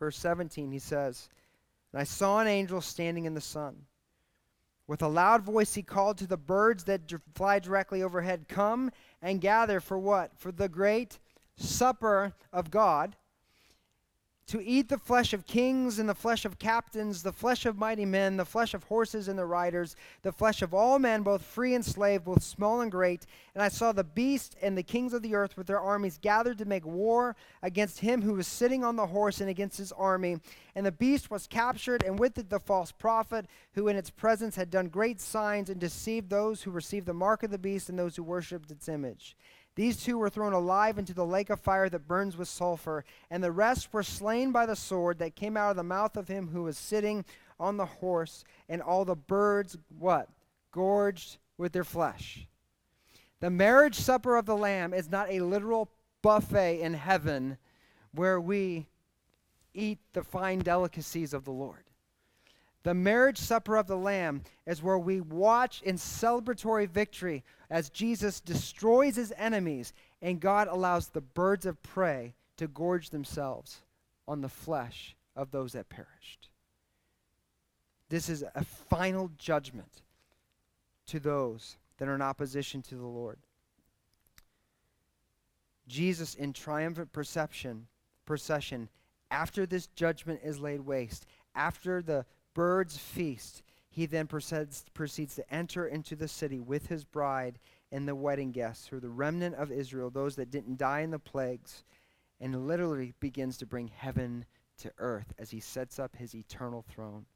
verse 0.00 0.18
17, 0.18 0.72
he 0.72 0.80
says, 0.80 1.28
And 1.92 2.00
I 2.00 2.04
saw 2.04 2.40
an 2.40 2.48
angel 2.48 2.80
standing 2.80 3.24
in 3.24 3.34
the 3.34 3.40
sun. 3.40 3.76
With 4.88 5.02
a 5.02 5.08
loud 5.08 5.42
voice, 5.42 5.72
he 5.72 5.82
called 5.84 6.18
to 6.18 6.26
the 6.26 6.36
birds 6.36 6.82
that 6.84 7.02
fly 7.36 7.60
directly 7.60 8.02
overhead 8.02 8.46
Come 8.48 8.90
and 9.22 9.40
gather 9.40 9.78
for 9.78 9.96
what? 9.96 10.32
For 10.36 10.50
the 10.50 10.68
great 10.68 11.20
supper 11.56 12.34
of 12.52 12.72
God 12.72 13.14
to 14.52 14.62
eat 14.62 14.90
the 14.90 14.98
flesh 14.98 15.32
of 15.32 15.46
kings 15.46 15.98
and 15.98 16.06
the 16.06 16.14
flesh 16.14 16.44
of 16.44 16.58
captains, 16.58 17.22
the 17.22 17.32
flesh 17.32 17.64
of 17.64 17.78
mighty 17.78 18.04
men, 18.04 18.36
the 18.36 18.44
flesh 18.44 18.74
of 18.74 18.84
horses 18.84 19.26
and 19.28 19.38
the 19.38 19.46
riders, 19.46 19.96
the 20.20 20.30
flesh 20.30 20.60
of 20.60 20.74
all 20.74 20.98
men, 20.98 21.22
both 21.22 21.42
free 21.42 21.74
and 21.74 21.82
slave, 21.82 22.24
both 22.24 22.42
small 22.42 22.82
and 22.82 22.92
great. 22.92 23.24
And 23.54 23.62
I 23.62 23.68
saw 23.68 23.92
the 23.92 24.04
beast 24.04 24.54
and 24.60 24.76
the 24.76 24.82
kings 24.82 25.14
of 25.14 25.22
the 25.22 25.34
earth 25.34 25.56
with 25.56 25.68
their 25.68 25.80
armies 25.80 26.18
gathered 26.20 26.58
to 26.58 26.66
make 26.66 26.84
war 26.84 27.34
against 27.62 28.00
him 28.00 28.20
who 28.20 28.34
was 28.34 28.46
sitting 28.46 28.84
on 28.84 28.96
the 28.96 29.06
horse 29.06 29.40
and 29.40 29.48
against 29.48 29.78
his 29.78 29.90
army. 29.90 30.36
And 30.74 30.84
the 30.84 30.92
beast 30.92 31.30
was 31.30 31.46
captured, 31.46 32.02
and 32.02 32.18
with 32.18 32.36
it 32.36 32.50
the 32.50 32.60
false 32.60 32.92
prophet, 32.92 33.46
who 33.72 33.88
in 33.88 33.96
its 33.96 34.10
presence 34.10 34.56
had 34.56 34.70
done 34.70 34.88
great 34.88 35.18
signs 35.18 35.70
and 35.70 35.80
deceived 35.80 36.28
those 36.28 36.62
who 36.62 36.70
received 36.70 37.06
the 37.06 37.14
mark 37.14 37.42
of 37.42 37.50
the 37.50 37.56
beast 37.56 37.88
and 37.88 37.98
those 37.98 38.16
who 38.16 38.22
worshipped 38.22 38.70
its 38.70 38.86
image. 38.86 39.34
These 39.74 40.02
two 40.02 40.18
were 40.18 40.28
thrown 40.28 40.52
alive 40.52 40.98
into 40.98 41.14
the 41.14 41.24
lake 41.24 41.48
of 41.48 41.60
fire 41.60 41.88
that 41.88 42.06
burns 42.06 42.36
with 42.36 42.48
sulfur, 42.48 43.04
and 43.30 43.42
the 43.42 43.52
rest 43.52 43.92
were 43.92 44.02
slain 44.02 44.52
by 44.52 44.66
the 44.66 44.76
sword 44.76 45.18
that 45.18 45.34
came 45.34 45.56
out 45.56 45.70
of 45.70 45.76
the 45.76 45.82
mouth 45.82 46.16
of 46.16 46.28
him 46.28 46.48
who 46.48 46.64
was 46.64 46.76
sitting 46.76 47.24
on 47.58 47.76
the 47.76 47.86
horse, 47.86 48.44
and 48.68 48.82
all 48.82 49.04
the 49.04 49.16
birds, 49.16 49.78
what? 49.98 50.28
Gorged 50.72 51.38
with 51.56 51.72
their 51.72 51.84
flesh. 51.84 52.46
The 53.40 53.50
marriage 53.50 53.96
supper 53.96 54.36
of 54.36 54.46
the 54.46 54.56
Lamb 54.56 54.92
is 54.92 55.10
not 55.10 55.30
a 55.30 55.40
literal 55.40 55.90
buffet 56.22 56.80
in 56.80 56.94
heaven 56.94 57.56
where 58.12 58.40
we 58.40 58.88
eat 59.74 59.98
the 60.12 60.22
fine 60.22 60.60
delicacies 60.60 61.32
of 61.32 61.44
the 61.44 61.50
Lord. 61.50 61.84
The 62.82 62.94
marriage 62.94 63.38
supper 63.38 63.76
of 63.76 63.86
the 63.86 63.96
Lamb 63.96 64.42
is 64.66 64.82
where 64.82 64.98
we 64.98 65.20
watch 65.20 65.82
in 65.82 65.96
celebratory 65.96 66.88
victory 66.88 67.44
as 67.70 67.90
Jesus 67.90 68.40
destroys 68.40 69.16
his 69.16 69.32
enemies 69.36 69.92
and 70.20 70.40
God 70.40 70.68
allows 70.68 71.08
the 71.08 71.20
birds 71.20 71.64
of 71.64 71.82
prey 71.82 72.34
to 72.56 72.66
gorge 72.66 73.10
themselves 73.10 73.82
on 74.26 74.40
the 74.40 74.48
flesh 74.48 75.16
of 75.36 75.50
those 75.50 75.72
that 75.72 75.88
perished. 75.88 76.48
This 78.08 78.28
is 78.28 78.44
a 78.54 78.64
final 78.64 79.30
judgment 79.38 80.02
to 81.06 81.20
those 81.20 81.76
that 81.98 82.08
are 82.08 82.14
in 82.14 82.22
opposition 82.22 82.82
to 82.82 82.94
the 82.94 83.06
Lord. 83.06 83.38
Jesus, 85.88 86.34
in 86.34 86.52
triumphant 86.52 87.12
perception, 87.12 87.86
procession, 88.26 88.88
after 89.30 89.66
this 89.66 89.86
judgment 89.88 90.40
is 90.44 90.58
laid 90.60 90.80
waste, 90.80 91.26
after 91.54 92.02
the 92.02 92.24
birds 92.54 92.96
feast, 92.96 93.62
he 93.88 94.06
then 94.06 94.26
proceeds, 94.26 94.84
proceeds 94.94 95.34
to 95.36 95.54
enter 95.54 95.86
into 95.86 96.16
the 96.16 96.28
city 96.28 96.60
with 96.60 96.86
his 96.86 97.04
bride 97.04 97.58
and 97.90 98.08
the 98.08 98.14
wedding 98.14 98.52
guests, 98.52 98.86
who 98.86 98.96
are 98.96 99.00
the 99.00 99.10
remnant 99.10 99.54
of 99.56 99.70
Israel, 99.70 100.10
those 100.10 100.36
that 100.36 100.50
didn't 100.50 100.78
die 100.78 101.00
in 101.00 101.10
the 101.10 101.18
plagues, 101.18 101.84
and 102.40 102.66
literally 102.66 103.12
begins 103.20 103.58
to 103.58 103.66
bring 103.66 103.88
heaven 103.88 104.46
to 104.78 104.90
earth 104.98 105.32
as 105.38 105.50
he 105.50 105.60
sets 105.60 105.98
up 105.98 106.16
his 106.16 106.34
eternal 106.34 106.82
throne 106.88 107.26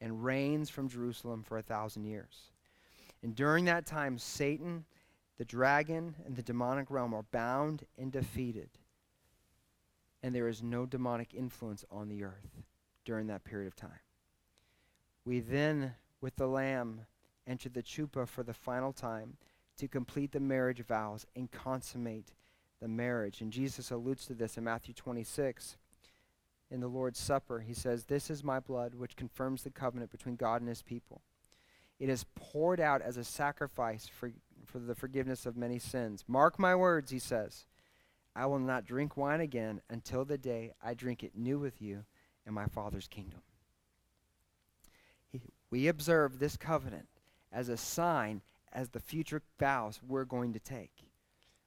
and 0.00 0.24
reigns 0.24 0.70
from 0.70 0.88
Jerusalem 0.88 1.42
for 1.42 1.58
a 1.58 1.62
thousand 1.62 2.04
years. 2.04 2.52
And 3.22 3.34
during 3.34 3.66
that 3.66 3.86
time, 3.86 4.18
Satan, 4.18 4.84
the 5.36 5.44
dragon, 5.44 6.14
and 6.24 6.36
the 6.36 6.42
demonic 6.42 6.90
realm 6.90 7.14
are 7.14 7.24
bound 7.30 7.84
and 7.98 8.10
defeated. 8.10 8.70
And 10.22 10.34
there 10.34 10.48
is 10.48 10.62
no 10.62 10.86
demonic 10.86 11.34
influence 11.34 11.84
on 11.90 12.08
the 12.08 12.24
earth 12.24 12.62
during 13.04 13.26
that 13.28 13.44
period 13.44 13.66
of 13.66 13.76
time. 13.76 14.00
We 15.28 15.40
then, 15.40 15.92
with 16.22 16.36
the 16.36 16.46
Lamb, 16.46 17.02
enter 17.46 17.68
the 17.68 17.82
chuppah 17.82 18.26
for 18.26 18.42
the 18.42 18.54
final 18.54 18.94
time 18.94 19.36
to 19.76 19.86
complete 19.86 20.32
the 20.32 20.40
marriage 20.40 20.80
vows 20.80 21.26
and 21.36 21.50
consummate 21.50 22.32
the 22.80 22.88
marriage. 22.88 23.42
And 23.42 23.52
Jesus 23.52 23.90
alludes 23.90 24.24
to 24.24 24.32
this 24.32 24.56
in 24.56 24.64
Matthew 24.64 24.94
26. 24.94 25.76
In 26.70 26.80
the 26.80 26.88
Lord's 26.88 27.18
Supper, 27.18 27.60
he 27.60 27.74
says, 27.74 28.04
This 28.04 28.30
is 28.30 28.42
my 28.42 28.58
blood, 28.58 28.94
which 28.94 29.16
confirms 29.16 29.62
the 29.62 29.70
covenant 29.70 30.10
between 30.10 30.36
God 30.36 30.62
and 30.62 30.68
his 30.68 30.80
people. 30.80 31.20
It 31.98 32.08
is 32.08 32.24
poured 32.34 32.80
out 32.80 33.02
as 33.02 33.18
a 33.18 33.24
sacrifice 33.24 34.08
for, 34.08 34.32
for 34.64 34.78
the 34.78 34.94
forgiveness 34.94 35.44
of 35.44 35.58
many 35.58 35.78
sins. 35.78 36.24
Mark 36.26 36.58
my 36.58 36.74
words, 36.74 37.10
he 37.10 37.18
says. 37.18 37.66
I 38.34 38.46
will 38.46 38.60
not 38.60 38.86
drink 38.86 39.18
wine 39.18 39.42
again 39.42 39.82
until 39.90 40.24
the 40.24 40.38
day 40.38 40.72
I 40.82 40.94
drink 40.94 41.22
it 41.22 41.36
new 41.36 41.58
with 41.58 41.82
you 41.82 42.06
in 42.46 42.54
my 42.54 42.64
Father's 42.64 43.08
kingdom. 43.08 43.42
We 45.70 45.88
observe 45.88 46.38
this 46.38 46.56
covenant 46.56 47.08
as 47.52 47.68
a 47.68 47.76
sign 47.76 48.42
as 48.72 48.88
the 48.88 49.00
future 49.00 49.42
vows 49.58 50.00
we're 50.06 50.24
going 50.24 50.52
to 50.52 50.58
take. 50.58 50.92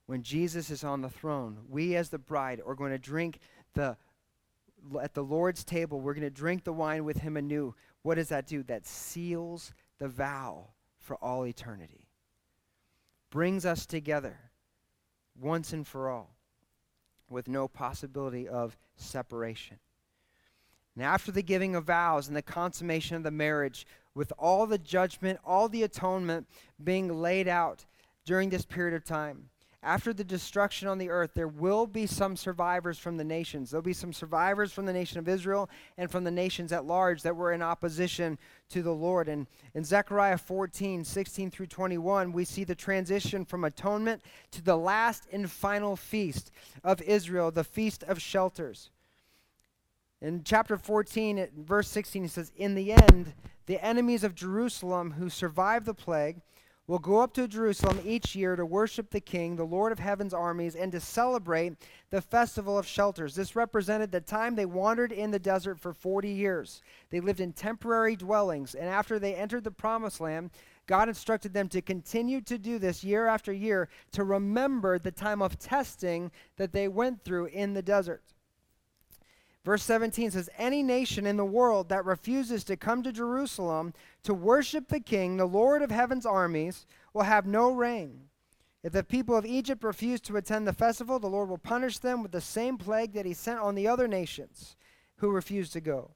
When 0.06 0.22
Jesus 0.22 0.70
is 0.70 0.84
on 0.84 1.00
the 1.00 1.08
throne, 1.08 1.58
we 1.68 1.96
as 1.96 2.10
the 2.10 2.18
bride 2.18 2.60
are 2.66 2.74
going 2.74 2.92
to 2.92 2.98
drink 2.98 3.38
the 3.74 3.96
at 5.00 5.14
the 5.14 5.22
Lord's 5.22 5.62
table, 5.62 6.00
we're 6.00 6.14
going 6.14 6.22
to 6.22 6.30
drink 6.30 6.64
the 6.64 6.72
wine 6.72 7.04
with 7.04 7.18
him 7.18 7.36
anew. 7.36 7.74
What 8.02 8.16
does 8.16 8.30
that 8.30 8.46
do? 8.46 8.64
That 8.64 8.84
seals 8.84 9.72
the 9.98 10.08
vow 10.08 10.70
for 10.98 11.16
all 11.16 11.46
eternity. 11.46 12.08
Brings 13.30 13.64
us 13.64 13.86
together 13.86 14.36
once 15.40 15.72
and 15.72 15.86
for 15.86 16.10
all 16.10 16.34
with 17.30 17.48
no 17.48 17.68
possibility 17.68 18.48
of 18.48 18.76
separation. 18.96 19.78
And 20.94 21.04
after 21.04 21.32
the 21.32 21.42
giving 21.42 21.74
of 21.74 21.84
vows 21.84 22.28
and 22.28 22.36
the 22.36 22.42
consummation 22.42 23.16
of 23.16 23.22
the 23.22 23.30
marriage, 23.30 23.86
with 24.14 24.32
all 24.38 24.66
the 24.66 24.78
judgment, 24.78 25.38
all 25.44 25.68
the 25.68 25.82
atonement 25.82 26.46
being 26.82 27.20
laid 27.20 27.48
out 27.48 27.84
during 28.26 28.50
this 28.50 28.64
period 28.64 28.94
of 28.94 29.04
time, 29.04 29.48
after 29.84 30.12
the 30.12 30.22
destruction 30.22 30.86
on 30.86 30.98
the 30.98 31.10
earth, 31.10 31.32
there 31.34 31.48
will 31.48 31.88
be 31.88 32.06
some 32.06 32.36
survivors 32.36 32.98
from 32.98 33.16
the 33.16 33.24
nations. 33.24 33.70
There'll 33.70 33.82
be 33.82 33.92
some 33.92 34.12
survivors 34.12 34.72
from 34.72 34.86
the 34.86 34.92
nation 34.92 35.18
of 35.18 35.28
Israel 35.28 35.68
and 35.98 36.08
from 36.08 36.22
the 36.22 36.30
nations 36.30 36.70
at 36.70 36.84
large 36.84 37.22
that 37.22 37.34
were 37.34 37.52
in 37.52 37.62
opposition 37.62 38.38
to 38.68 38.80
the 38.80 38.94
Lord. 38.94 39.28
And 39.28 39.48
in 39.74 39.82
Zechariah 39.82 40.38
14, 40.38 41.04
16 41.04 41.50
through 41.50 41.66
21, 41.66 42.30
we 42.30 42.44
see 42.44 42.62
the 42.62 42.76
transition 42.76 43.44
from 43.44 43.64
atonement 43.64 44.22
to 44.52 44.62
the 44.62 44.76
last 44.76 45.26
and 45.32 45.50
final 45.50 45.96
feast 45.96 46.52
of 46.84 47.02
Israel, 47.02 47.50
the 47.50 47.64
Feast 47.64 48.04
of 48.04 48.22
Shelters. 48.22 48.91
In 50.22 50.44
chapter 50.44 50.76
14, 50.76 51.48
verse 51.58 51.88
16, 51.88 52.22
he 52.22 52.28
says, 52.28 52.52
In 52.54 52.76
the 52.76 52.92
end, 52.92 53.34
the 53.66 53.84
enemies 53.84 54.22
of 54.22 54.36
Jerusalem 54.36 55.10
who 55.10 55.28
survived 55.28 55.84
the 55.84 55.94
plague 55.94 56.42
will 56.86 57.00
go 57.00 57.18
up 57.18 57.34
to 57.34 57.48
Jerusalem 57.48 57.98
each 58.04 58.36
year 58.36 58.54
to 58.54 58.64
worship 58.64 59.10
the 59.10 59.20
King, 59.20 59.56
the 59.56 59.64
Lord 59.64 59.90
of 59.90 59.98
heaven's 59.98 60.32
armies, 60.32 60.76
and 60.76 60.92
to 60.92 61.00
celebrate 61.00 61.74
the 62.10 62.20
festival 62.20 62.78
of 62.78 62.86
shelters. 62.86 63.34
This 63.34 63.56
represented 63.56 64.12
the 64.12 64.20
time 64.20 64.54
they 64.54 64.64
wandered 64.64 65.10
in 65.10 65.32
the 65.32 65.40
desert 65.40 65.80
for 65.80 65.92
40 65.92 66.28
years. 66.28 66.82
They 67.10 67.18
lived 67.18 67.40
in 67.40 67.52
temporary 67.52 68.14
dwellings, 68.14 68.76
and 68.76 68.88
after 68.88 69.18
they 69.18 69.34
entered 69.34 69.64
the 69.64 69.72
promised 69.72 70.20
land, 70.20 70.50
God 70.86 71.08
instructed 71.08 71.52
them 71.52 71.68
to 71.70 71.82
continue 71.82 72.40
to 72.42 72.58
do 72.58 72.78
this 72.78 73.02
year 73.02 73.26
after 73.26 73.52
year 73.52 73.88
to 74.12 74.22
remember 74.22 75.00
the 75.00 75.10
time 75.10 75.42
of 75.42 75.58
testing 75.58 76.30
that 76.58 76.72
they 76.72 76.86
went 76.86 77.24
through 77.24 77.46
in 77.46 77.74
the 77.74 77.82
desert. 77.82 78.22
Verse 79.64 79.84
17 79.84 80.32
says, 80.32 80.50
Any 80.58 80.82
nation 80.82 81.26
in 81.26 81.36
the 81.36 81.44
world 81.44 81.88
that 81.88 82.04
refuses 82.04 82.64
to 82.64 82.76
come 82.76 83.02
to 83.02 83.12
Jerusalem 83.12 83.94
to 84.24 84.34
worship 84.34 84.88
the 84.88 85.00
King, 85.00 85.36
the 85.36 85.46
Lord 85.46 85.82
of 85.82 85.90
heaven's 85.90 86.26
armies, 86.26 86.86
will 87.12 87.22
have 87.22 87.46
no 87.46 87.70
rain. 87.70 88.28
If 88.82 88.92
the 88.92 89.04
people 89.04 89.36
of 89.36 89.46
Egypt 89.46 89.84
refuse 89.84 90.20
to 90.22 90.36
attend 90.36 90.66
the 90.66 90.72
festival, 90.72 91.20
the 91.20 91.28
Lord 91.28 91.48
will 91.48 91.58
punish 91.58 91.98
them 91.98 92.22
with 92.22 92.32
the 92.32 92.40
same 92.40 92.76
plague 92.76 93.12
that 93.12 93.26
he 93.26 93.34
sent 93.34 93.60
on 93.60 93.76
the 93.76 93.86
other 93.86 94.08
nations 94.08 94.76
who 95.16 95.30
refused 95.30 95.72
to 95.74 95.80
go. 95.80 96.10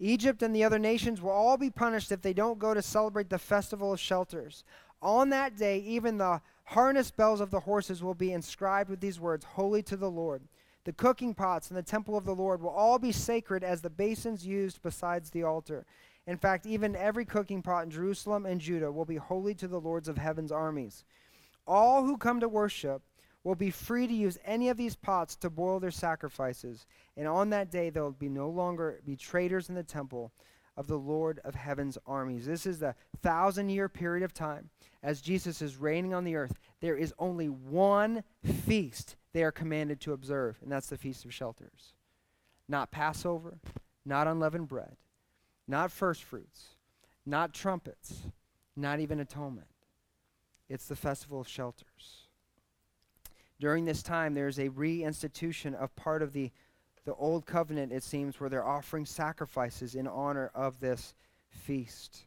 Egypt 0.00 0.42
and 0.42 0.54
the 0.54 0.64
other 0.64 0.78
nations 0.78 1.20
will 1.20 1.30
all 1.30 1.56
be 1.56 1.70
punished 1.70 2.10
if 2.10 2.22
they 2.22 2.32
don't 2.32 2.58
go 2.58 2.74
to 2.74 2.82
celebrate 2.82 3.30
the 3.30 3.38
festival 3.38 3.92
of 3.92 4.00
shelters. 4.00 4.64
On 5.00 5.28
that 5.30 5.56
day, 5.56 5.78
even 5.78 6.18
the 6.18 6.40
harness 6.64 7.12
bells 7.12 7.40
of 7.40 7.50
the 7.50 7.60
horses 7.60 8.02
will 8.02 8.14
be 8.14 8.32
inscribed 8.32 8.90
with 8.90 9.00
these 9.00 9.20
words 9.20 9.44
Holy 9.44 9.82
to 9.84 9.96
the 9.96 10.10
Lord. 10.10 10.42
The 10.88 10.94
cooking 10.94 11.34
pots 11.34 11.68
in 11.68 11.76
the 11.76 11.82
temple 11.82 12.16
of 12.16 12.24
the 12.24 12.34
Lord 12.34 12.62
will 12.62 12.70
all 12.70 12.98
be 12.98 13.12
sacred 13.12 13.62
as 13.62 13.82
the 13.82 13.90
basins 13.90 14.46
used 14.46 14.80
besides 14.80 15.28
the 15.28 15.42
altar. 15.42 15.84
In 16.26 16.38
fact, 16.38 16.64
even 16.64 16.96
every 16.96 17.26
cooking 17.26 17.60
pot 17.60 17.84
in 17.84 17.90
Jerusalem 17.90 18.46
and 18.46 18.58
Judah 18.58 18.90
will 18.90 19.04
be 19.04 19.16
holy 19.16 19.54
to 19.56 19.68
the 19.68 19.82
Lords 19.82 20.08
of 20.08 20.16
heaven's 20.16 20.50
armies. 20.50 21.04
All 21.66 22.04
who 22.04 22.16
come 22.16 22.40
to 22.40 22.48
worship 22.48 23.02
will 23.44 23.54
be 23.54 23.70
free 23.70 24.06
to 24.06 24.14
use 24.14 24.38
any 24.46 24.70
of 24.70 24.78
these 24.78 24.96
pots 24.96 25.36
to 25.36 25.50
boil 25.50 25.78
their 25.78 25.90
sacrifices, 25.90 26.86
and 27.18 27.28
on 27.28 27.50
that 27.50 27.70
day 27.70 27.90
there 27.90 28.04
will 28.04 28.12
be 28.12 28.30
no 28.30 28.48
longer 28.48 29.02
be 29.04 29.14
traitors 29.14 29.68
in 29.68 29.74
the 29.74 29.82
temple 29.82 30.32
of 30.74 30.86
the 30.86 30.96
Lord 30.96 31.38
of 31.44 31.54
heaven's 31.54 31.98
armies. 32.06 32.46
This 32.46 32.64
is 32.64 32.78
the 32.78 32.94
thousand 33.20 33.68
year 33.68 33.90
period 33.90 34.24
of 34.24 34.32
time 34.32 34.70
as 35.02 35.20
Jesus 35.20 35.60
is 35.60 35.76
reigning 35.76 36.14
on 36.14 36.24
the 36.24 36.36
earth. 36.36 36.54
There 36.80 36.96
is 36.96 37.12
only 37.18 37.50
one 37.50 38.24
feast 38.42 39.16
they 39.38 39.44
are 39.44 39.52
commanded 39.52 40.00
to 40.00 40.14
observe, 40.14 40.58
and 40.64 40.72
that's 40.72 40.88
the 40.88 40.96
Feast 40.96 41.24
of 41.24 41.32
Shelters. 41.32 41.92
Not 42.68 42.90
Passover, 42.90 43.60
not 44.04 44.26
unleavened 44.26 44.66
bread. 44.66 44.96
Not 45.68 45.92
first 45.92 46.24
fruits, 46.24 46.70
not 47.24 47.54
trumpets, 47.54 48.22
not 48.74 48.98
even 48.98 49.20
atonement. 49.20 49.68
It's 50.68 50.88
the 50.88 50.96
festival 50.96 51.40
of 51.40 51.46
shelters. 51.46 52.26
During 53.60 53.84
this 53.84 54.02
time, 54.02 54.34
there's 54.34 54.58
a 54.58 54.70
reinstitution 54.70 55.72
of 55.72 55.94
part 55.94 56.20
of 56.20 56.32
the, 56.32 56.50
the 57.04 57.14
old 57.14 57.46
covenant, 57.46 57.92
it 57.92 58.02
seems, 58.02 58.40
where 58.40 58.50
they're 58.50 58.66
offering 58.66 59.06
sacrifices 59.06 59.94
in 59.94 60.08
honor 60.08 60.50
of 60.52 60.80
this 60.80 61.14
feast. 61.48 62.26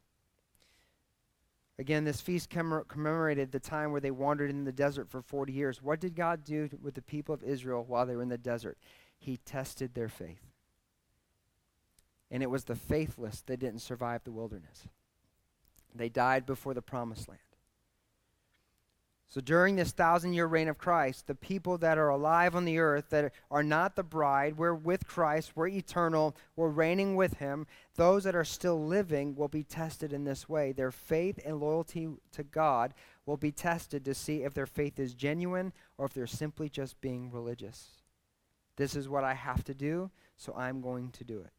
Again, 1.82 2.04
this 2.04 2.22
feast 2.22 2.52
commemorated 2.52 3.52
the 3.52 3.60
time 3.60 3.92
where 3.92 4.00
they 4.00 4.12
wandered 4.12 4.52
in 4.52 4.66
the 4.66 4.72
desert 4.72 5.10
for 5.10 5.24
40 5.24 5.52
years. 5.52 5.82
What 5.82 6.00
did 6.00 6.16
God 6.16 6.44
do 6.44 6.70
with 6.80 6.94
the 6.94 7.02
people 7.02 7.34
of 7.34 7.42
Israel 7.42 7.84
while 7.88 8.06
they 8.06 8.16
were 8.16 8.22
in 8.22 8.30
the 8.30 8.38
desert? 8.38 8.78
He 9.18 9.38
tested 9.38 9.96
their 9.96 10.08
faith. 10.08 10.44
And 12.30 12.44
it 12.44 12.52
was 12.52 12.66
the 12.66 12.76
faithless 12.76 13.42
that 13.48 13.62
didn't 13.62 13.82
survive 13.82 14.24
the 14.24 14.32
wilderness. 14.32 14.90
They 15.96 16.08
died 16.08 16.46
before 16.46 16.76
the 16.76 16.84
promised 16.84 17.28
land. 17.28 17.40
So 19.32 19.40
during 19.40 19.78
this 19.78 19.94
thousand 19.94 20.34
year 20.34 20.46
reign 20.46 20.68
of 20.68 20.78
Christ, 20.78 21.26
the 21.26 21.36
people 21.36 21.78
that 21.78 21.98
are 21.98 22.10
alive 22.10 22.54
on 22.54 22.66
the 22.66 22.80
earth 22.80 23.06
that 23.12 23.32
are 23.50 23.64
not 23.64 23.96
the 23.96 24.04
bride, 24.04 24.58
we're 24.58 24.74
with 24.74 25.08
Christ, 25.08 25.54
we're 25.56 25.70
eternal, 25.70 26.36
we're 26.58 26.68
reigning 26.68 27.16
with 27.16 27.36
him. 27.36 27.66
Those 27.96 28.26
that 28.26 28.36
are 28.36 28.44
still 28.44 28.86
living 28.86 29.38
will 29.38 29.48
be 29.48 29.64
tested 29.64 30.12
in 30.12 30.26
this 30.26 30.50
way. 30.50 30.74
Their 30.74 30.92
faith 30.92 31.40
and 31.46 31.62
loyalty 31.62 32.10
to 32.34 32.44
God 32.44 32.94
will 33.26 33.38
be 33.38 33.54
tested 33.54 34.04
to 34.04 34.14
see 34.14 34.44
if 34.44 34.54
their 34.54 34.66
faith 34.66 35.00
is 35.00 35.14
genuine 35.14 35.72
or 35.98 36.08
if 36.08 36.14
they're 36.14 36.28
simply 36.28 36.68
just 36.68 37.00
being 37.00 37.32
religious. 37.32 38.02
This 38.76 38.98
is 38.98 39.08
what 39.08 39.24
I 39.24 39.34
have 39.34 39.64
to 39.64 39.74
do, 39.74 40.12
so 40.36 40.54
I'm 40.58 40.82
going 40.82 41.10
to 41.12 41.24
do 41.24 41.40
it. 41.40 41.54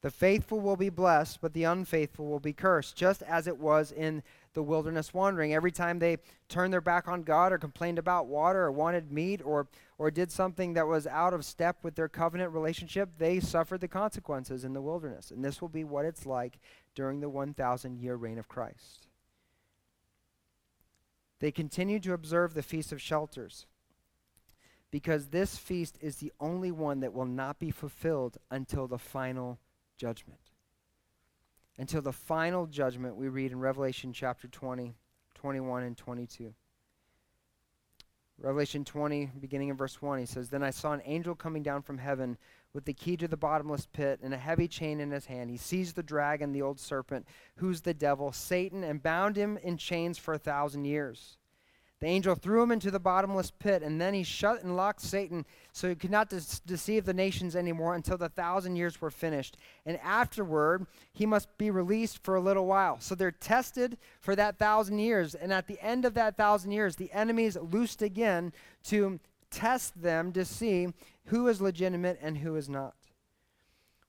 The 0.00 0.10
faithful 0.10 0.60
will 0.60 0.76
be 0.76 0.88
blessed, 0.88 1.40
but 1.40 1.52
the 1.52 1.64
unfaithful 1.64 2.26
will 2.26 2.40
be 2.40 2.52
cursed, 2.52 2.96
just 2.96 3.22
as 3.22 3.46
it 3.46 3.58
was 3.58 3.90
in 3.90 4.22
the 4.56 4.62
wilderness 4.62 5.12
wandering. 5.12 5.52
Every 5.52 5.70
time 5.70 5.98
they 5.98 6.16
turned 6.48 6.72
their 6.72 6.80
back 6.80 7.08
on 7.08 7.22
God 7.22 7.52
or 7.52 7.58
complained 7.58 7.98
about 7.98 8.26
water 8.26 8.62
or 8.62 8.72
wanted 8.72 9.12
meat 9.12 9.42
or, 9.44 9.68
or 9.98 10.10
did 10.10 10.32
something 10.32 10.72
that 10.72 10.86
was 10.86 11.06
out 11.06 11.34
of 11.34 11.44
step 11.44 11.76
with 11.82 11.94
their 11.94 12.08
covenant 12.08 12.54
relationship, 12.54 13.10
they 13.18 13.38
suffered 13.38 13.82
the 13.82 13.86
consequences 13.86 14.64
in 14.64 14.72
the 14.72 14.80
wilderness. 14.80 15.30
And 15.30 15.44
this 15.44 15.60
will 15.60 15.68
be 15.68 15.84
what 15.84 16.06
it's 16.06 16.24
like 16.24 16.58
during 16.94 17.20
the 17.20 17.28
1,000 17.28 18.00
year 18.00 18.16
reign 18.16 18.38
of 18.38 18.48
Christ. 18.48 19.08
They 21.38 21.52
continued 21.52 22.02
to 22.04 22.14
observe 22.14 22.54
the 22.54 22.62
Feast 22.62 22.92
of 22.92 23.00
Shelters 23.00 23.66
because 24.90 25.26
this 25.26 25.58
feast 25.58 25.98
is 26.00 26.16
the 26.16 26.32
only 26.40 26.70
one 26.70 27.00
that 27.00 27.12
will 27.12 27.26
not 27.26 27.58
be 27.58 27.70
fulfilled 27.70 28.38
until 28.50 28.86
the 28.86 28.96
final 28.96 29.58
judgment 29.98 30.45
until 31.78 32.02
the 32.02 32.12
final 32.12 32.66
judgment 32.66 33.16
we 33.16 33.28
read 33.28 33.52
in 33.52 33.60
Revelation 33.60 34.12
chapter 34.12 34.48
20, 34.48 34.94
21, 35.34 35.82
and 35.82 35.96
22. 35.96 36.54
Revelation 38.38 38.84
20, 38.84 39.30
beginning 39.40 39.70
in 39.70 39.76
verse 39.76 40.02
1, 40.02 40.18
he 40.18 40.26
says, 40.26 40.50
Then 40.50 40.62
I 40.62 40.70
saw 40.70 40.92
an 40.92 41.00
angel 41.06 41.34
coming 41.34 41.62
down 41.62 41.80
from 41.80 41.96
heaven 41.96 42.36
with 42.74 42.84
the 42.84 42.92
key 42.92 43.16
to 43.16 43.28
the 43.28 43.36
bottomless 43.36 43.86
pit 43.86 44.20
and 44.22 44.34
a 44.34 44.38
heavy 44.38 44.68
chain 44.68 45.00
in 45.00 45.10
his 45.10 45.24
hand. 45.24 45.48
He 45.48 45.56
seized 45.56 45.96
the 45.96 46.02
dragon, 46.02 46.52
the 46.52 46.60
old 46.60 46.78
serpent, 46.78 47.26
who's 47.56 47.80
the 47.80 47.94
devil, 47.94 48.32
Satan, 48.32 48.84
and 48.84 49.02
bound 49.02 49.36
him 49.36 49.56
in 49.62 49.78
chains 49.78 50.18
for 50.18 50.34
a 50.34 50.38
thousand 50.38 50.84
years. 50.84 51.38
The 51.98 52.06
angel 52.06 52.34
threw 52.34 52.62
him 52.62 52.72
into 52.72 52.90
the 52.90 53.00
bottomless 53.00 53.50
pit, 53.50 53.82
and 53.82 53.98
then 53.98 54.12
he 54.12 54.22
shut 54.22 54.62
and 54.62 54.76
locked 54.76 55.00
Satan 55.00 55.46
so 55.72 55.88
he 55.88 55.94
could 55.94 56.10
not 56.10 56.28
de- 56.28 56.42
deceive 56.66 57.06
the 57.06 57.14
nations 57.14 57.56
anymore 57.56 57.94
until 57.94 58.18
the 58.18 58.28
thousand 58.28 58.76
years 58.76 59.00
were 59.00 59.10
finished. 59.10 59.56
And 59.86 59.98
afterward, 60.02 60.86
he 61.14 61.24
must 61.24 61.56
be 61.56 61.70
released 61.70 62.22
for 62.22 62.36
a 62.36 62.40
little 62.40 62.66
while. 62.66 63.00
So 63.00 63.14
they're 63.14 63.30
tested 63.30 63.96
for 64.20 64.36
that 64.36 64.58
thousand 64.58 64.98
years. 64.98 65.34
And 65.34 65.52
at 65.54 65.68
the 65.68 65.80
end 65.80 66.04
of 66.04 66.12
that 66.14 66.36
thousand 66.36 66.72
years, 66.72 66.96
the 66.96 67.10
enemy 67.12 67.44
is 67.44 67.56
loosed 67.56 68.02
again 68.02 68.52
to 68.84 69.18
test 69.50 70.02
them 70.02 70.32
to 70.32 70.44
see 70.44 70.88
who 71.26 71.48
is 71.48 71.62
legitimate 71.62 72.18
and 72.20 72.36
who 72.38 72.56
is 72.56 72.68
not. 72.68 72.94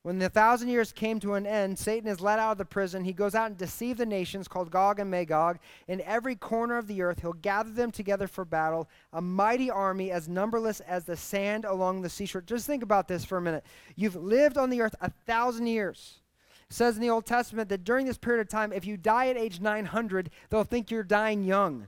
When 0.03 0.19
the 0.19 0.29
thousand 0.29 0.69
years 0.69 0.93
came 0.93 1.19
to 1.19 1.33
an 1.33 1.45
end, 1.45 1.77
Satan 1.77 2.09
is 2.09 2.21
let 2.21 2.39
out 2.39 2.53
of 2.53 2.57
the 2.57 2.65
prison. 2.65 3.03
He 3.03 3.11
goes 3.11 3.35
out 3.35 3.47
and 3.47 3.57
deceives 3.57 3.97
the 3.97 4.05
nations 4.05 4.47
called 4.47 4.71
Gog 4.71 4.99
and 4.99 5.11
Magog. 5.11 5.59
In 5.87 5.99
every 6.01 6.35
corner 6.35 6.77
of 6.77 6.87
the 6.87 7.01
earth, 7.01 7.19
he'll 7.21 7.33
gather 7.33 7.71
them 7.71 7.91
together 7.91 8.27
for 8.27 8.45
battle, 8.45 8.89
a 9.11 9.21
mighty 9.21 9.69
army 9.69 10.11
as 10.11 10.29
numberless 10.29 10.79
as 10.81 11.03
the 11.03 11.17
sand 11.17 11.65
along 11.65 12.01
the 12.01 12.09
seashore. 12.09 12.41
Just 12.41 12.67
think 12.67 12.83
about 12.83 13.07
this 13.07 13.25
for 13.25 13.37
a 13.37 13.41
minute. 13.41 13.65
You've 13.95 14.15
lived 14.15 14.57
on 14.57 14.69
the 14.69 14.81
earth 14.81 14.95
a 15.01 15.11
thousand 15.25 15.67
years. 15.67 16.21
It 16.69 16.73
says 16.73 16.95
in 16.95 17.01
the 17.01 17.09
Old 17.09 17.25
Testament 17.25 17.69
that 17.69 17.83
during 17.83 18.05
this 18.05 18.17
period 18.17 18.41
of 18.41 18.49
time, 18.49 18.71
if 18.71 18.85
you 18.85 18.97
die 18.97 19.27
at 19.27 19.37
age 19.37 19.59
900, 19.59 20.29
they'll 20.49 20.63
think 20.63 20.91
you're 20.91 21.03
dying 21.03 21.43
young. 21.43 21.87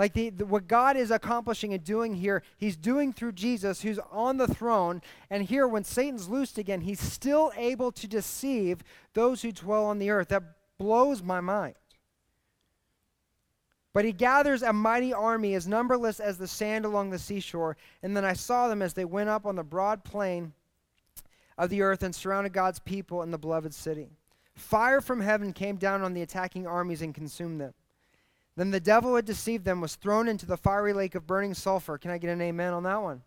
Like 0.00 0.14
the, 0.14 0.30
the, 0.30 0.46
what 0.46 0.66
God 0.66 0.96
is 0.96 1.10
accomplishing 1.10 1.74
and 1.74 1.84
doing 1.84 2.14
here, 2.14 2.42
He's 2.56 2.74
doing 2.74 3.12
through 3.12 3.32
Jesus, 3.32 3.82
who's 3.82 3.98
on 4.10 4.38
the 4.38 4.48
throne. 4.48 5.02
And 5.28 5.42
here, 5.42 5.68
when 5.68 5.84
Satan's 5.84 6.26
loosed 6.26 6.56
again, 6.56 6.80
He's 6.80 6.98
still 6.98 7.52
able 7.54 7.92
to 7.92 8.08
deceive 8.08 8.82
those 9.12 9.42
who 9.42 9.52
dwell 9.52 9.84
on 9.84 9.98
the 9.98 10.08
earth. 10.08 10.28
That 10.28 10.42
blows 10.78 11.22
my 11.22 11.42
mind. 11.42 11.74
But 13.92 14.06
he 14.06 14.12
gathers 14.12 14.62
a 14.62 14.72
mighty 14.72 15.12
army 15.12 15.52
as 15.52 15.68
numberless 15.68 16.18
as 16.18 16.38
the 16.38 16.48
sand 16.48 16.86
along 16.86 17.10
the 17.10 17.18
seashore. 17.18 17.76
And 18.02 18.16
then 18.16 18.24
I 18.24 18.32
saw 18.32 18.68
them 18.68 18.80
as 18.80 18.94
they 18.94 19.04
went 19.04 19.28
up 19.28 19.44
on 19.44 19.56
the 19.56 19.64
broad 19.64 20.02
plain 20.02 20.54
of 21.58 21.68
the 21.68 21.82
earth 21.82 22.02
and 22.02 22.14
surrounded 22.14 22.54
God's 22.54 22.78
people 22.78 23.22
in 23.22 23.32
the 23.32 23.36
beloved 23.36 23.74
city. 23.74 24.08
Fire 24.54 25.02
from 25.02 25.20
heaven 25.20 25.52
came 25.52 25.76
down 25.76 26.00
on 26.00 26.14
the 26.14 26.22
attacking 26.22 26.66
armies 26.66 27.02
and 27.02 27.14
consumed 27.14 27.60
them. 27.60 27.74
Then 28.56 28.70
the 28.70 28.80
devil 28.80 29.10
who 29.10 29.16
had 29.16 29.24
deceived 29.24 29.64
them, 29.64 29.80
was 29.80 29.94
thrown 29.94 30.28
into 30.28 30.46
the 30.46 30.56
fiery 30.56 30.92
lake 30.92 31.14
of 31.14 31.26
burning 31.26 31.54
sulfur. 31.54 31.98
Can 31.98 32.10
I 32.10 32.18
get 32.18 32.30
an 32.30 32.42
amen 32.42 32.72
on 32.72 32.82
that 32.82 33.02
one? 33.02 33.22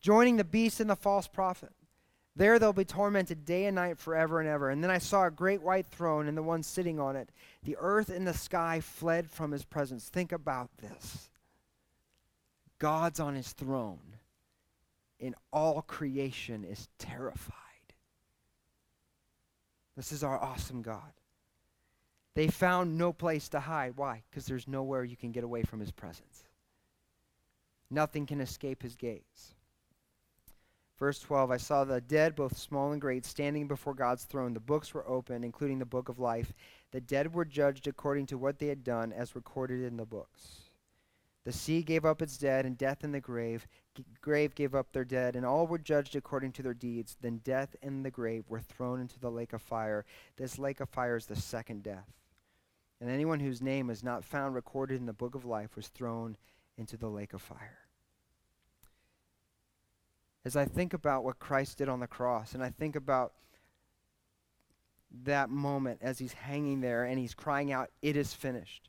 Joining 0.00 0.36
the 0.36 0.44
beast 0.44 0.80
and 0.80 0.88
the 0.88 0.96
false 0.96 1.26
prophet. 1.26 1.72
There 2.36 2.58
they'll 2.58 2.74
be 2.74 2.84
tormented 2.84 3.46
day 3.46 3.64
and 3.64 3.74
night 3.74 3.98
forever 3.98 4.40
and 4.40 4.48
ever. 4.48 4.68
And 4.68 4.84
then 4.84 4.90
I 4.90 4.98
saw 4.98 5.26
a 5.26 5.30
great 5.30 5.62
white 5.62 5.86
throne 5.86 6.28
and 6.28 6.36
the 6.36 6.42
one 6.42 6.62
sitting 6.62 7.00
on 7.00 7.16
it. 7.16 7.30
The 7.62 7.76
earth 7.80 8.10
and 8.10 8.26
the 8.26 8.34
sky 8.34 8.80
fled 8.80 9.30
from 9.30 9.52
his 9.52 9.64
presence. 9.64 10.08
Think 10.08 10.32
about 10.32 10.70
this 10.76 11.30
God's 12.78 13.20
on 13.20 13.34
his 13.34 13.52
throne, 13.52 14.16
and 15.18 15.34
all 15.50 15.80
creation 15.80 16.62
is 16.62 16.88
terrified. 16.98 17.54
This 19.96 20.12
is 20.12 20.22
our 20.22 20.38
awesome 20.38 20.82
God. 20.82 21.15
They 22.36 22.48
found 22.48 22.98
no 22.98 23.14
place 23.14 23.48
to 23.48 23.60
hide. 23.60 23.94
Why? 23.96 24.22
Because 24.28 24.44
there's 24.44 24.68
nowhere 24.68 25.04
you 25.04 25.16
can 25.16 25.32
get 25.32 25.42
away 25.42 25.62
from 25.62 25.80
his 25.80 25.90
presence. 25.90 26.44
Nothing 27.90 28.26
can 28.26 28.42
escape 28.42 28.82
his 28.82 28.94
gaze. 28.94 29.54
Verse 30.98 31.18
12 31.18 31.50
I 31.50 31.56
saw 31.56 31.84
the 31.84 32.02
dead, 32.02 32.34
both 32.34 32.58
small 32.58 32.92
and 32.92 33.00
great, 33.00 33.24
standing 33.24 33.66
before 33.66 33.94
God's 33.94 34.24
throne. 34.24 34.52
The 34.52 34.60
books 34.60 34.92
were 34.92 35.08
open, 35.08 35.44
including 35.44 35.78
the 35.78 35.86
book 35.86 36.10
of 36.10 36.18
life. 36.18 36.52
The 36.90 37.00
dead 37.00 37.32
were 37.32 37.46
judged 37.46 37.86
according 37.86 38.26
to 38.26 38.38
what 38.38 38.58
they 38.58 38.66
had 38.66 38.84
done, 38.84 39.14
as 39.14 39.34
recorded 39.34 39.82
in 39.82 39.96
the 39.96 40.04
books. 40.04 40.68
The 41.44 41.52
sea 41.52 41.82
gave 41.82 42.04
up 42.04 42.20
its 42.20 42.36
dead, 42.36 42.66
and 42.66 42.76
death 42.76 43.02
and 43.02 43.14
the 43.14 43.20
grave. 43.20 43.66
Grave 44.20 44.54
gave 44.54 44.74
up 44.74 44.92
their 44.92 45.06
dead, 45.06 45.36
and 45.36 45.46
all 45.46 45.66
were 45.66 45.78
judged 45.78 46.14
according 46.14 46.52
to 46.52 46.62
their 46.62 46.74
deeds. 46.74 47.16
Then 47.18 47.40
death 47.44 47.74
and 47.82 48.04
the 48.04 48.10
grave 48.10 48.44
were 48.50 48.60
thrown 48.60 49.00
into 49.00 49.18
the 49.18 49.30
lake 49.30 49.54
of 49.54 49.62
fire. 49.62 50.04
This 50.36 50.58
lake 50.58 50.80
of 50.80 50.90
fire 50.90 51.16
is 51.16 51.24
the 51.24 51.36
second 51.36 51.82
death. 51.82 52.12
And 53.00 53.10
anyone 53.10 53.40
whose 53.40 53.60
name 53.60 53.90
is 53.90 54.02
not 54.02 54.24
found 54.24 54.54
recorded 54.54 54.98
in 54.98 55.06
the 55.06 55.12
book 55.12 55.34
of 55.34 55.44
life 55.44 55.76
was 55.76 55.88
thrown 55.88 56.36
into 56.78 56.96
the 56.96 57.08
lake 57.08 57.32
of 57.32 57.42
fire. 57.42 57.78
As 60.44 60.56
I 60.56 60.64
think 60.64 60.94
about 60.94 61.24
what 61.24 61.38
Christ 61.38 61.78
did 61.78 61.88
on 61.88 62.00
the 62.00 62.06
cross, 62.06 62.54
and 62.54 62.62
I 62.62 62.70
think 62.70 62.96
about 62.96 63.32
that 65.24 65.50
moment 65.50 65.98
as 66.02 66.18
he's 66.18 66.32
hanging 66.32 66.80
there 66.80 67.04
and 67.04 67.18
he's 67.18 67.34
crying 67.34 67.72
out, 67.72 67.90
It 68.00 68.16
is 68.16 68.32
finished. 68.32 68.88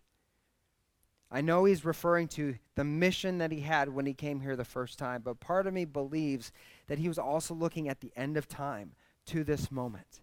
I 1.30 1.42
know 1.42 1.66
he's 1.66 1.84
referring 1.84 2.30
to 2.30 2.56
the 2.76 2.86
mission 2.86 3.40
that 3.40 3.52
he 3.52 3.60
had 3.60 3.90
when 3.90 4.06
he 4.06 4.14
came 4.14 4.40
here 4.40 4.56
the 4.56 4.64
first 4.64 4.98
time, 4.98 5.22
but 5.24 5.42
part 5.42 5.68
of 5.68 5.74
me 5.74 5.84
believes 5.84 6.54
that 6.88 7.00
he 7.00 7.10
was 7.10 7.18
also 7.18 7.54
looking 7.54 7.90
at 7.90 8.00
the 8.00 8.14
end 8.16 8.38
of 8.38 8.48
time 8.48 8.94
to 9.26 9.44
this 9.44 9.70
moment 9.70 10.22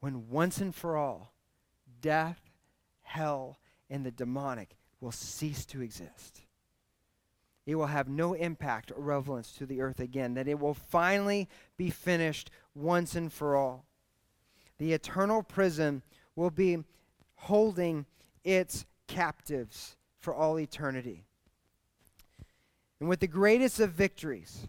when 0.00 0.28
once 0.30 0.58
and 0.58 0.74
for 0.74 0.96
all 0.96 1.34
death 2.00 2.45
hell, 3.06 3.58
and 3.88 4.04
the 4.04 4.10
demonic 4.10 4.76
will 5.00 5.12
cease 5.12 5.64
to 5.66 5.80
exist. 5.80 6.42
It 7.64 7.74
will 7.74 7.86
have 7.86 8.08
no 8.08 8.34
impact 8.34 8.92
or 8.94 9.02
relevance 9.02 9.52
to 9.52 9.66
the 9.66 9.80
earth 9.80 10.00
again, 10.00 10.34
that 10.34 10.48
it 10.48 10.58
will 10.58 10.74
finally 10.74 11.48
be 11.76 11.90
finished 11.90 12.50
once 12.74 13.14
and 13.14 13.32
for 13.32 13.56
all. 13.56 13.86
The 14.78 14.92
eternal 14.92 15.42
prison 15.42 16.02
will 16.36 16.50
be 16.50 16.78
holding 17.36 18.06
its 18.44 18.84
captives 19.06 19.96
for 20.18 20.34
all 20.34 20.58
eternity. 20.58 21.24
And 23.00 23.08
with 23.08 23.20
the 23.20 23.26
greatest 23.26 23.80
of 23.80 23.92
victories, 23.92 24.68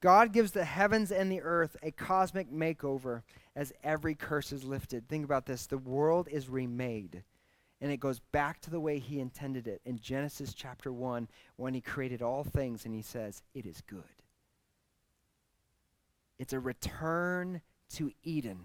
God 0.00 0.32
gives 0.32 0.52
the 0.52 0.64
heavens 0.64 1.10
and 1.10 1.30
the 1.30 1.42
earth 1.42 1.76
a 1.82 1.90
cosmic 1.90 2.50
makeover 2.52 3.22
as 3.54 3.72
every 3.82 4.14
curse 4.14 4.52
is 4.52 4.64
lifted. 4.64 5.08
Think 5.08 5.24
about 5.24 5.46
this 5.46 5.66
the 5.66 5.78
world 5.78 6.28
is 6.30 6.48
remade, 6.48 7.24
and 7.80 7.92
it 7.92 7.98
goes 7.98 8.20
back 8.32 8.60
to 8.60 8.70
the 8.70 8.80
way 8.80 8.98
He 8.98 9.20
intended 9.20 9.66
it 9.66 9.80
in 9.84 9.98
Genesis 9.98 10.54
chapter 10.54 10.92
1 10.92 11.28
when 11.56 11.74
He 11.74 11.80
created 11.80 12.22
all 12.22 12.44
things 12.44 12.84
and 12.84 12.94
He 12.94 13.02
says, 13.02 13.42
It 13.54 13.66
is 13.66 13.82
good. 13.86 14.02
It's 16.38 16.52
a 16.52 16.60
return 16.60 17.62
to 17.94 18.12
Eden. 18.22 18.60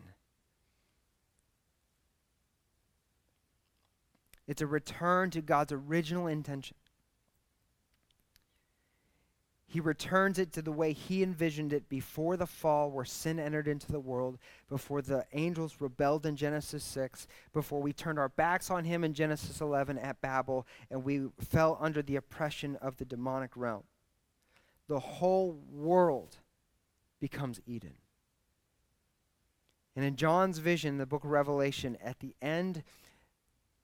It's 4.48 4.62
a 4.62 4.68
return 4.68 5.30
to 5.32 5.42
God's 5.42 5.72
original 5.72 6.28
intention. 6.28 6.76
He 9.72 9.80
returns 9.80 10.38
it 10.38 10.52
to 10.52 10.62
the 10.62 10.74
way 10.74 10.92
he 10.92 11.24
envisioned 11.24 11.72
it 11.72 11.88
before 11.88 12.36
the 12.36 12.46
fall, 12.46 12.92
where 12.92 13.06
sin 13.06 13.40
entered 13.40 13.70
into 13.70 13.90
the 13.90 14.02
world, 14.02 14.38
before 14.68 15.02
the 15.02 15.26
angels 15.32 15.78
rebelled 15.80 16.26
in 16.26 16.36
Genesis 16.36 16.84
6, 16.84 17.26
before 17.54 17.82
we 17.82 17.94
turned 17.94 18.20
our 18.20 18.28
backs 18.28 18.70
on 18.70 18.84
him 18.84 19.06
in 19.06 19.14
Genesis 19.14 19.62
11 19.62 19.98
at 19.98 20.20
Babel, 20.20 20.68
and 20.90 21.06
we 21.06 21.30
fell 21.40 21.78
under 21.80 22.02
the 22.02 22.18
oppression 22.18 22.76
of 22.82 22.98
the 22.98 23.06
demonic 23.06 23.52
realm. 23.56 23.84
The 24.90 25.00
whole 25.00 25.58
world 25.72 26.40
becomes 27.22 27.62
Eden. 27.66 27.94
And 29.96 30.04
in 30.04 30.18
John's 30.18 30.58
vision, 30.58 30.98
the 30.98 31.06
book 31.06 31.24
of 31.24 31.30
Revelation, 31.30 31.98
at 32.04 32.20
the 32.20 32.36
end, 32.42 32.84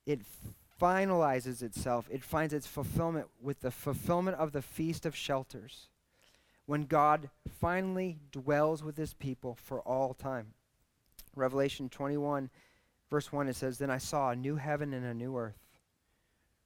it 0.05 0.19
finalizes 0.79 1.61
itself, 1.61 2.07
it 2.11 2.23
finds 2.23 2.53
its 2.53 2.67
fulfillment 2.67 3.27
with 3.41 3.61
the 3.61 3.71
fulfillment 3.71 4.37
of 4.37 4.51
the 4.51 4.61
Feast 4.61 5.05
of 5.05 5.15
Shelters, 5.15 5.89
when 6.65 6.83
God 6.83 7.29
finally 7.59 8.19
dwells 8.31 8.83
with 8.83 8.97
his 8.97 9.13
people 9.13 9.55
for 9.55 9.79
all 9.81 10.13
time. 10.13 10.53
Revelation 11.35 11.89
21, 11.89 12.49
verse 13.09 13.31
1, 13.31 13.47
it 13.47 13.55
says, 13.55 13.77
Then 13.77 13.91
I 13.91 13.97
saw 13.97 14.31
a 14.31 14.35
new 14.35 14.55
heaven 14.55 14.93
and 14.93 15.05
a 15.05 15.13
new 15.13 15.37
earth. 15.37 15.67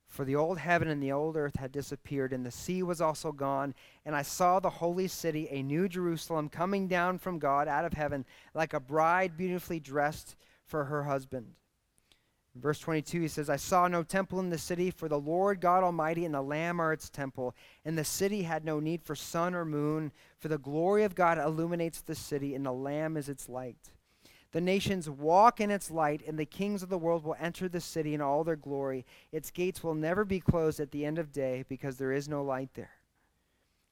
For 0.08 0.26
the 0.26 0.36
old 0.36 0.58
heaven 0.58 0.90
and 0.90 1.02
the 1.02 1.14
old 1.14 1.38
earth 1.38 1.56
had 1.56 1.72
disappeared, 1.72 2.34
and 2.34 2.46
the 2.46 2.52
sea 2.52 2.84
was 2.84 3.00
also 3.00 3.32
gone. 3.32 3.74
And 4.06 4.14
I 4.14 4.24
saw 4.24 4.60
the 4.60 4.70
holy 4.70 5.08
city, 5.08 5.48
a 5.50 5.64
new 5.64 5.88
Jerusalem, 5.88 6.50
coming 6.50 6.90
down 6.90 7.18
from 7.18 7.40
God 7.40 7.70
out 7.70 7.86
of 7.86 7.94
heaven, 7.94 8.26
like 8.54 8.74
a 8.74 8.80
bride 8.82 9.38
beautifully 9.38 9.80
dressed 9.80 10.36
for 10.66 10.86
her 10.86 11.04
husband. 11.04 11.54
Verse 12.54 12.80
22, 12.80 13.22
he 13.22 13.28
says, 13.30 13.50
I 13.50 13.56
saw 13.56 13.88
no 13.88 14.04
temple 14.04 14.40
in 14.42 14.50
the 14.50 14.58
city, 14.58 14.92
for 14.92 15.08
the 15.08 15.20
Lord 15.20 15.62
God 15.62 15.84
Almighty 15.84 16.26
and 16.26 16.36
the 16.36 16.42
Lamb 16.42 16.82
are 16.82 16.92
its 16.92 17.10
temple. 17.10 17.56
And 17.86 17.98
the 17.98 18.04
city 18.04 18.44
had 18.44 18.66
no 18.66 18.82
need 18.82 19.04
for 19.04 19.16
sun 19.16 19.56
or 19.56 19.64
moon, 19.64 20.12
for 20.38 20.50
the 20.50 20.58
glory 20.58 21.04
of 21.06 21.16
God 21.16 21.38
illuminates 21.38 22.02
the 22.02 22.16
city, 22.16 22.54
and 22.54 22.66
the 22.66 22.74
Lamb 22.74 23.16
is 23.16 23.30
its 23.30 23.48
light. 23.48 23.94
The 24.52 24.60
nations 24.60 25.10
walk 25.10 25.62
in 25.62 25.72
its 25.72 25.90
light, 25.90 26.24
and 26.28 26.38
the 26.38 26.46
kings 26.46 26.84
of 26.84 26.90
the 26.90 26.98
world 26.98 27.24
will 27.24 27.38
enter 27.40 27.70
the 27.70 27.80
city 27.80 28.14
in 28.14 28.20
all 28.20 28.44
their 28.44 28.58
glory. 28.58 29.06
Its 29.32 29.50
gates 29.50 29.82
will 29.82 29.96
never 29.96 30.26
be 30.26 30.42
closed 30.42 30.82
at 30.82 30.92
the 30.92 31.06
end 31.06 31.20
of 31.20 31.32
day, 31.32 31.64
because 31.70 31.96
there 31.96 32.12
is 32.12 32.28
no 32.28 32.44
light 32.44 32.74
there. 32.74 32.92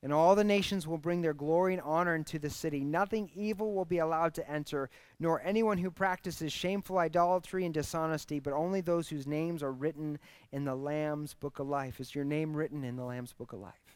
And 0.01 0.13
all 0.13 0.33
the 0.33 0.45
nations 0.45 0.87
will 0.87 0.97
bring 0.97 1.21
their 1.21 1.33
glory 1.33 1.73
and 1.73 1.81
honor 1.81 2.15
into 2.15 2.39
the 2.39 2.49
city. 2.49 2.85
Nothing 2.85 3.29
evil 3.35 3.73
will 3.73 3.85
be 3.85 3.97
allowed 3.97 4.33
to 4.35 4.49
enter, 4.49 4.89
nor 5.19 5.41
anyone 5.41 5.77
who 5.77 5.91
practices 5.91 6.53
shameful 6.53 6.97
idolatry 6.97 7.65
and 7.65 7.73
dishonesty, 7.73 8.39
but 8.39 8.53
only 8.53 8.79
those 8.79 9.09
whose 9.09 9.27
names 9.27 9.61
are 9.61 9.73
written 9.73 10.17
in 10.53 10.63
the 10.63 10.75
Lamb's 10.75 11.33
book 11.33 11.59
of 11.59 11.67
life. 11.67 11.99
Is 11.99 12.15
your 12.15 12.23
name 12.23 12.55
written 12.55 12.85
in 12.85 12.95
the 12.95 13.03
Lamb's 13.03 13.33
book 13.33 13.51
of 13.51 13.59
life? 13.59 13.88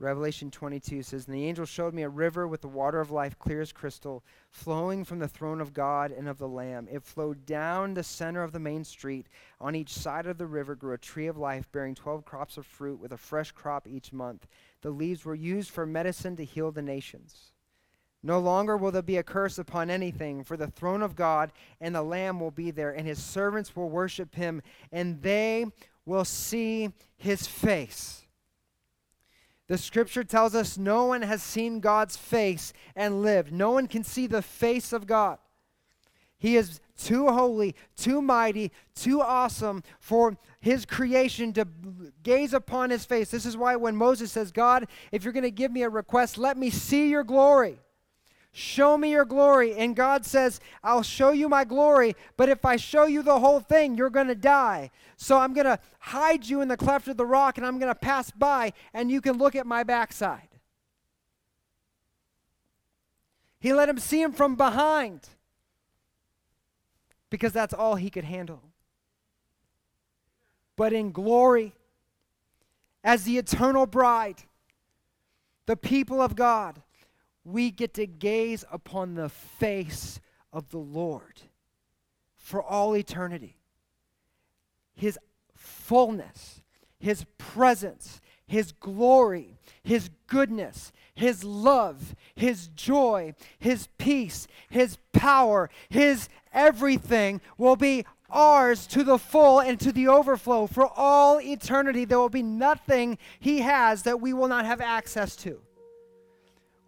Revelation 0.00 0.50
22 0.50 1.02
says, 1.02 1.26
And 1.26 1.34
the 1.34 1.44
angel 1.44 1.66
showed 1.66 1.92
me 1.92 2.04
a 2.04 2.08
river 2.08 2.48
with 2.48 2.62
the 2.62 2.68
water 2.68 3.00
of 3.00 3.10
life, 3.10 3.38
clear 3.38 3.60
as 3.60 3.70
crystal, 3.70 4.24
flowing 4.50 5.04
from 5.04 5.18
the 5.18 5.28
throne 5.28 5.60
of 5.60 5.74
God 5.74 6.10
and 6.10 6.26
of 6.26 6.38
the 6.38 6.48
Lamb. 6.48 6.88
It 6.90 7.02
flowed 7.02 7.44
down 7.44 7.92
the 7.92 8.02
center 8.02 8.42
of 8.42 8.52
the 8.52 8.58
main 8.58 8.82
street. 8.82 9.26
On 9.60 9.74
each 9.74 9.92
side 9.92 10.26
of 10.26 10.38
the 10.38 10.46
river 10.46 10.74
grew 10.74 10.94
a 10.94 10.98
tree 10.98 11.26
of 11.26 11.36
life, 11.36 11.70
bearing 11.70 11.94
12 11.94 12.24
crops 12.24 12.56
of 12.56 12.64
fruit, 12.64 12.98
with 12.98 13.12
a 13.12 13.18
fresh 13.18 13.52
crop 13.52 13.86
each 13.86 14.10
month. 14.10 14.46
The 14.80 14.88
leaves 14.88 15.26
were 15.26 15.34
used 15.34 15.70
for 15.70 15.84
medicine 15.84 16.34
to 16.36 16.46
heal 16.46 16.72
the 16.72 16.80
nations. 16.80 17.52
No 18.22 18.38
longer 18.38 18.78
will 18.78 18.92
there 18.92 19.02
be 19.02 19.18
a 19.18 19.22
curse 19.22 19.58
upon 19.58 19.90
anything, 19.90 20.44
for 20.44 20.56
the 20.56 20.66
throne 20.66 21.02
of 21.02 21.14
God 21.14 21.52
and 21.78 21.94
the 21.94 22.02
Lamb 22.02 22.40
will 22.40 22.50
be 22.50 22.70
there, 22.70 22.90
and 22.90 23.06
his 23.06 23.22
servants 23.22 23.76
will 23.76 23.90
worship 23.90 24.34
him, 24.34 24.62
and 24.90 25.20
they 25.20 25.66
will 26.06 26.24
see 26.24 26.90
his 27.18 27.46
face. 27.46 28.24
The 29.70 29.78
scripture 29.78 30.24
tells 30.24 30.56
us 30.56 30.76
no 30.76 31.04
one 31.04 31.22
has 31.22 31.44
seen 31.44 31.78
God's 31.78 32.16
face 32.16 32.72
and 32.96 33.22
lived. 33.22 33.52
No 33.52 33.70
one 33.70 33.86
can 33.86 34.02
see 34.02 34.26
the 34.26 34.42
face 34.42 34.92
of 34.92 35.06
God. 35.06 35.38
He 36.40 36.56
is 36.56 36.80
too 36.98 37.28
holy, 37.28 37.76
too 37.94 38.20
mighty, 38.20 38.72
too 38.96 39.22
awesome 39.22 39.84
for 40.00 40.36
his 40.60 40.84
creation 40.84 41.52
to 41.52 41.68
gaze 42.24 42.52
upon 42.52 42.90
his 42.90 43.04
face. 43.04 43.30
This 43.30 43.46
is 43.46 43.56
why 43.56 43.76
when 43.76 43.94
Moses 43.94 44.32
says, 44.32 44.50
God, 44.50 44.88
if 45.12 45.22
you're 45.22 45.32
going 45.32 45.44
to 45.44 45.52
give 45.52 45.70
me 45.70 45.84
a 45.84 45.88
request, 45.88 46.36
let 46.36 46.56
me 46.56 46.68
see 46.68 47.08
your 47.08 47.22
glory. 47.22 47.78
Show 48.52 48.98
me 48.98 49.10
your 49.12 49.24
glory. 49.24 49.74
And 49.74 49.94
God 49.94 50.26
says, 50.26 50.60
I'll 50.82 51.02
show 51.02 51.30
you 51.30 51.48
my 51.48 51.64
glory, 51.64 52.16
but 52.36 52.48
if 52.48 52.64
I 52.64 52.76
show 52.76 53.04
you 53.04 53.22
the 53.22 53.38
whole 53.38 53.60
thing, 53.60 53.96
you're 53.96 54.10
going 54.10 54.26
to 54.26 54.34
die. 54.34 54.90
So 55.16 55.38
I'm 55.38 55.52
going 55.52 55.66
to 55.66 55.78
hide 56.00 56.46
you 56.46 56.60
in 56.60 56.68
the 56.68 56.76
cleft 56.76 57.06
of 57.08 57.16
the 57.16 57.26
rock 57.26 57.58
and 57.58 57.66
I'm 57.66 57.78
going 57.78 57.92
to 57.92 57.98
pass 57.98 58.30
by 58.30 58.72
and 58.92 59.10
you 59.10 59.20
can 59.20 59.38
look 59.38 59.54
at 59.54 59.66
my 59.66 59.82
backside. 59.84 60.48
He 63.60 63.72
let 63.72 63.88
him 63.88 63.98
see 63.98 64.22
him 64.22 64.32
from 64.32 64.56
behind 64.56 65.28
because 67.28 67.52
that's 67.52 67.74
all 67.74 67.94
he 67.94 68.10
could 68.10 68.24
handle. 68.24 68.62
But 70.76 70.92
in 70.94 71.12
glory, 71.12 71.74
as 73.04 73.24
the 73.24 73.36
eternal 73.36 73.86
bride, 73.86 74.42
the 75.66 75.76
people 75.76 76.22
of 76.22 76.34
God, 76.34 76.80
we 77.44 77.70
get 77.70 77.94
to 77.94 78.06
gaze 78.06 78.64
upon 78.70 79.14
the 79.14 79.28
face 79.28 80.20
of 80.52 80.70
the 80.70 80.78
Lord 80.78 81.40
for 82.36 82.62
all 82.62 82.96
eternity. 82.96 83.56
His 84.94 85.18
fullness, 85.54 86.62
His 86.98 87.24
presence, 87.38 88.20
His 88.46 88.72
glory, 88.72 89.58
His 89.82 90.10
goodness, 90.26 90.92
His 91.14 91.44
love, 91.44 92.14
His 92.34 92.68
joy, 92.68 93.34
His 93.58 93.88
peace, 93.98 94.46
His 94.68 94.98
power, 95.12 95.70
His 95.88 96.28
everything 96.52 97.40
will 97.56 97.76
be 97.76 98.04
ours 98.28 98.86
to 98.88 99.02
the 99.02 99.18
full 99.18 99.60
and 99.60 99.80
to 99.80 99.92
the 99.92 100.08
overflow 100.08 100.66
for 100.66 100.86
all 100.86 101.40
eternity. 101.40 102.04
There 102.04 102.18
will 102.18 102.28
be 102.28 102.42
nothing 102.42 103.18
He 103.38 103.60
has 103.60 104.02
that 104.02 104.20
we 104.20 104.32
will 104.32 104.48
not 104.48 104.66
have 104.66 104.80
access 104.80 105.36
to 105.36 105.60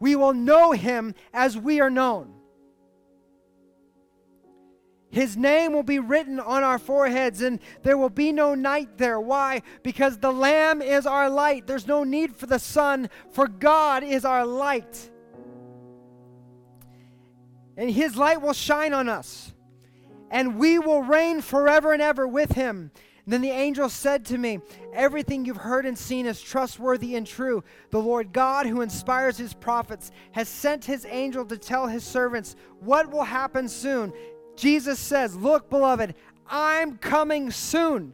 we 0.02 0.16
will 0.16 0.34
know 0.34 0.72
him 0.72 1.14
as 1.32 1.56
we 1.56 1.80
are 1.80 1.88
known. 1.88 2.34
His 5.10 5.36
name 5.36 5.72
will 5.72 5.84
be 5.84 6.00
written 6.00 6.40
on 6.40 6.64
our 6.64 6.80
foreheads, 6.80 7.40
and 7.40 7.60
there 7.84 7.96
will 7.96 8.10
be 8.10 8.32
no 8.32 8.56
night 8.56 8.98
there. 8.98 9.20
Why? 9.20 9.62
Because 9.84 10.18
the 10.18 10.32
Lamb 10.32 10.82
is 10.82 11.06
our 11.06 11.30
light. 11.30 11.68
There's 11.68 11.86
no 11.86 12.02
need 12.02 12.34
for 12.34 12.46
the 12.46 12.58
sun, 12.58 13.10
for 13.30 13.46
God 13.46 14.02
is 14.02 14.24
our 14.24 14.44
light. 14.44 15.08
And 17.76 17.88
His 17.88 18.16
light 18.16 18.42
will 18.42 18.54
shine 18.54 18.92
on 18.92 19.08
us, 19.08 19.52
and 20.32 20.58
we 20.58 20.80
will 20.80 21.04
reign 21.04 21.40
forever 21.42 21.92
and 21.92 22.02
ever 22.02 22.26
with 22.26 22.54
Him. 22.54 22.90
Then 23.26 23.40
the 23.40 23.50
angel 23.50 23.88
said 23.88 24.24
to 24.26 24.38
me, 24.38 24.58
Everything 24.92 25.44
you've 25.44 25.56
heard 25.56 25.86
and 25.86 25.96
seen 25.96 26.26
is 26.26 26.40
trustworthy 26.40 27.14
and 27.14 27.26
true. 27.26 27.62
The 27.90 28.00
Lord 28.00 28.32
God, 28.32 28.66
who 28.66 28.80
inspires 28.80 29.38
his 29.38 29.54
prophets, 29.54 30.10
has 30.32 30.48
sent 30.48 30.84
his 30.84 31.06
angel 31.08 31.44
to 31.46 31.56
tell 31.56 31.86
his 31.86 32.04
servants 32.04 32.56
what 32.80 33.10
will 33.10 33.22
happen 33.22 33.68
soon. 33.68 34.12
Jesus 34.56 34.98
says, 34.98 35.36
Look, 35.36 35.70
beloved, 35.70 36.14
I'm 36.48 36.96
coming 36.96 37.52
soon. 37.52 38.12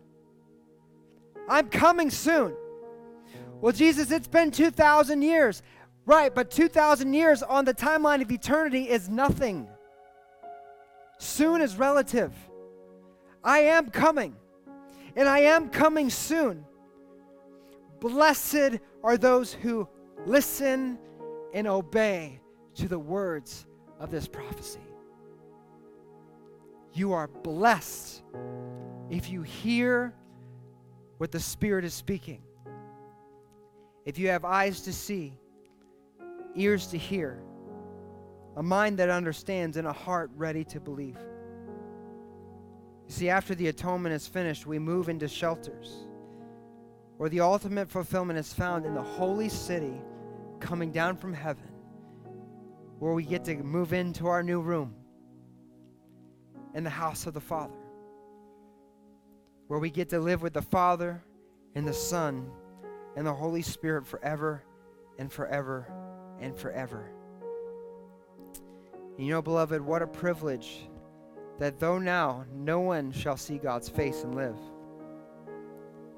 I'm 1.48 1.68
coming 1.70 2.10
soon. 2.10 2.54
Well, 3.62 3.72
Jesus, 3.72 4.10
it's 4.10 4.28
been 4.28 4.50
2,000 4.50 5.22
years. 5.22 5.62
Right, 6.04 6.34
but 6.34 6.50
2,000 6.50 7.12
years 7.12 7.42
on 7.42 7.64
the 7.64 7.74
timeline 7.74 8.22
of 8.22 8.30
eternity 8.30 8.88
is 8.88 9.08
nothing. 9.08 9.68
Soon 11.18 11.60
is 11.60 11.76
relative. 11.76 12.32
I 13.42 13.60
am 13.60 13.90
coming 13.90 14.36
and 15.18 15.28
I 15.28 15.40
am 15.40 15.68
coming 15.68 16.10
soon. 16.10 16.64
Blessed 17.98 18.78
are 19.02 19.18
those 19.18 19.52
who 19.52 19.88
listen 20.24 20.96
and 21.52 21.66
obey 21.66 22.40
to 22.76 22.86
the 22.86 23.00
words 23.00 23.66
of 23.98 24.12
this 24.12 24.28
prophecy. 24.28 24.78
You 26.92 27.14
are 27.14 27.26
blessed 27.26 28.22
if 29.10 29.28
you 29.28 29.42
hear 29.42 30.14
what 31.16 31.32
the 31.32 31.40
Spirit 31.40 31.84
is 31.84 31.94
speaking. 31.94 32.40
If 34.04 34.20
you 34.20 34.28
have 34.28 34.44
eyes 34.44 34.82
to 34.82 34.92
see, 34.92 35.36
ears 36.54 36.86
to 36.88 36.96
hear, 36.96 37.42
a 38.56 38.62
mind 38.62 38.98
that 39.00 39.10
understands, 39.10 39.76
and 39.76 39.88
a 39.88 39.92
heart 39.92 40.30
ready 40.36 40.62
to 40.66 40.78
believe. 40.78 41.18
See, 43.08 43.30
after 43.30 43.54
the 43.54 43.68
atonement 43.68 44.14
is 44.14 44.26
finished, 44.26 44.66
we 44.66 44.78
move 44.78 45.08
into 45.08 45.28
shelters 45.28 46.06
where 47.16 47.30
the 47.30 47.40
ultimate 47.40 47.88
fulfillment 47.88 48.38
is 48.38 48.52
found 48.52 48.86
in 48.86 48.94
the 48.94 49.02
holy 49.02 49.48
city 49.48 50.00
coming 50.60 50.92
down 50.92 51.16
from 51.16 51.32
heaven, 51.32 51.70
where 52.98 53.12
we 53.14 53.24
get 53.24 53.44
to 53.44 53.56
move 53.56 53.92
into 53.92 54.28
our 54.28 54.42
new 54.42 54.60
room 54.60 54.94
in 56.74 56.84
the 56.84 56.90
house 56.90 57.26
of 57.26 57.34
the 57.34 57.40
Father, 57.40 57.78
where 59.66 59.80
we 59.80 59.90
get 59.90 60.10
to 60.10 60.20
live 60.20 60.42
with 60.42 60.52
the 60.52 60.62
Father 60.62 61.22
and 61.74 61.88
the 61.88 61.94
Son 61.94 62.48
and 63.16 63.26
the 63.26 63.34
Holy 63.34 63.62
Spirit 63.62 64.06
forever 64.06 64.62
and 65.18 65.32
forever 65.32 65.90
and 66.40 66.54
forever. 66.56 67.10
You 69.16 69.30
know, 69.30 69.42
beloved, 69.42 69.80
what 69.80 70.02
a 70.02 70.06
privilege 70.06 70.88
that 71.58 71.78
though 71.78 71.98
now 71.98 72.44
no 72.54 72.80
one 72.80 73.12
shall 73.12 73.36
see 73.36 73.58
God's 73.58 73.88
face 73.88 74.22
and 74.22 74.34
live, 74.34 74.56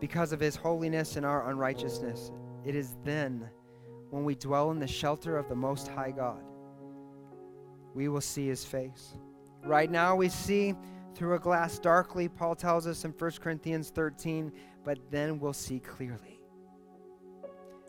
because 0.01 0.33
of 0.33 0.41
his 0.41 0.57
holiness 0.57 1.17
and 1.17 1.27
our 1.27 1.51
unrighteousness, 1.51 2.33
it 2.65 2.75
is 2.75 2.97
then 3.05 3.49
when 4.11 4.25
we 4.25 4.35
dwell 4.35 4.71
in 4.71 4.79
the 4.79 4.87
shelter 4.87 5.37
of 5.37 5.49
the 5.49 5.55
Most 5.55 5.89
High 5.89 6.11
God, 6.11 6.43
we 7.95 8.09
will 8.09 8.21
see 8.21 8.47
his 8.47 8.65
face. 8.65 9.15
Right 9.65 9.91
now, 9.91 10.17
we 10.17 10.29
see 10.29 10.75
through 11.15 11.35
a 11.35 11.39
glass 11.39 11.79
darkly, 11.79 12.29
Paul 12.29 12.55
tells 12.55 12.87
us 12.87 13.05
in 13.05 13.13
1 13.13 13.31
Corinthians 13.41 13.91
13, 13.91 14.53
but 14.85 14.99
then 15.11 15.39
we'll 15.39 15.53
see 15.53 15.81
clearly. 15.81 16.41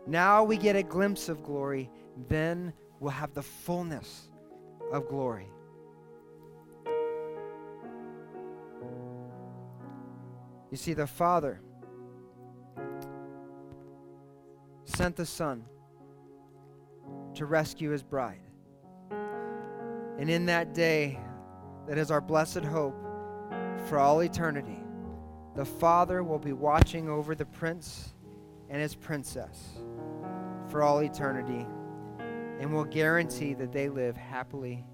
Now 0.06 0.42
we 0.42 0.56
get 0.56 0.76
a 0.76 0.82
glimpse 0.82 1.28
of 1.28 1.42
glory, 1.42 1.90
then 2.28 2.72
we'll 3.00 3.12
have 3.12 3.32
the 3.32 3.42
fullness 3.42 4.28
of 4.92 5.08
glory. 5.08 5.48
You 10.72 10.78
see, 10.78 10.94
the 10.94 11.06
Father 11.06 11.60
sent 14.86 15.16
the 15.16 15.26
Son 15.26 15.66
to 17.34 17.44
rescue 17.44 17.90
his 17.90 18.02
bride. 18.02 18.40
And 20.18 20.30
in 20.30 20.46
that 20.46 20.72
day, 20.72 21.20
that 21.86 21.98
is 21.98 22.10
our 22.10 22.22
blessed 22.22 22.64
hope 22.64 22.96
for 23.84 23.98
all 23.98 24.22
eternity, 24.22 24.78
the 25.54 25.64
Father 25.66 26.22
will 26.22 26.38
be 26.38 26.54
watching 26.54 27.06
over 27.06 27.34
the 27.34 27.44
prince 27.44 28.14
and 28.70 28.80
his 28.80 28.94
princess 28.94 29.76
for 30.68 30.82
all 30.82 31.00
eternity 31.00 31.66
and 32.60 32.72
will 32.72 32.86
guarantee 32.86 33.52
that 33.52 33.72
they 33.72 33.90
live 33.90 34.16
happily 34.16 34.86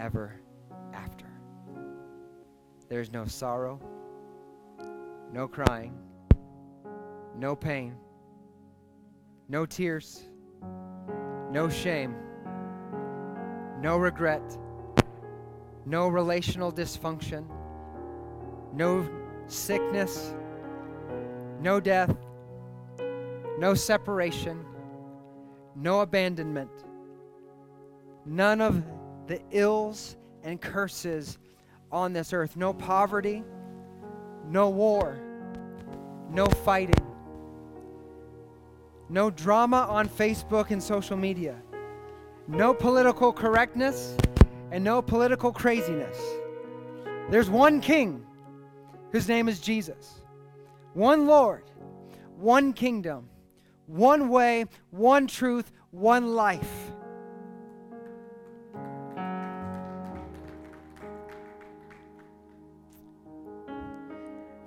ever 0.00 0.40
after. 0.92 1.26
There's 2.88 3.12
no 3.12 3.24
sorrow, 3.26 3.78
no 5.32 5.48
crying, 5.48 5.94
no 7.36 7.56
pain, 7.56 7.96
no 9.48 9.64
tears, 9.64 10.24
no 11.50 11.70
shame, 11.70 12.14
no 13.80 13.96
regret, 13.96 14.42
no 15.86 16.08
relational 16.08 16.70
dysfunction, 16.70 17.46
no 18.74 19.08
sickness, 19.46 20.34
no 21.60 21.80
death, 21.80 22.14
no 23.58 23.72
separation, 23.72 24.62
no 25.74 26.00
abandonment, 26.00 26.70
none 28.26 28.60
of 28.60 28.82
the 29.26 29.40
ills 29.50 30.16
and 30.42 30.60
curses 30.60 31.38
on 31.90 32.12
this 32.12 32.34
earth, 32.34 32.54
no 32.54 32.74
poverty, 32.74 33.42
no 34.48 34.68
war, 34.68 35.18
no 36.30 36.46
fighting, 36.46 37.06
no 39.08 39.30
drama 39.30 39.86
on 39.88 40.08
Facebook 40.08 40.70
and 40.70 40.82
social 40.82 41.16
media, 41.16 41.56
no 42.48 42.72
political 42.74 43.32
correctness, 43.32 44.16
and 44.70 44.82
no 44.82 45.02
political 45.02 45.52
craziness. 45.52 46.18
There's 47.30 47.50
one 47.50 47.80
king 47.80 48.24
whose 49.10 49.28
name 49.28 49.48
is 49.48 49.60
Jesus, 49.60 50.22
one 50.94 51.26
Lord, 51.26 51.64
one 52.36 52.72
kingdom, 52.72 53.28
one 53.86 54.28
way, 54.28 54.66
one 54.90 55.26
truth, 55.26 55.72
one 55.90 56.34
life. 56.34 56.91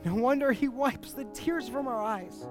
No 0.05 0.13
wonder 0.13 0.51
he 0.51 0.67
wipes 0.67 1.13
the 1.13 1.23
tears 1.33 1.67
from 1.67 1.87
our 1.87 1.99
eyes. 1.99 2.47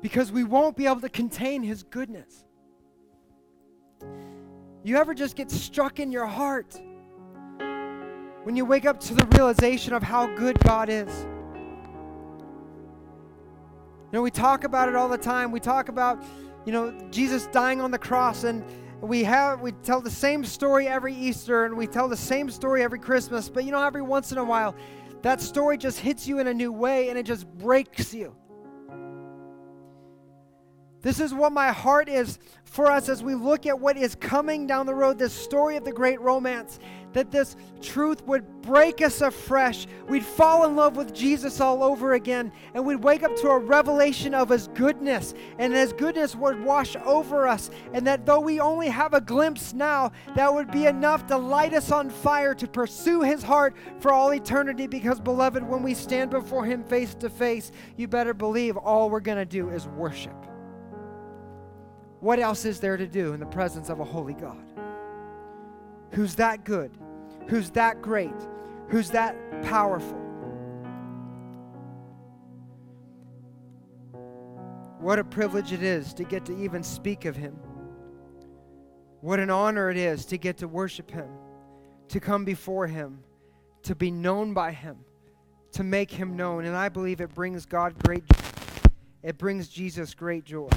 Because 0.00 0.30
we 0.30 0.44
won't 0.44 0.76
be 0.76 0.86
able 0.86 1.00
to 1.00 1.08
contain 1.08 1.64
his 1.64 1.82
goodness. 1.82 2.44
You 4.84 4.96
ever 4.96 5.12
just 5.12 5.34
get 5.34 5.50
struck 5.50 5.98
in 5.98 6.12
your 6.12 6.26
heart 6.26 6.80
when 8.44 8.54
you 8.54 8.64
wake 8.64 8.86
up 8.86 9.00
to 9.00 9.14
the 9.14 9.26
realization 9.36 9.92
of 9.92 10.04
how 10.04 10.32
good 10.36 10.60
God 10.60 10.88
is? 10.88 11.26
You 14.04 14.12
know, 14.12 14.22
we 14.22 14.30
talk 14.30 14.62
about 14.62 14.88
it 14.88 14.94
all 14.94 15.08
the 15.08 15.18
time. 15.18 15.50
We 15.50 15.58
talk 15.58 15.88
about, 15.88 16.22
you 16.64 16.72
know, 16.72 16.96
Jesus 17.10 17.48
dying 17.48 17.80
on 17.80 17.90
the 17.90 17.98
cross 17.98 18.44
and 18.44 18.64
we 19.00 19.24
have 19.24 19.60
we 19.60 19.72
tell 19.72 20.00
the 20.00 20.10
same 20.10 20.44
story 20.44 20.88
every 20.88 21.14
Easter 21.14 21.64
and 21.64 21.76
we 21.76 21.86
tell 21.86 22.08
the 22.08 22.16
same 22.16 22.50
story 22.50 22.82
every 22.82 22.98
Christmas, 22.98 23.48
but 23.48 23.64
you 23.64 23.72
know 23.72 23.82
every 23.82 24.02
once 24.02 24.32
in 24.32 24.38
a 24.38 24.44
while 24.44 24.74
that 25.22 25.40
story 25.40 25.76
just 25.76 25.98
hits 25.98 26.28
you 26.28 26.38
in 26.38 26.46
a 26.46 26.54
new 26.54 26.70
way 26.70 27.08
and 27.08 27.18
it 27.18 27.26
just 27.26 27.46
breaks 27.58 28.14
you. 28.14 28.34
This 31.06 31.20
is 31.20 31.32
what 31.32 31.52
my 31.52 31.70
heart 31.70 32.08
is 32.08 32.40
for 32.64 32.90
us 32.90 33.08
as 33.08 33.22
we 33.22 33.36
look 33.36 33.64
at 33.64 33.78
what 33.78 33.96
is 33.96 34.16
coming 34.16 34.66
down 34.66 34.86
the 34.86 34.94
road, 34.96 35.20
this 35.20 35.32
story 35.32 35.76
of 35.76 35.84
the 35.84 35.92
great 35.92 36.20
romance, 36.20 36.80
that 37.12 37.30
this 37.30 37.54
truth 37.80 38.26
would 38.26 38.44
break 38.62 39.00
us 39.00 39.20
afresh. 39.20 39.86
We'd 40.08 40.24
fall 40.24 40.66
in 40.66 40.74
love 40.74 40.96
with 40.96 41.14
Jesus 41.14 41.60
all 41.60 41.84
over 41.84 42.14
again, 42.14 42.50
and 42.74 42.84
we'd 42.84 43.04
wake 43.04 43.22
up 43.22 43.36
to 43.36 43.50
a 43.50 43.58
revelation 43.60 44.34
of 44.34 44.48
His 44.48 44.66
goodness, 44.74 45.32
and 45.60 45.72
His 45.72 45.92
goodness 45.92 46.34
would 46.34 46.60
wash 46.64 46.96
over 47.04 47.46
us. 47.46 47.70
And 47.92 48.04
that 48.08 48.26
though 48.26 48.40
we 48.40 48.58
only 48.58 48.88
have 48.88 49.14
a 49.14 49.20
glimpse 49.20 49.74
now, 49.74 50.10
that 50.34 50.52
would 50.52 50.72
be 50.72 50.86
enough 50.86 51.24
to 51.28 51.38
light 51.38 51.72
us 51.72 51.92
on 51.92 52.10
fire 52.10 52.52
to 52.56 52.66
pursue 52.66 53.22
His 53.22 53.44
heart 53.44 53.76
for 54.00 54.10
all 54.10 54.34
eternity. 54.34 54.88
Because, 54.88 55.20
beloved, 55.20 55.62
when 55.62 55.84
we 55.84 55.94
stand 55.94 56.32
before 56.32 56.64
Him 56.64 56.82
face 56.82 57.14
to 57.14 57.30
face, 57.30 57.70
you 57.96 58.08
better 58.08 58.34
believe 58.34 58.76
all 58.76 59.08
we're 59.08 59.20
going 59.20 59.38
to 59.38 59.44
do 59.44 59.70
is 59.70 59.86
worship. 59.86 60.34
What 62.26 62.40
else 62.40 62.64
is 62.64 62.80
there 62.80 62.96
to 62.96 63.06
do 63.06 63.34
in 63.34 63.38
the 63.38 63.46
presence 63.46 63.88
of 63.88 64.00
a 64.00 64.04
holy 64.04 64.34
God? 64.34 64.64
Who's 66.10 66.34
that 66.34 66.64
good? 66.64 66.90
Who's 67.46 67.70
that 67.70 68.02
great? 68.02 68.34
Who's 68.88 69.10
that 69.10 69.36
powerful? 69.62 70.18
What 74.98 75.20
a 75.20 75.24
privilege 75.24 75.72
it 75.72 75.84
is 75.84 76.12
to 76.14 76.24
get 76.24 76.44
to 76.46 76.58
even 76.58 76.82
speak 76.82 77.26
of 77.26 77.36
Him. 77.36 77.56
What 79.20 79.38
an 79.38 79.48
honor 79.48 79.88
it 79.88 79.96
is 79.96 80.24
to 80.24 80.36
get 80.36 80.56
to 80.56 80.66
worship 80.66 81.08
Him, 81.08 81.28
to 82.08 82.18
come 82.18 82.44
before 82.44 82.88
Him, 82.88 83.20
to 83.84 83.94
be 83.94 84.10
known 84.10 84.52
by 84.52 84.72
Him, 84.72 84.96
to 85.70 85.84
make 85.84 86.10
Him 86.10 86.34
known. 86.34 86.64
And 86.64 86.74
I 86.74 86.88
believe 86.88 87.20
it 87.20 87.32
brings 87.32 87.66
God 87.66 87.94
great 88.02 88.26
joy. 88.26 88.90
It 89.22 89.38
brings 89.38 89.68
Jesus 89.68 90.12
great 90.12 90.44
joy 90.44 90.70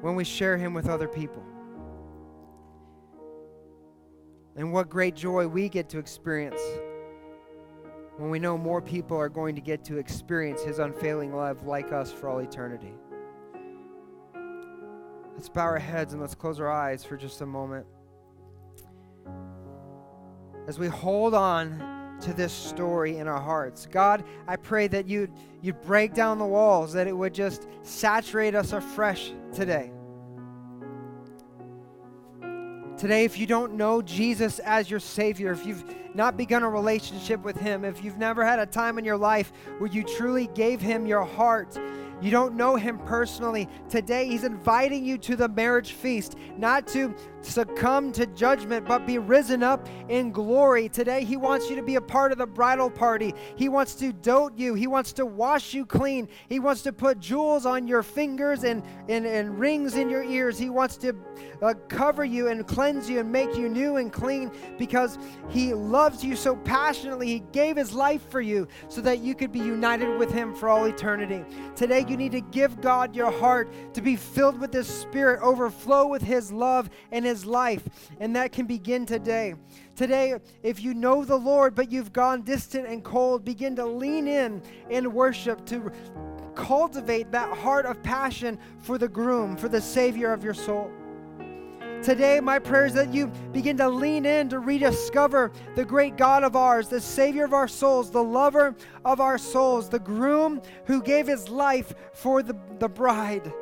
when 0.00 0.14
we 0.14 0.24
share 0.24 0.56
Him 0.56 0.74
with 0.74 0.88
other 0.88 1.08
people. 1.08 1.42
And 4.56 4.72
what 4.72 4.88
great 4.88 5.14
joy 5.14 5.46
we 5.46 5.68
get 5.68 5.88
to 5.90 5.98
experience 5.98 6.60
when 8.16 8.30
we 8.30 8.40
know 8.40 8.58
more 8.58 8.82
people 8.82 9.16
are 9.16 9.28
going 9.28 9.54
to 9.54 9.60
get 9.60 9.84
to 9.84 9.98
experience 9.98 10.62
His 10.62 10.78
unfailing 10.80 11.34
love 11.34 11.64
like 11.66 11.92
us 11.92 12.12
for 12.12 12.28
all 12.28 12.40
eternity. 12.40 12.92
Let's 15.34 15.48
bow 15.48 15.62
our 15.62 15.78
heads 15.78 16.14
and 16.14 16.20
let's 16.20 16.34
close 16.34 16.58
our 16.58 16.70
eyes 16.70 17.04
for 17.04 17.16
just 17.16 17.40
a 17.42 17.46
moment. 17.46 17.86
As 20.66 20.80
we 20.80 20.88
hold 20.88 21.32
on 21.32 21.97
to 22.20 22.32
this 22.32 22.52
story 22.52 23.18
in 23.18 23.28
our 23.28 23.40
hearts. 23.40 23.86
God, 23.90 24.24
I 24.46 24.56
pray 24.56 24.88
that 24.88 25.06
you'd, 25.06 25.32
you'd 25.60 25.80
break 25.82 26.14
down 26.14 26.38
the 26.38 26.46
walls, 26.46 26.92
that 26.92 27.06
it 27.06 27.16
would 27.16 27.34
just 27.34 27.66
saturate 27.82 28.54
us 28.54 28.72
afresh 28.72 29.32
today. 29.52 29.92
Today, 32.96 33.24
if 33.24 33.38
you 33.38 33.46
don't 33.46 33.74
know 33.74 34.02
Jesus 34.02 34.58
as 34.58 34.90
your 34.90 34.98
Savior, 34.98 35.52
if 35.52 35.64
you've 35.64 35.84
not 36.16 36.36
begun 36.36 36.64
a 36.64 36.68
relationship 36.68 37.44
with 37.44 37.56
Him, 37.56 37.84
if 37.84 38.02
you've 38.02 38.18
never 38.18 38.44
had 38.44 38.58
a 38.58 38.66
time 38.66 38.98
in 38.98 39.04
your 39.04 39.16
life 39.16 39.52
where 39.78 39.88
you 39.88 40.02
truly 40.02 40.48
gave 40.48 40.80
Him 40.80 41.06
your 41.06 41.24
heart, 41.24 41.78
You 42.20 42.30
don't 42.30 42.54
know 42.54 42.76
him 42.76 42.98
personally. 42.98 43.68
Today, 43.88 44.26
he's 44.26 44.44
inviting 44.44 45.04
you 45.04 45.18
to 45.18 45.36
the 45.36 45.48
marriage 45.48 45.92
feast, 45.92 46.36
not 46.56 46.86
to 46.88 47.14
succumb 47.42 48.10
to 48.12 48.26
judgment, 48.26 48.86
but 48.86 49.06
be 49.06 49.18
risen 49.18 49.62
up 49.62 49.88
in 50.08 50.32
glory. 50.32 50.88
Today, 50.88 51.24
he 51.24 51.36
wants 51.36 51.70
you 51.70 51.76
to 51.76 51.82
be 51.82 51.94
a 51.94 52.00
part 52.00 52.32
of 52.32 52.38
the 52.38 52.46
bridal 52.46 52.90
party. 52.90 53.34
He 53.56 53.68
wants 53.68 53.94
to 53.96 54.12
dote 54.12 54.58
you. 54.58 54.74
He 54.74 54.86
wants 54.86 55.12
to 55.14 55.26
wash 55.26 55.72
you 55.74 55.86
clean. 55.86 56.28
He 56.48 56.58
wants 56.58 56.82
to 56.82 56.92
put 56.92 57.20
jewels 57.20 57.66
on 57.66 57.86
your 57.86 58.02
fingers 58.02 58.64
and, 58.64 58.82
and, 59.08 59.24
and 59.24 59.58
rings 59.58 59.94
in 59.94 60.10
your 60.10 60.24
ears. 60.24 60.58
He 60.58 60.70
wants 60.70 60.96
to 60.98 61.14
uh, 61.62 61.74
cover 61.88 62.24
you 62.24 62.48
and 62.48 62.66
cleanse 62.66 63.08
you 63.08 63.20
and 63.20 63.30
make 63.30 63.56
you 63.56 63.68
new 63.68 63.96
and 63.96 64.12
clean 64.12 64.50
because 64.76 65.18
he 65.48 65.72
loves 65.72 66.24
you 66.24 66.34
so 66.34 66.56
passionately. 66.56 67.28
He 67.28 67.40
gave 67.52 67.76
his 67.76 67.92
life 67.92 68.28
for 68.30 68.40
you 68.40 68.66
so 68.88 69.00
that 69.02 69.20
you 69.20 69.34
could 69.34 69.52
be 69.52 69.60
united 69.60 70.18
with 70.18 70.32
him 70.32 70.54
for 70.54 70.68
all 70.68 70.84
eternity. 70.86 71.44
Today, 71.76 72.04
you 72.08 72.16
need 72.16 72.32
to 72.32 72.40
give 72.40 72.80
God 72.80 73.14
your 73.14 73.30
heart 73.30 73.70
to 73.94 74.00
be 74.00 74.16
filled 74.16 74.60
with 74.60 74.72
his 74.72 74.86
spirit, 74.86 75.40
overflow 75.42 76.06
with 76.06 76.22
his 76.22 76.52
love 76.52 76.90
and 77.12 77.24
his 77.24 77.44
life. 77.44 77.88
And 78.20 78.34
that 78.36 78.52
can 78.52 78.66
begin 78.66 79.06
today. 79.06 79.54
Today, 79.96 80.38
if 80.62 80.80
you 80.80 80.94
know 80.94 81.24
the 81.24 81.36
Lord, 81.36 81.74
but 81.74 81.90
you've 81.90 82.12
gone 82.12 82.42
distant 82.42 82.86
and 82.86 83.02
cold, 83.02 83.44
begin 83.44 83.74
to 83.76 83.84
lean 83.84 84.28
in 84.28 84.62
in 84.90 85.12
worship 85.12 85.66
to 85.66 85.90
cultivate 86.54 87.30
that 87.32 87.56
heart 87.56 87.86
of 87.86 88.02
passion 88.02 88.58
for 88.80 88.98
the 88.98 89.08
groom, 89.08 89.56
for 89.56 89.68
the 89.68 89.80
Savior 89.80 90.32
of 90.32 90.42
your 90.44 90.54
soul. 90.54 90.90
Today, 92.02 92.40
my 92.40 92.58
prayer 92.58 92.86
is 92.86 92.94
that 92.94 93.12
you 93.12 93.26
begin 93.52 93.76
to 93.78 93.88
lean 93.88 94.24
in 94.24 94.48
to 94.50 94.60
rediscover 94.60 95.50
the 95.74 95.84
great 95.84 96.16
God 96.16 96.44
of 96.44 96.56
ours, 96.56 96.88
the 96.88 97.00
Savior 97.00 97.44
of 97.44 97.52
our 97.52 97.68
souls, 97.68 98.10
the 98.10 98.22
lover 98.22 98.74
of 99.04 99.20
our 99.20 99.36
souls, 99.36 99.88
the 99.88 99.98
groom 99.98 100.62
who 100.86 101.02
gave 101.02 101.26
his 101.26 101.48
life 101.48 101.92
for 102.14 102.42
the, 102.42 102.56
the 102.78 102.88
bride. 102.88 103.52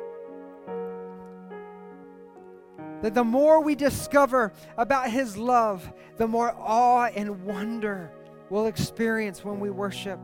That 3.01 3.13
the 3.13 3.23
more 3.23 3.61
we 3.61 3.75
discover 3.75 4.53
about 4.77 5.11
His 5.11 5.37
love, 5.37 5.91
the 6.17 6.27
more 6.27 6.55
awe 6.57 7.05
and 7.15 7.45
wonder 7.45 8.11
we'll 8.49 8.67
experience 8.67 9.45
when 9.45 9.59
we 9.59 9.69
worship. 9.69 10.19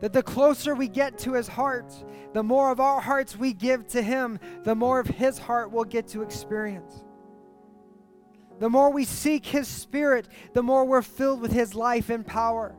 That 0.00 0.12
the 0.12 0.22
closer 0.22 0.74
we 0.74 0.88
get 0.88 1.18
to 1.20 1.32
His 1.32 1.48
heart, 1.48 1.92
the 2.32 2.42
more 2.42 2.70
of 2.70 2.80
our 2.80 3.00
hearts 3.00 3.36
we 3.36 3.52
give 3.52 3.86
to 3.88 4.02
Him, 4.02 4.38
the 4.62 4.74
more 4.74 5.00
of 5.00 5.06
His 5.06 5.38
heart 5.38 5.70
we'll 5.70 5.84
get 5.84 6.06
to 6.08 6.22
experience. 6.22 7.04
The 8.58 8.68
more 8.68 8.90
we 8.92 9.04
seek 9.04 9.46
His 9.46 9.68
Spirit, 9.68 10.28
the 10.52 10.62
more 10.62 10.84
we're 10.84 11.02
filled 11.02 11.40
with 11.40 11.52
His 11.52 11.74
life 11.74 12.10
and 12.10 12.26
power. 12.26 12.74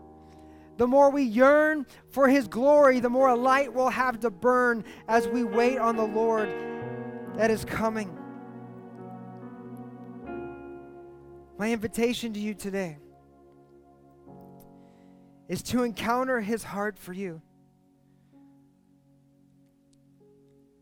The 0.78 0.88
more 0.88 1.09
we 1.09 1.24
yearn 1.24 1.88
for 2.11 2.28
His 2.28 2.47
glory, 2.47 2.99
the 2.99 3.09
more 3.09 3.30
a 3.30 3.36
light 3.36 3.74
we'll 3.74 3.89
have 3.89 4.20
to 4.20 4.30
burn 4.30 4.84
as 5.07 5.28
we 5.28 5.43
wait 5.43 5.80
on 5.80 5.95
the 5.95 6.05
Lord 6.05 6.49
that 7.36 7.49
is 7.49 7.65
coming. 7.65 8.15
My 11.57 11.72
invitation 11.72 12.34
to 12.34 12.39
you 12.39 12.53
today 12.53 12.99
is 15.48 15.62
to 15.64 15.84
encounter 15.84 16.39
his 16.41 16.64
heart 16.64 16.98
for 16.98 17.14
you, 17.14 17.41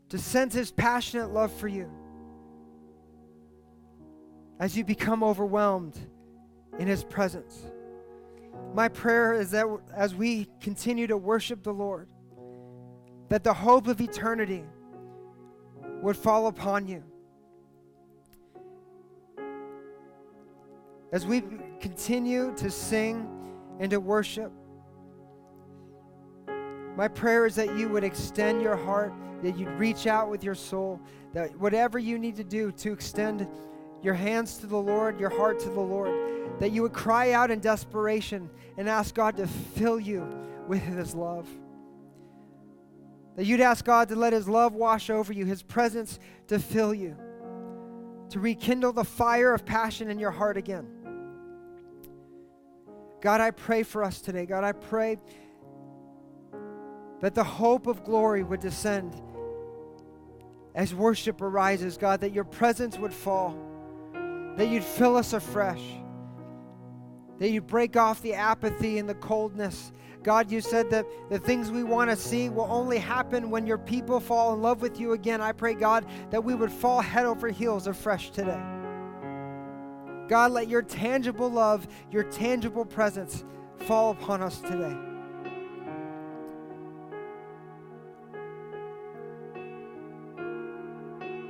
to 0.09 0.18
sense 0.18 0.53
his 0.53 0.72
passionate 0.72 1.32
love 1.32 1.51
for 1.53 1.68
you. 1.68 1.89
As 4.59 4.78
you 4.78 4.86
become 4.86 5.24
overwhelmed 5.24 5.97
in 6.80 6.88
his 6.88 7.03
presence. 7.03 7.66
My 8.74 8.88
prayer 8.88 9.34
is 9.34 9.51
that 9.51 9.68
as 9.93 10.16
we 10.16 10.47
continue 10.61 11.07
to 11.07 11.18
worship 11.18 11.63
the 11.63 11.74
Lord, 11.74 12.07
that 13.30 13.43
the 13.43 13.53
hope 13.53 13.88
of 13.88 14.01
eternity 14.01 14.63
would 16.01 16.16
fall 16.16 16.47
upon 16.47 16.88
you. 16.88 17.03
As 21.11 21.26
we 21.26 21.43
continue 21.80 22.53
to 22.57 22.70
sing 22.70 23.28
and 23.80 23.91
to 23.91 23.99
worship, 23.99 24.51
my 26.95 27.07
prayer 27.09 27.45
is 27.45 27.55
that 27.55 27.78
you 27.78 27.89
would 27.89 28.03
extend 28.03 28.61
your 28.61 28.78
heart, 28.78 29.13
that 29.43 29.57
you'd 29.57 29.67
reach 29.71 30.07
out 30.07 30.30
with 30.30 30.43
your 30.43 30.55
soul, 30.55 31.01
that 31.34 31.57
whatever 31.59 31.99
you 31.99 32.17
need 32.17 32.38
to 32.38 32.43
do 32.43 32.71
to 32.71 32.93
extend 32.93 33.47
your 34.01 34.13
hands 34.13 34.57
to 34.59 34.67
the 34.67 34.78
Lord, 34.78 35.19
your 35.19 35.30
heart 35.30 35.59
to 35.59 35.69
the 35.69 35.80
Lord, 35.80 36.13
that 36.59 36.71
you 36.71 36.82
would 36.84 36.93
cry 36.93 37.34
out 37.34 37.51
in 37.51 37.59
desperation 37.59 38.49
and 38.78 38.88
ask 38.88 39.13
God 39.13 39.36
to 39.38 39.47
fill 39.47 39.99
you 39.99 40.26
with 40.67 40.82
His 40.82 41.13
love. 41.13 41.47
That 43.36 43.45
you'd 43.45 43.59
ask 43.59 43.84
God 43.84 44.07
to 44.09 44.15
let 44.15 44.32
His 44.32 44.47
love 44.47 44.73
wash 44.73 45.09
over 45.09 45.34
you, 45.34 45.43
His 45.43 45.61
presence 45.61 46.19
to 46.47 46.59
fill 46.59 46.93
you, 46.93 47.17
to 48.30 48.39
rekindle 48.39 48.93
the 48.93 49.03
fire 49.03 49.53
of 49.53 49.65
passion 49.65 50.09
in 50.09 50.17
your 50.17 50.32
heart 50.32 50.55
again. 50.55 50.88
God, 53.22 53.41
I 53.41 53.51
pray 53.51 53.84
for 53.84 54.03
us 54.03 54.22
today. 54.22 54.45
God, 54.45 54.63
I 54.63 54.72
pray 54.72 55.18
that 57.22 57.34
the 57.34 57.43
hope 57.43 57.88
of 57.88 58.03
glory 58.03 58.43
would 58.43 58.59
descend 58.59 59.20
as 60.76 60.93
worship 60.93 61.41
arises, 61.41 61.97
God, 61.97 62.22
that 62.22 62.34
your 62.34 62.43
presence 62.43 62.97
would 62.97 63.13
fall, 63.13 63.57
that 64.57 64.68
you'd 64.68 64.84
fill 64.84 65.16
us 65.16 65.34
afresh, 65.34 65.82
that 67.39 67.49
you'd 67.49 67.68
break 67.68 67.95
off 67.95 68.22
the 68.22 68.34
apathy 68.34 68.99
and 68.99 69.07
the 69.07 69.16
coldness. 69.16 69.93
God, 70.22 70.51
you 70.51 70.59
said 70.59 70.89
that 70.89 71.05
the 71.30 71.39
things 71.39 71.72
we 71.72 71.84
want 71.84 72.09
to 72.09 72.16
see 72.16 72.49
will 72.49 72.68
only 72.70 72.97
happen 72.97 73.49
when 73.49 73.66
your 73.66 73.78
people 73.78 74.20
fall 74.20 74.53
in 74.53 74.61
love 74.61 74.82
with 74.82 74.99
you 74.99 75.13
again. 75.13 75.39
I 75.39 75.51
pray, 75.51 75.76
God, 75.76 76.05
that 76.32 76.43
we 76.43 76.55
would 76.55 76.72
fall 76.72 76.99
head 77.01 77.26
over 77.26 77.49
heels 77.49 77.88
afresh 77.88 78.32
today. 78.32 78.61
God, 80.28 80.51
let 80.51 80.67
your 80.67 80.82
tangible 80.82 81.49
love, 81.49 81.88
your 82.11 82.23
tangible 82.23 82.86
presence 82.86 83.43
fall 83.80 84.11
upon 84.11 84.41
us 84.41 84.59
today. 84.61 84.95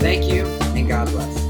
Thank 0.00 0.32
you, 0.32 0.46
and 0.74 0.88
God 0.88 1.10
bless. 1.10 1.41